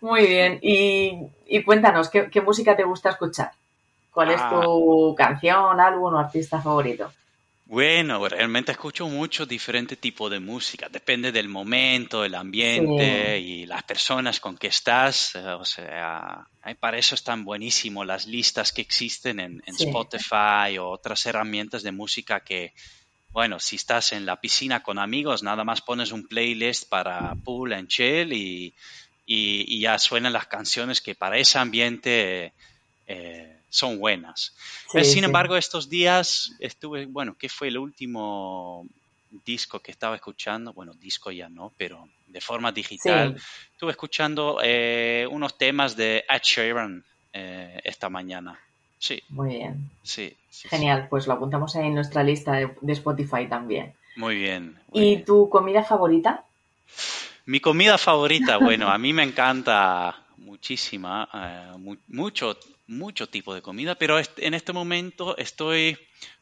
Muy 0.00 0.26
bien. 0.26 0.58
Y, 0.62 1.62
cuéntanos, 1.64 2.10
¿qué 2.10 2.40
música 2.40 2.74
te 2.74 2.84
gusta 2.84 3.10
escuchar? 3.10 3.52
¿Cuál 4.18 4.32
es 4.32 4.40
ah. 4.42 4.50
tu 4.50 5.14
canción, 5.16 5.78
álbum 5.78 6.14
o 6.14 6.18
artista 6.18 6.60
favorito? 6.60 7.12
Bueno, 7.66 8.28
realmente 8.28 8.72
escucho 8.72 9.06
mucho 9.06 9.46
diferente 9.46 9.94
tipo 9.94 10.28
de 10.28 10.40
música. 10.40 10.88
Depende 10.88 11.30
del 11.30 11.48
momento, 11.48 12.24
el 12.24 12.34
ambiente 12.34 13.38
y 13.38 13.64
las 13.64 13.84
personas 13.84 14.40
con 14.40 14.58
que 14.58 14.66
estás. 14.66 15.36
O 15.36 15.64
sea, 15.64 16.48
para 16.80 16.98
eso 16.98 17.14
están 17.14 17.44
buenísimos 17.44 18.04
las 18.04 18.26
listas 18.26 18.72
que 18.72 18.82
existen 18.82 19.38
en, 19.38 19.62
Spotify 19.66 20.78
o 20.80 20.88
otras 20.88 21.24
herramientas 21.26 21.84
de 21.84 21.92
música 21.92 22.40
que, 22.40 22.72
bueno, 23.30 23.60
si 23.60 23.76
estás 23.76 24.12
en 24.12 24.26
la 24.26 24.40
piscina 24.40 24.82
con 24.82 24.98
amigos, 24.98 25.44
nada 25.44 25.62
más 25.62 25.80
pones 25.80 26.10
un 26.10 26.26
playlist 26.26 26.88
para 26.88 27.36
pool 27.44 27.72
and 27.72 27.86
chill 27.86 28.32
y, 28.32 28.74
y, 29.24 29.78
ya 29.78 29.96
suenan 29.96 30.32
las 30.32 30.48
canciones 30.48 31.00
que 31.00 31.14
para 31.14 31.38
ese 31.38 31.60
ambiente 31.60 32.52
eh, 33.06 33.57
son 33.68 33.98
buenas. 33.98 34.54
Sin 35.02 35.24
embargo, 35.24 35.56
estos 35.56 35.88
días 35.88 36.52
estuve, 36.58 37.06
bueno, 37.06 37.36
¿qué 37.38 37.48
fue 37.48 37.68
el 37.68 37.78
último 37.78 38.86
disco 39.44 39.80
que 39.80 39.90
estaba 39.90 40.16
escuchando? 40.16 40.72
Bueno, 40.72 40.94
disco 40.94 41.30
ya 41.30 41.48
no, 41.48 41.72
pero 41.76 42.08
de 42.26 42.40
forma 42.40 42.72
digital. 42.72 43.36
Estuve 43.72 43.92
escuchando 43.92 44.58
eh, 44.62 45.26
unos 45.30 45.58
temas 45.58 45.96
de 45.96 46.24
Ed 46.28 46.42
Sheeran 46.42 47.04
eh, 47.32 47.80
esta 47.84 48.08
mañana. 48.08 48.58
Sí. 48.98 49.22
Muy 49.28 49.56
bien. 49.56 49.90
Sí. 50.02 50.34
Genial, 50.50 51.06
pues 51.08 51.26
lo 51.26 51.34
apuntamos 51.34 51.76
ahí 51.76 51.86
en 51.86 51.94
nuestra 51.94 52.24
lista 52.24 52.52
de, 52.52 52.92
Spotify 52.92 53.46
también. 53.48 53.94
Muy 54.16 54.36
bien. 54.36 54.78
¿Y 54.92 55.18
tu 55.18 55.48
comida 55.48 55.84
favorita? 55.84 56.44
Mi 57.46 57.60
comida 57.60 57.96
favorita, 57.96 58.58
bueno, 58.58 58.88
a 58.88 58.98
mí 58.98 59.12
me 59.12 59.22
encanta 59.22 60.24
muchísima, 60.38 61.28
eh, 61.32 61.98
mucho 62.08 62.58
mucho 62.88 63.28
tipo 63.28 63.54
de 63.54 63.62
comida, 63.62 63.94
pero 63.94 64.18
en 64.18 64.54
este 64.54 64.72
momento 64.72 65.36
estoy 65.36 65.96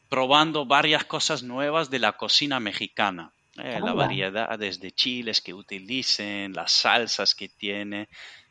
probando 0.09 0.65
varias 0.65 1.03
cosas 1.03 1.43
nuevas 1.43 1.89
de 1.89 1.99
la 1.99 2.13
cocina 2.13 2.59
mexicana. 2.59 3.31
Eh, 3.57 3.79
la 3.83 3.93
variedad 3.93 4.57
de 4.57 4.91
chiles 4.91 5.41
que 5.41 5.53
utilicen, 5.53 6.53
las 6.53 6.71
salsas 6.71 7.33
que 7.33 7.49
tiene. 7.49 8.07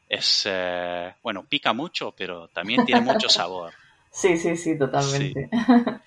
Es, 0.09 0.45
eh, 0.47 1.15
bueno, 1.23 1.45
pica 1.45 1.73
mucho, 1.73 2.13
pero 2.13 2.49
también 2.49 2.85
tiene 2.85 3.01
mucho 3.01 3.29
sabor. 3.29 3.73
Sí, 4.11 4.37
sí, 4.37 4.57
sí, 4.57 4.79
totalmente. 4.79 5.49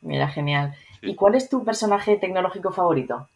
Mira, 0.00 0.28
genial. 0.28 0.74
¿Y 1.02 1.14
cuál 1.14 1.34
es 1.34 1.48
tu 1.48 1.64
personaje 1.64 2.16
tecnológico 2.16 2.72
favorito? 2.72 3.28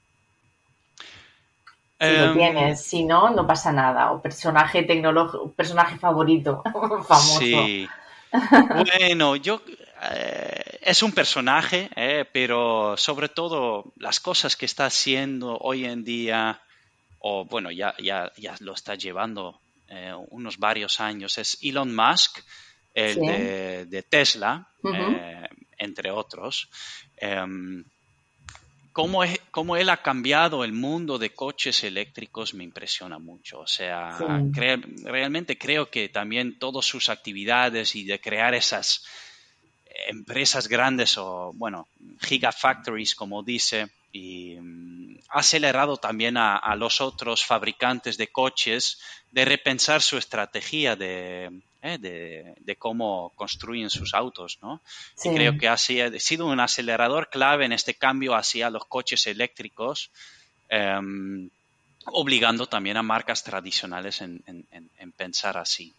Si 2.01 2.07
lo 2.07 2.25
Em, 2.31 2.35
tienes, 2.35 2.83
si 2.83 3.05
no, 3.05 3.29
no 3.31 3.47
pasa 3.47 3.73
nada. 3.73 4.11
O 4.13 4.23
personaje 4.23 4.83
tecnológico, 4.85 5.53
personaje 5.53 5.99
favorito, 5.99 6.63
famoso. 7.07 7.39
Sí. 7.41 7.87
Bueno, 8.33 9.37
yo 9.37 9.61
eh, 10.13 10.79
es 10.81 11.03
un 11.03 11.13
personaje, 11.13 11.91
eh, 11.97 12.25
pero 12.33 12.97
sobre 12.97 13.29
todo 13.29 13.93
las 13.97 14.19
cosas 14.21 14.57
que 14.57 14.65
está 14.67 14.87
haciendo 14.87 15.59
hoy 15.59 15.85
en 15.85 16.05
día, 16.05 16.61
o 17.19 17.45
bueno, 17.45 17.71
ya, 17.71 17.95
ya, 17.99 18.33
ya 18.37 18.55
lo 18.61 18.73
está 18.73 18.95
llevando 18.95 19.61
eh, 19.89 20.15
unos 20.31 20.57
varios 20.59 21.01
años, 21.01 21.37
es 21.39 21.59
Elon 21.63 21.95
Musk, 21.95 22.39
el 22.95 23.15
Sí. 23.15 23.27
de, 23.27 23.87
de 23.87 24.03
Tesla, 24.03 24.67
entre 25.77 26.11
otros. 26.11 26.69
Cómo, 28.93 29.23
es- 29.25 29.41
cómo 29.51 29.77
él 29.77 29.89
ha 29.89 30.03
cambiado 30.03 30.65
el 30.65 30.73
mundo 30.73 31.19
de 31.19 31.33
coches 31.35 31.85
eléctricos 31.85 32.55
me 32.55 32.65
impresiona 32.65 33.19
mucho. 33.19 33.61
O 33.61 33.67
sea, 33.67 34.17
Sí. 34.19 34.25
cre- 34.25 35.03
realmente 35.05 35.57
creo 35.57 35.91
que 35.91 36.09
también 36.09 36.59
todas 36.59 36.85
sus 36.85 37.09
actividades 37.09 37.95
y 37.95 38.05
de 38.05 38.21
crear 38.21 38.55
esas 38.55 39.05
empresas 40.09 40.69
grandes 40.69 41.17
o, 41.19 41.53
bueno, 41.55 41.89
gigafactories, 42.21 43.15
como 43.15 43.43
dice, 43.43 43.89
y 44.13 44.57
mm, 44.61 45.10
acelerado 45.31 45.97
también 45.97 46.37
a, 46.37 46.57
a 46.57 46.75
los 46.77 47.01
otros 47.01 47.45
fabricantes 47.45 48.17
de 48.19 48.29
coches 48.29 49.01
de 49.31 49.45
repensar 49.45 50.03
su 50.03 50.19
estrategia 50.19 50.97
de, 50.97 51.61
eh, 51.83 51.99
de, 51.99 52.55
de 52.59 52.77
cómo 52.77 53.33
construyen 53.37 53.91
sus 53.91 54.13
autos, 54.15 54.59
¿no? 54.61 54.81
Sí. 55.15 55.29
Y 55.31 55.35
creo 55.35 55.57
que 55.57 55.69
ha 55.69 55.77
sido, 55.77 56.47
un 56.47 56.59
acelerador 56.61 57.29
clave 57.31 57.65
en 57.65 57.73
este 57.73 57.95
cambio 57.95 58.35
hacia 58.35 58.71
los 58.71 58.85
coches 58.87 59.27
eléctricos, 59.29 60.11
em, 60.69 61.49
obligando 62.07 62.67
también 62.67 62.97
a 62.97 63.03
marcas 63.03 63.45
tradicionales 63.45 64.21
en, 64.23 64.43
en- 64.47 64.67
en- 64.73 64.91
en 64.99 65.13
pensar 65.13 65.57
así. 65.59 65.93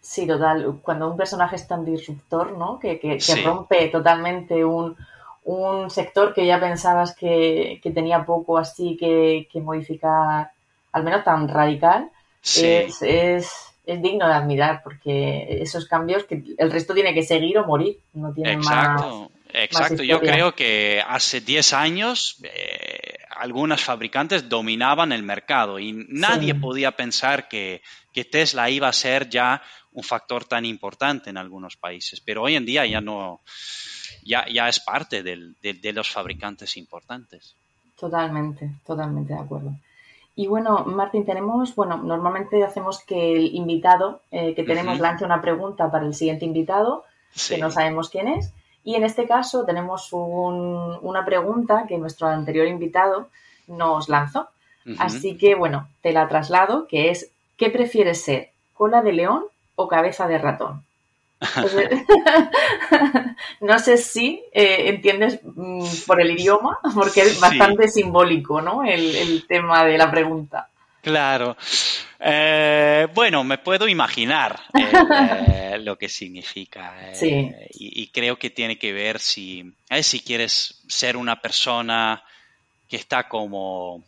Sí, 0.00 0.26
total. 0.26 0.78
Cuando 0.82 1.10
un 1.10 1.16
personaje 1.16 1.56
es 1.56 1.66
tan 1.66 1.84
disruptor, 1.84 2.56
¿no? 2.56 2.78
Que, 2.78 2.98
que- 3.00 3.14
que 3.14 3.20
Sí. 3.20 3.42
rompe 3.42 3.88
totalmente 3.88 4.64
un, 4.64 4.96
un 5.50 5.88
sector 5.90 6.34
que 6.34 6.44
ya 6.46 6.60
pensabas 6.60 7.14
que, 7.14 7.80
que 7.82 7.90
tenía 7.90 8.24
poco 8.26 8.58
así 8.58 8.96
que, 9.00 9.48
que 9.50 9.60
modificar, 9.60 10.50
al 10.92 11.04
menos 11.04 11.24
tan 11.24 11.48
radical, 11.48 12.10
Sí. 12.40 12.66
es, 12.66 13.02
es, 13.02 13.50
es 13.86 14.02
digno 14.02 14.26
de 14.28 14.34
admirar, 14.34 14.82
porque 14.82 15.58
esos 15.62 15.86
cambios 15.86 16.24
que 16.24 16.42
el 16.58 16.70
resto 16.70 16.92
tiene 16.94 17.14
que 17.14 17.22
seguir 17.22 17.56
o 17.58 17.66
morir, 17.66 17.98
no 18.12 18.32
tiene 18.32 18.58
más. 18.58 18.66
Exacto, 18.66 19.30
exacto. 19.52 20.02
Yo 20.02 20.20
creo 20.20 20.54
que 20.54 21.02
hace 21.06 21.40
10 21.40 21.72
años 21.72 22.36
eh, 22.42 23.14
algunas 23.36 23.82
fabricantes 23.82 24.48
dominaban 24.48 25.12
el 25.12 25.22
mercado 25.22 25.78
y 25.78 25.92
nadie 26.10 26.52
Sí. 26.52 26.58
podía 26.60 26.92
pensar 26.92 27.48
que, 27.48 27.80
que 28.12 28.24
Tesla 28.26 28.68
iba 28.68 28.88
a 28.88 28.92
ser 28.92 29.28
ya 29.30 29.62
un 29.92 30.04
factor 30.04 30.44
tan 30.44 30.64
importante 30.66 31.30
en 31.30 31.38
algunos 31.38 31.76
países. 31.76 32.20
Pero 32.20 32.42
hoy 32.42 32.54
en 32.56 32.66
día 32.66 32.84
ya 32.86 33.00
no, 33.00 33.40
ya, 34.28 34.44
ya 34.52 34.68
es 34.68 34.78
parte 34.80 35.22
del- 35.22 35.56
de, 35.62 35.72
de 35.74 35.92
los 35.92 36.08
fabricantes 36.10 36.76
importantes. 36.76 37.54
Totalmente, 37.98 38.70
totalmente 38.86 39.32
de 39.34 39.40
acuerdo. 39.40 39.72
Y 40.36 40.46
bueno, 40.46 40.84
Martín, 40.84 41.24
tenemos, 41.26 41.74
bueno, 41.74 41.96
normalmente 41.96 42.62
hacemos 42.62 43.00
que 43.04 43.32
el 43.32 43.54
invitado 43.56 44.20
eh, 44.30 44.54
que 44.54 44.62
tenemos 44.62 45.00
lance 45.00 45.24
una 45.24 45.40
pregunta 45.40 45.90
para 45.90 46.06
el 46.06 46.14
siguiente 46.14 46.44
invitado, 46.44 47.04
Sí. 47.34 47.54
que 47.54 47.60
no 47.60 47.70
sabemos 47.70 48.08
quién 48.08 48.28
es. 48.28 48.52
Y 48.84 48.94
en 48.94 49.04
este 49.04 49.26
caso 49.26 49.64
tenemos 49.64 50.12
un- 50.12 50.96
una 51.02 51.24
pregunta 51.24 51.84
que 51.88 51.98
nuestro 51.98 52.28
anterior 52.28 52.66
invitado 52.68 53.28
nos 53.66 54.08
lanzó. 54.08 54.48
Así 54.98 55.36
que 55.36 55.54
bueno, 55.54 55.88
te 56.00 56.12
la 56.12 56.28
traslado, 56.28 56.86
que 56.86 57.10
es, 57.10 57.30
¿qué 57.58 57.68
prefieres 57.68 58.22
ser? 58.24 58.50
¿Cola 58.72 59.02
de 59.02 59.12
león 59.12 59.44
o 59.76 59.86
cabeza 59.88 60.26
de 60.28 60.38
ratón? 60.38 60.84
Pues, 61.38 61.72
no 63.60 63.78
sé 63.78 63.96
si 63.96 64.42
eh, 64.52 64.88
entiendes 64.88 65.40
mm, 65.42 65.84
por 66.06 66.20
el 66.20 66.32
idioma, 66.32 66.78
porque 66.94 67.22
es 67.22 67.34
Sí. 67.34 67.40
bastante 67.40 67.88
simbólico, 67.88 68.60
¿no? 68.60 68.84
El, 68.84 69.14
el 69.14 69.46
tema 69.46 69.84
de 69.84 69.98
la 69.98 70.10
pregunta. 70.10 70.68
Claro. 71.02 71.56
Eh, 72.20 73.06
bueno, 73.14 73.44
me 73.44 73.58
puedo 73.58 73.86
imaginar 73.86 74.60
eh, 74.74 74.92
eh, 75.74 75.78
lo 75.80 75.96
que 75.96 76.08
significa. 76.08 76.94
eh, 77.10 77.14
Sí. 77.14 77.30
y, 77.78 78.02
y 78.02 78.06
creo 78.08 78.36
que 78.38 78.50
tiene 78.50 78.76
que 78.76 78.92
ver 78.92 79.20
si, 79.20 79.72
eh, 79.90 80.02
si 80.02 80.20
quieres 80.20 80.82
ser 80.88 81.16
una 81.16 81.40
persona 81.40 82.22
que 82.88 82.96
está 82.96 83.28
como, 83.28 84.02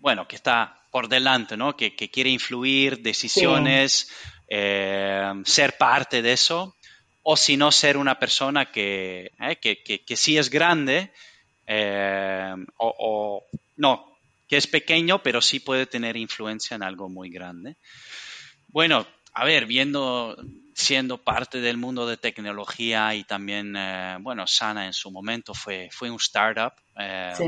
bueno, 0.00 0.28
que 0.28 0.36
está 0.36 0.76
por 0.90 1.08
delante, 1.08 1.56
¿no? 1.56 1.74
Que, 1.76 1.96
que 1.96 2.10
quiere 2.10 2.28
influir 2.28 2.98
decisiones, 3.00 4.10
eh, 4.48 5.32
ser 5.44 5.76
parte 5.78 6.22
de 6.22 6.32
eso, 6.32 6.76
o 7.22 7.36
si 7.36 7.56
no, 7.56 7.70
ser 7.72 7.96
una 7.96 8.18
persona 8.18 8.70
que, 8.70 9.30
eh, 9.40 9.56
que, 9.60 9.82
que- 9.82 10.04
que 10.04 10.16
sí 10.16 10.36
es 10.38 10.50
grande, 10.50 11.12
eh, 11.66 12.54
o, 12.78 12.94
o- 12.98 13.42
no, 13.76 14.06
que 14.48 14.56
es 14.56 14.66
pequeño, 14.66 15.22
pero 15.22 15.40
sí 15.40 15.60
puede 15.60 15.86
tener 15.86 16.16
influencia 16.16 16.74
en 16.74 16.82
algo 16.82 17.08
muy 17.08 17.30
grande. 17.30 17.76
Bueno, 18.68 19.06
a 19.34 19.44
ver, 19.44 19.66
viendo, 19.66 20.36
siendo 20.74 21.18
parte 21.18 21.60
del 21.60 21.76
mundo 21.76 22.06
de 22.06 22.16
tecnología 22.16 23.14
y 23.14 23.24
también, 23.24 23.74
bueno, 24.20 24.46
Sana 24.46 24.86
en 24.86 24.92
su 24.92 25.10
momento 25.10 25.54
fue, 25.54 25.88
fue 25.92 26.10
un 26.10 26.16
startup. 26.16 26.72
Sí, 27.36 27.44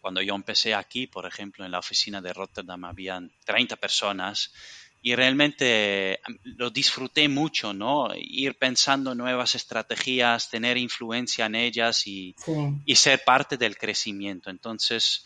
Cuando 0.00 0.22
yo 0.22 0.34
empecé 0.34 0.74
aquí, 0.74 1.06
por 1.06 1.26
ejemplo, 1.26 1.64
en 1.64 1.72
la 1.72 1.80
oficina 1.80 2.20
de 2.22 2.32
Rotterdam 2.32 2.84
habían 2.84 3.30
30 3.44 3.76
personas 3.76 4.52
y 5.06 5.14
realmente 5.14 6.18
lo 6.42 6.70
disfruté 6.70 7.28
mucho, 7.28 7.72
¿no? 7.72 8.08
Ir 8.16 8.58
pensando 8.58 9.14
nuevas 9.14 9.54
estrategias, 9.54 10.50
tener 10.50 10.76
influencia 10.76 11.46
en 11.46 11.54
ellas 11.54 12.08
y, 12.08 12.34
sí. 12.36 12.52
y 12.84 12.96
ser 12.96 13.22
parte 13.24 13.56
del 13.56 13.78
crecimiento. 13.78 14.50
Entonces, 14.50 15.24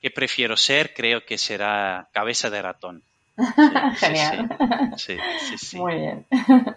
¿qué 0.00 0.10
prefiero 0.10 0.56
ser? 0.56 0.94
Creo 0.94 1.26
que 1.26 1.36
será 1.36 2.08
cabeza 2.14 2.48
de 2.48 2.62
ratón. 2.62 3.02
Sí, 3.36 4.06
Genial. 4.06 4.56
Sí, 4.96 5.16
sí, 5.46 5.58
sí. 5.58 5.76
Muy 5.76 5.96
bien. 5.96 6.26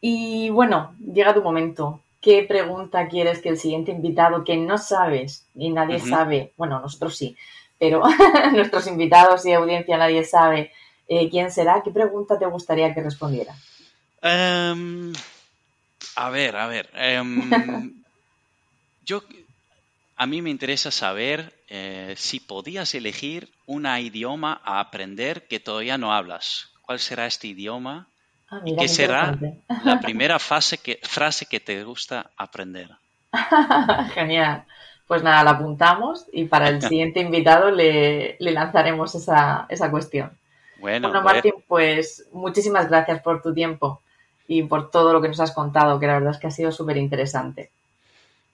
Y 0.00 0.48
bueno, 0.50 0.94
llega 0.98 1.34
tu 1.34 1.42
momento. 1.42 2.00
¿Qué 2.22 2.44
pregunta 2.44 3.08
quieres 3.08 3.40
que 3.40 3.50
el 3.50 3.58
siguiente 3.58 3.90
invitado 3.92 4.44
que 4.44 4.56
no 4.56 4.78
sabes 4.78 5.46
y 5.54 5.70
nadie 5.70 5.98
sabe, 5.98 6.52
bueno, 6.56 6.80
nosotros 6.80 7.16
sí, 7.16 7.36
pero 7.78 8.02
nuestros 8.52 8.86
invitados 8.86 9.44
y 9.46 9.52
audiencia 9.52 9.96
nadie 9.96 10.24
sabe 10.24 10.72
eh, 11.08 11.28
quién 11.30 11.50
será? 11.50 11.82
¿Qué 11.82 11.90
pregunta 11.90 12.38
te 12.38 12.46
gustaría 12.46 12.94
que 12.94 13.02
respondiera? 13.02 13.54
Em, 14.22 15.12
a 16.16 16.30
ver, 16.30 16.56
a 16.56 16.66
ver. 16.66 16.90
em, 16.94 18.04
yo, 19.02 19.22
a 20.16 20.26
mí 20.26 20.42
me 20.42 20.50
interesa 20.50 20.90
saber 20.90 21.52
eh, 21.68 22.14
si 22.16 22.40
podías 22.40 22.94
elegir 22.94 23.50
un 23.66 23.86
idioma 23.86 24.60
a 24.64 24.80
aprender 24.80 25.46
que 25.48 25.60
todavía 25.60 25.98
no 25.98 26.12
hablas. 26.12 26.70
¿Cuál 26.82 27.00
será 27.00 27.26
este 27.26 27.48
idioma? 27.48 28.08
Ah, 28.48 28.60
¿Y 28.64 28.72
mira, 28.72 28.82
qué 28.82 28.88
será 28.88 29.38
la 29.82 30.00
primera 30.00 30.38
fase 30.38 30.78
que, 30.78 31.00
frase 31.02 31.46
que 31.46 31.60
te 31.60 31.82
gusta 31.84 32.30
aprender? 32.36 32.90
Genial. 34.14 34.64
Pues 35.06 35.22
nada, 35.22 35.44
la 35.44 35.50
apuntamos 35.50 36.26
y 36.32 36.46
para 36.46 36.68
el 36.68 36.80
siguiente 36.80 37.20
invitado 37.20 37.70
le, 37.70 38.36
le 38.38 38.50
lanzaremos 38.52 39.14
esa, 39.14 39.66
esa 39.68 39.90
cuestión. 39.90 40.38
Bueno, 40.76 41.08
Bueno, 41.08 41.22
Martín, 41.22 41.54
pues 41.66 42.26
muchísimas 42.32 42.88
gracias 42.88 43.22
por 43.22 43.40
tu 43.42 43.52
tiempo 43.54 44.02
y 44.46 44.62
por 44.64 44.90
todo 44.90 45.12
lo 45.12 45.22
que 45.22 45.28
nos 45.28 45.40
has 45.40 45.52
contado, 45.52 45.98
que 46.00 46.06
la 46.06 46.14
verdad 46.14 46.32
es 46.32 46.38
que 46.38 46.46
ha 46.48 46.50
sido 46.50 46.72
súper 46.72 46.96
interesante. 46.96 47.70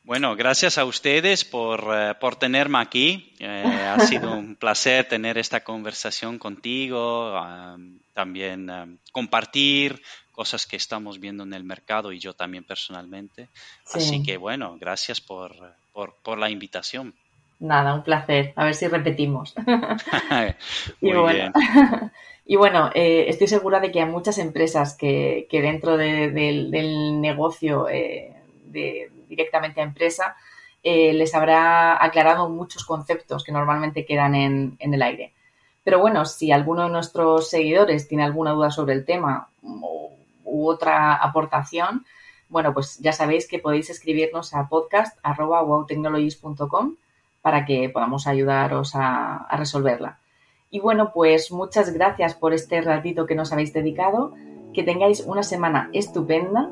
bueno, 0.05 0.35
gracias 0.35 0.79
a 0.79 0.85
ustedes 0.85 1.45
por, 1.45 1.87
eh, 1.95 2.15
por 2.21 2.37
tenerme 2.37 2.79
aquí. 2.79 3.33
Eh, 3.39 3.65
ha 3.87 3.99
sido 4.01 4.33
un 4.33 4.57
placer 4.57 5.07
tener 5.09 5.39
esta 5.39 5.61
conversación 5.63 6.39
contigo, 6.39 7.37
am, 7.37 8.01
también 8.15 8.69
am, 8.71 8.99
compartir 9.13 10.03
cosas 10.33 10.67
que 10.67 10.77
estamos 10.77 11.21
viendo 11.21 11.45
en 11.45 11.53
el 11.55 11.65
mercado 11.65 12.13
y 12.13 12.19
yo 12.19 12.33
también 12.35 12.65
personalmente. 12.65 13.49
Así 13.93 14.01
Sí. 14.01 14.23
que 14.23 14.37
bueno, 14.37 14.77
gracias 14.81 15.21
por, 15.21 15.55
por, 15.93 16.15
por 16.23 16.39
la 16.39 16.49
invitación. 16.51 17.15
Nada, 17.61 17.95
un 17.95 18.03
placer. 18.03 18.53
A 18.57 18.65
ver 18.65 18.75
si 18.75 18.89
repetimos. 18.89 19.55
Y 21.01 21.13
bueno, 21.13 21.33
bien. 21.33 21.53
y 22.47 22.57
bueno 22.57 22.91
eh, 22.95 23.27
estoy 23.29 23.47
segura 23.47 23.79
de 23.81 23.93
que 23.93 24.01
hay 24.01 24.07
muchas 24.09 24.39
empresas 24.39 24.97
que, 24.97 25.47
que 25.51 25.61
dentro 25.63 25.97
de- 25.97 26.31
del, 26.31 26.71
del 26.71 27.21
negocio 27.21 27.89
eh, 27.89 28.35
de, 28.65 29.11
directamente 29.29 29.81
a 29.81 29.85
empresa 29.85 30.37
eh, 30.83 31.13
les 31.13 31.35
habrá 31.35 32.03
aclarado 32.03 32.49
muchos 32.49 32.85
conceptos 32.85 33.45
que 33.45 33.53
normalmente 33.53 34.05
quedan 34.07 34.35
en, 34.35 34.77
en 34.79 34.95
el 34.95 35.03
aire. 35.03 35.35
Pero 35.85 35.99
bueno, 36.01 36.25
si 36.25 36.51
alguno 36.53 36.85
de 36.85 36.91
nuestros 36.91 37.49
seguidores 37.51 38.09
tiene 38.09 38.25
alguna 38.25 38.53
duda 38.53 38.71
sobre 38.71 38.95
el 38.95 39.05
tema 39.05 39.49
u 39.63 40.69
otra 40.69 41.15
aportación, 41.17 42.05
bueno, 42.49 42.73
pues 42.75 42.99
ya 42.99 43.13
sabéis 43.13 43.47
que 43.47 43.59
podéis 43.61 43.91
escribirnos 43.91 44.55
a 44.55 44.69
podcast.wowtechnologies.com 44.69 46.97
para 47.43 47.65
que 47.65 47.89
podamos 47.89 48.27
ayudaros 48.27 48.93
a, 48.95 49.47
resolverla. 49.57 50.19
Y 50.71 50.81
bueno, 50.81 51.13
pues 51.13 51.51
muchas 51.51 51.93
gracias 51.93 52.35
por 52.35 52.53
este 52.53 52.81
ratito 52.81 53.27
que 53.27 53.35
nos 53.35 53.53
habéis 53.53 53.73
dedicado, 53.73 54.35
que 54.73 54.83
tengáis 54.83 55.21
una 55.21 55.43
semana 55.43 55.91
estupenda 55.93 56.71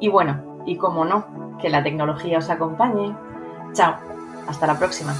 y 0.00 0.08
bueno, 0.08 0.62
y 0.66 0.76
como 0.76 1.04
no, 1.04 1.56
que 1.58 1.70
la 1.70 1.82
tecnología 1.82 2.38
os 2.38 2.50
acompañe. 2.50 3.16
Chao, 3.72 3.96
hasta 4.46 4.66
la 4.66 4.78
próxima. 4.78 5.14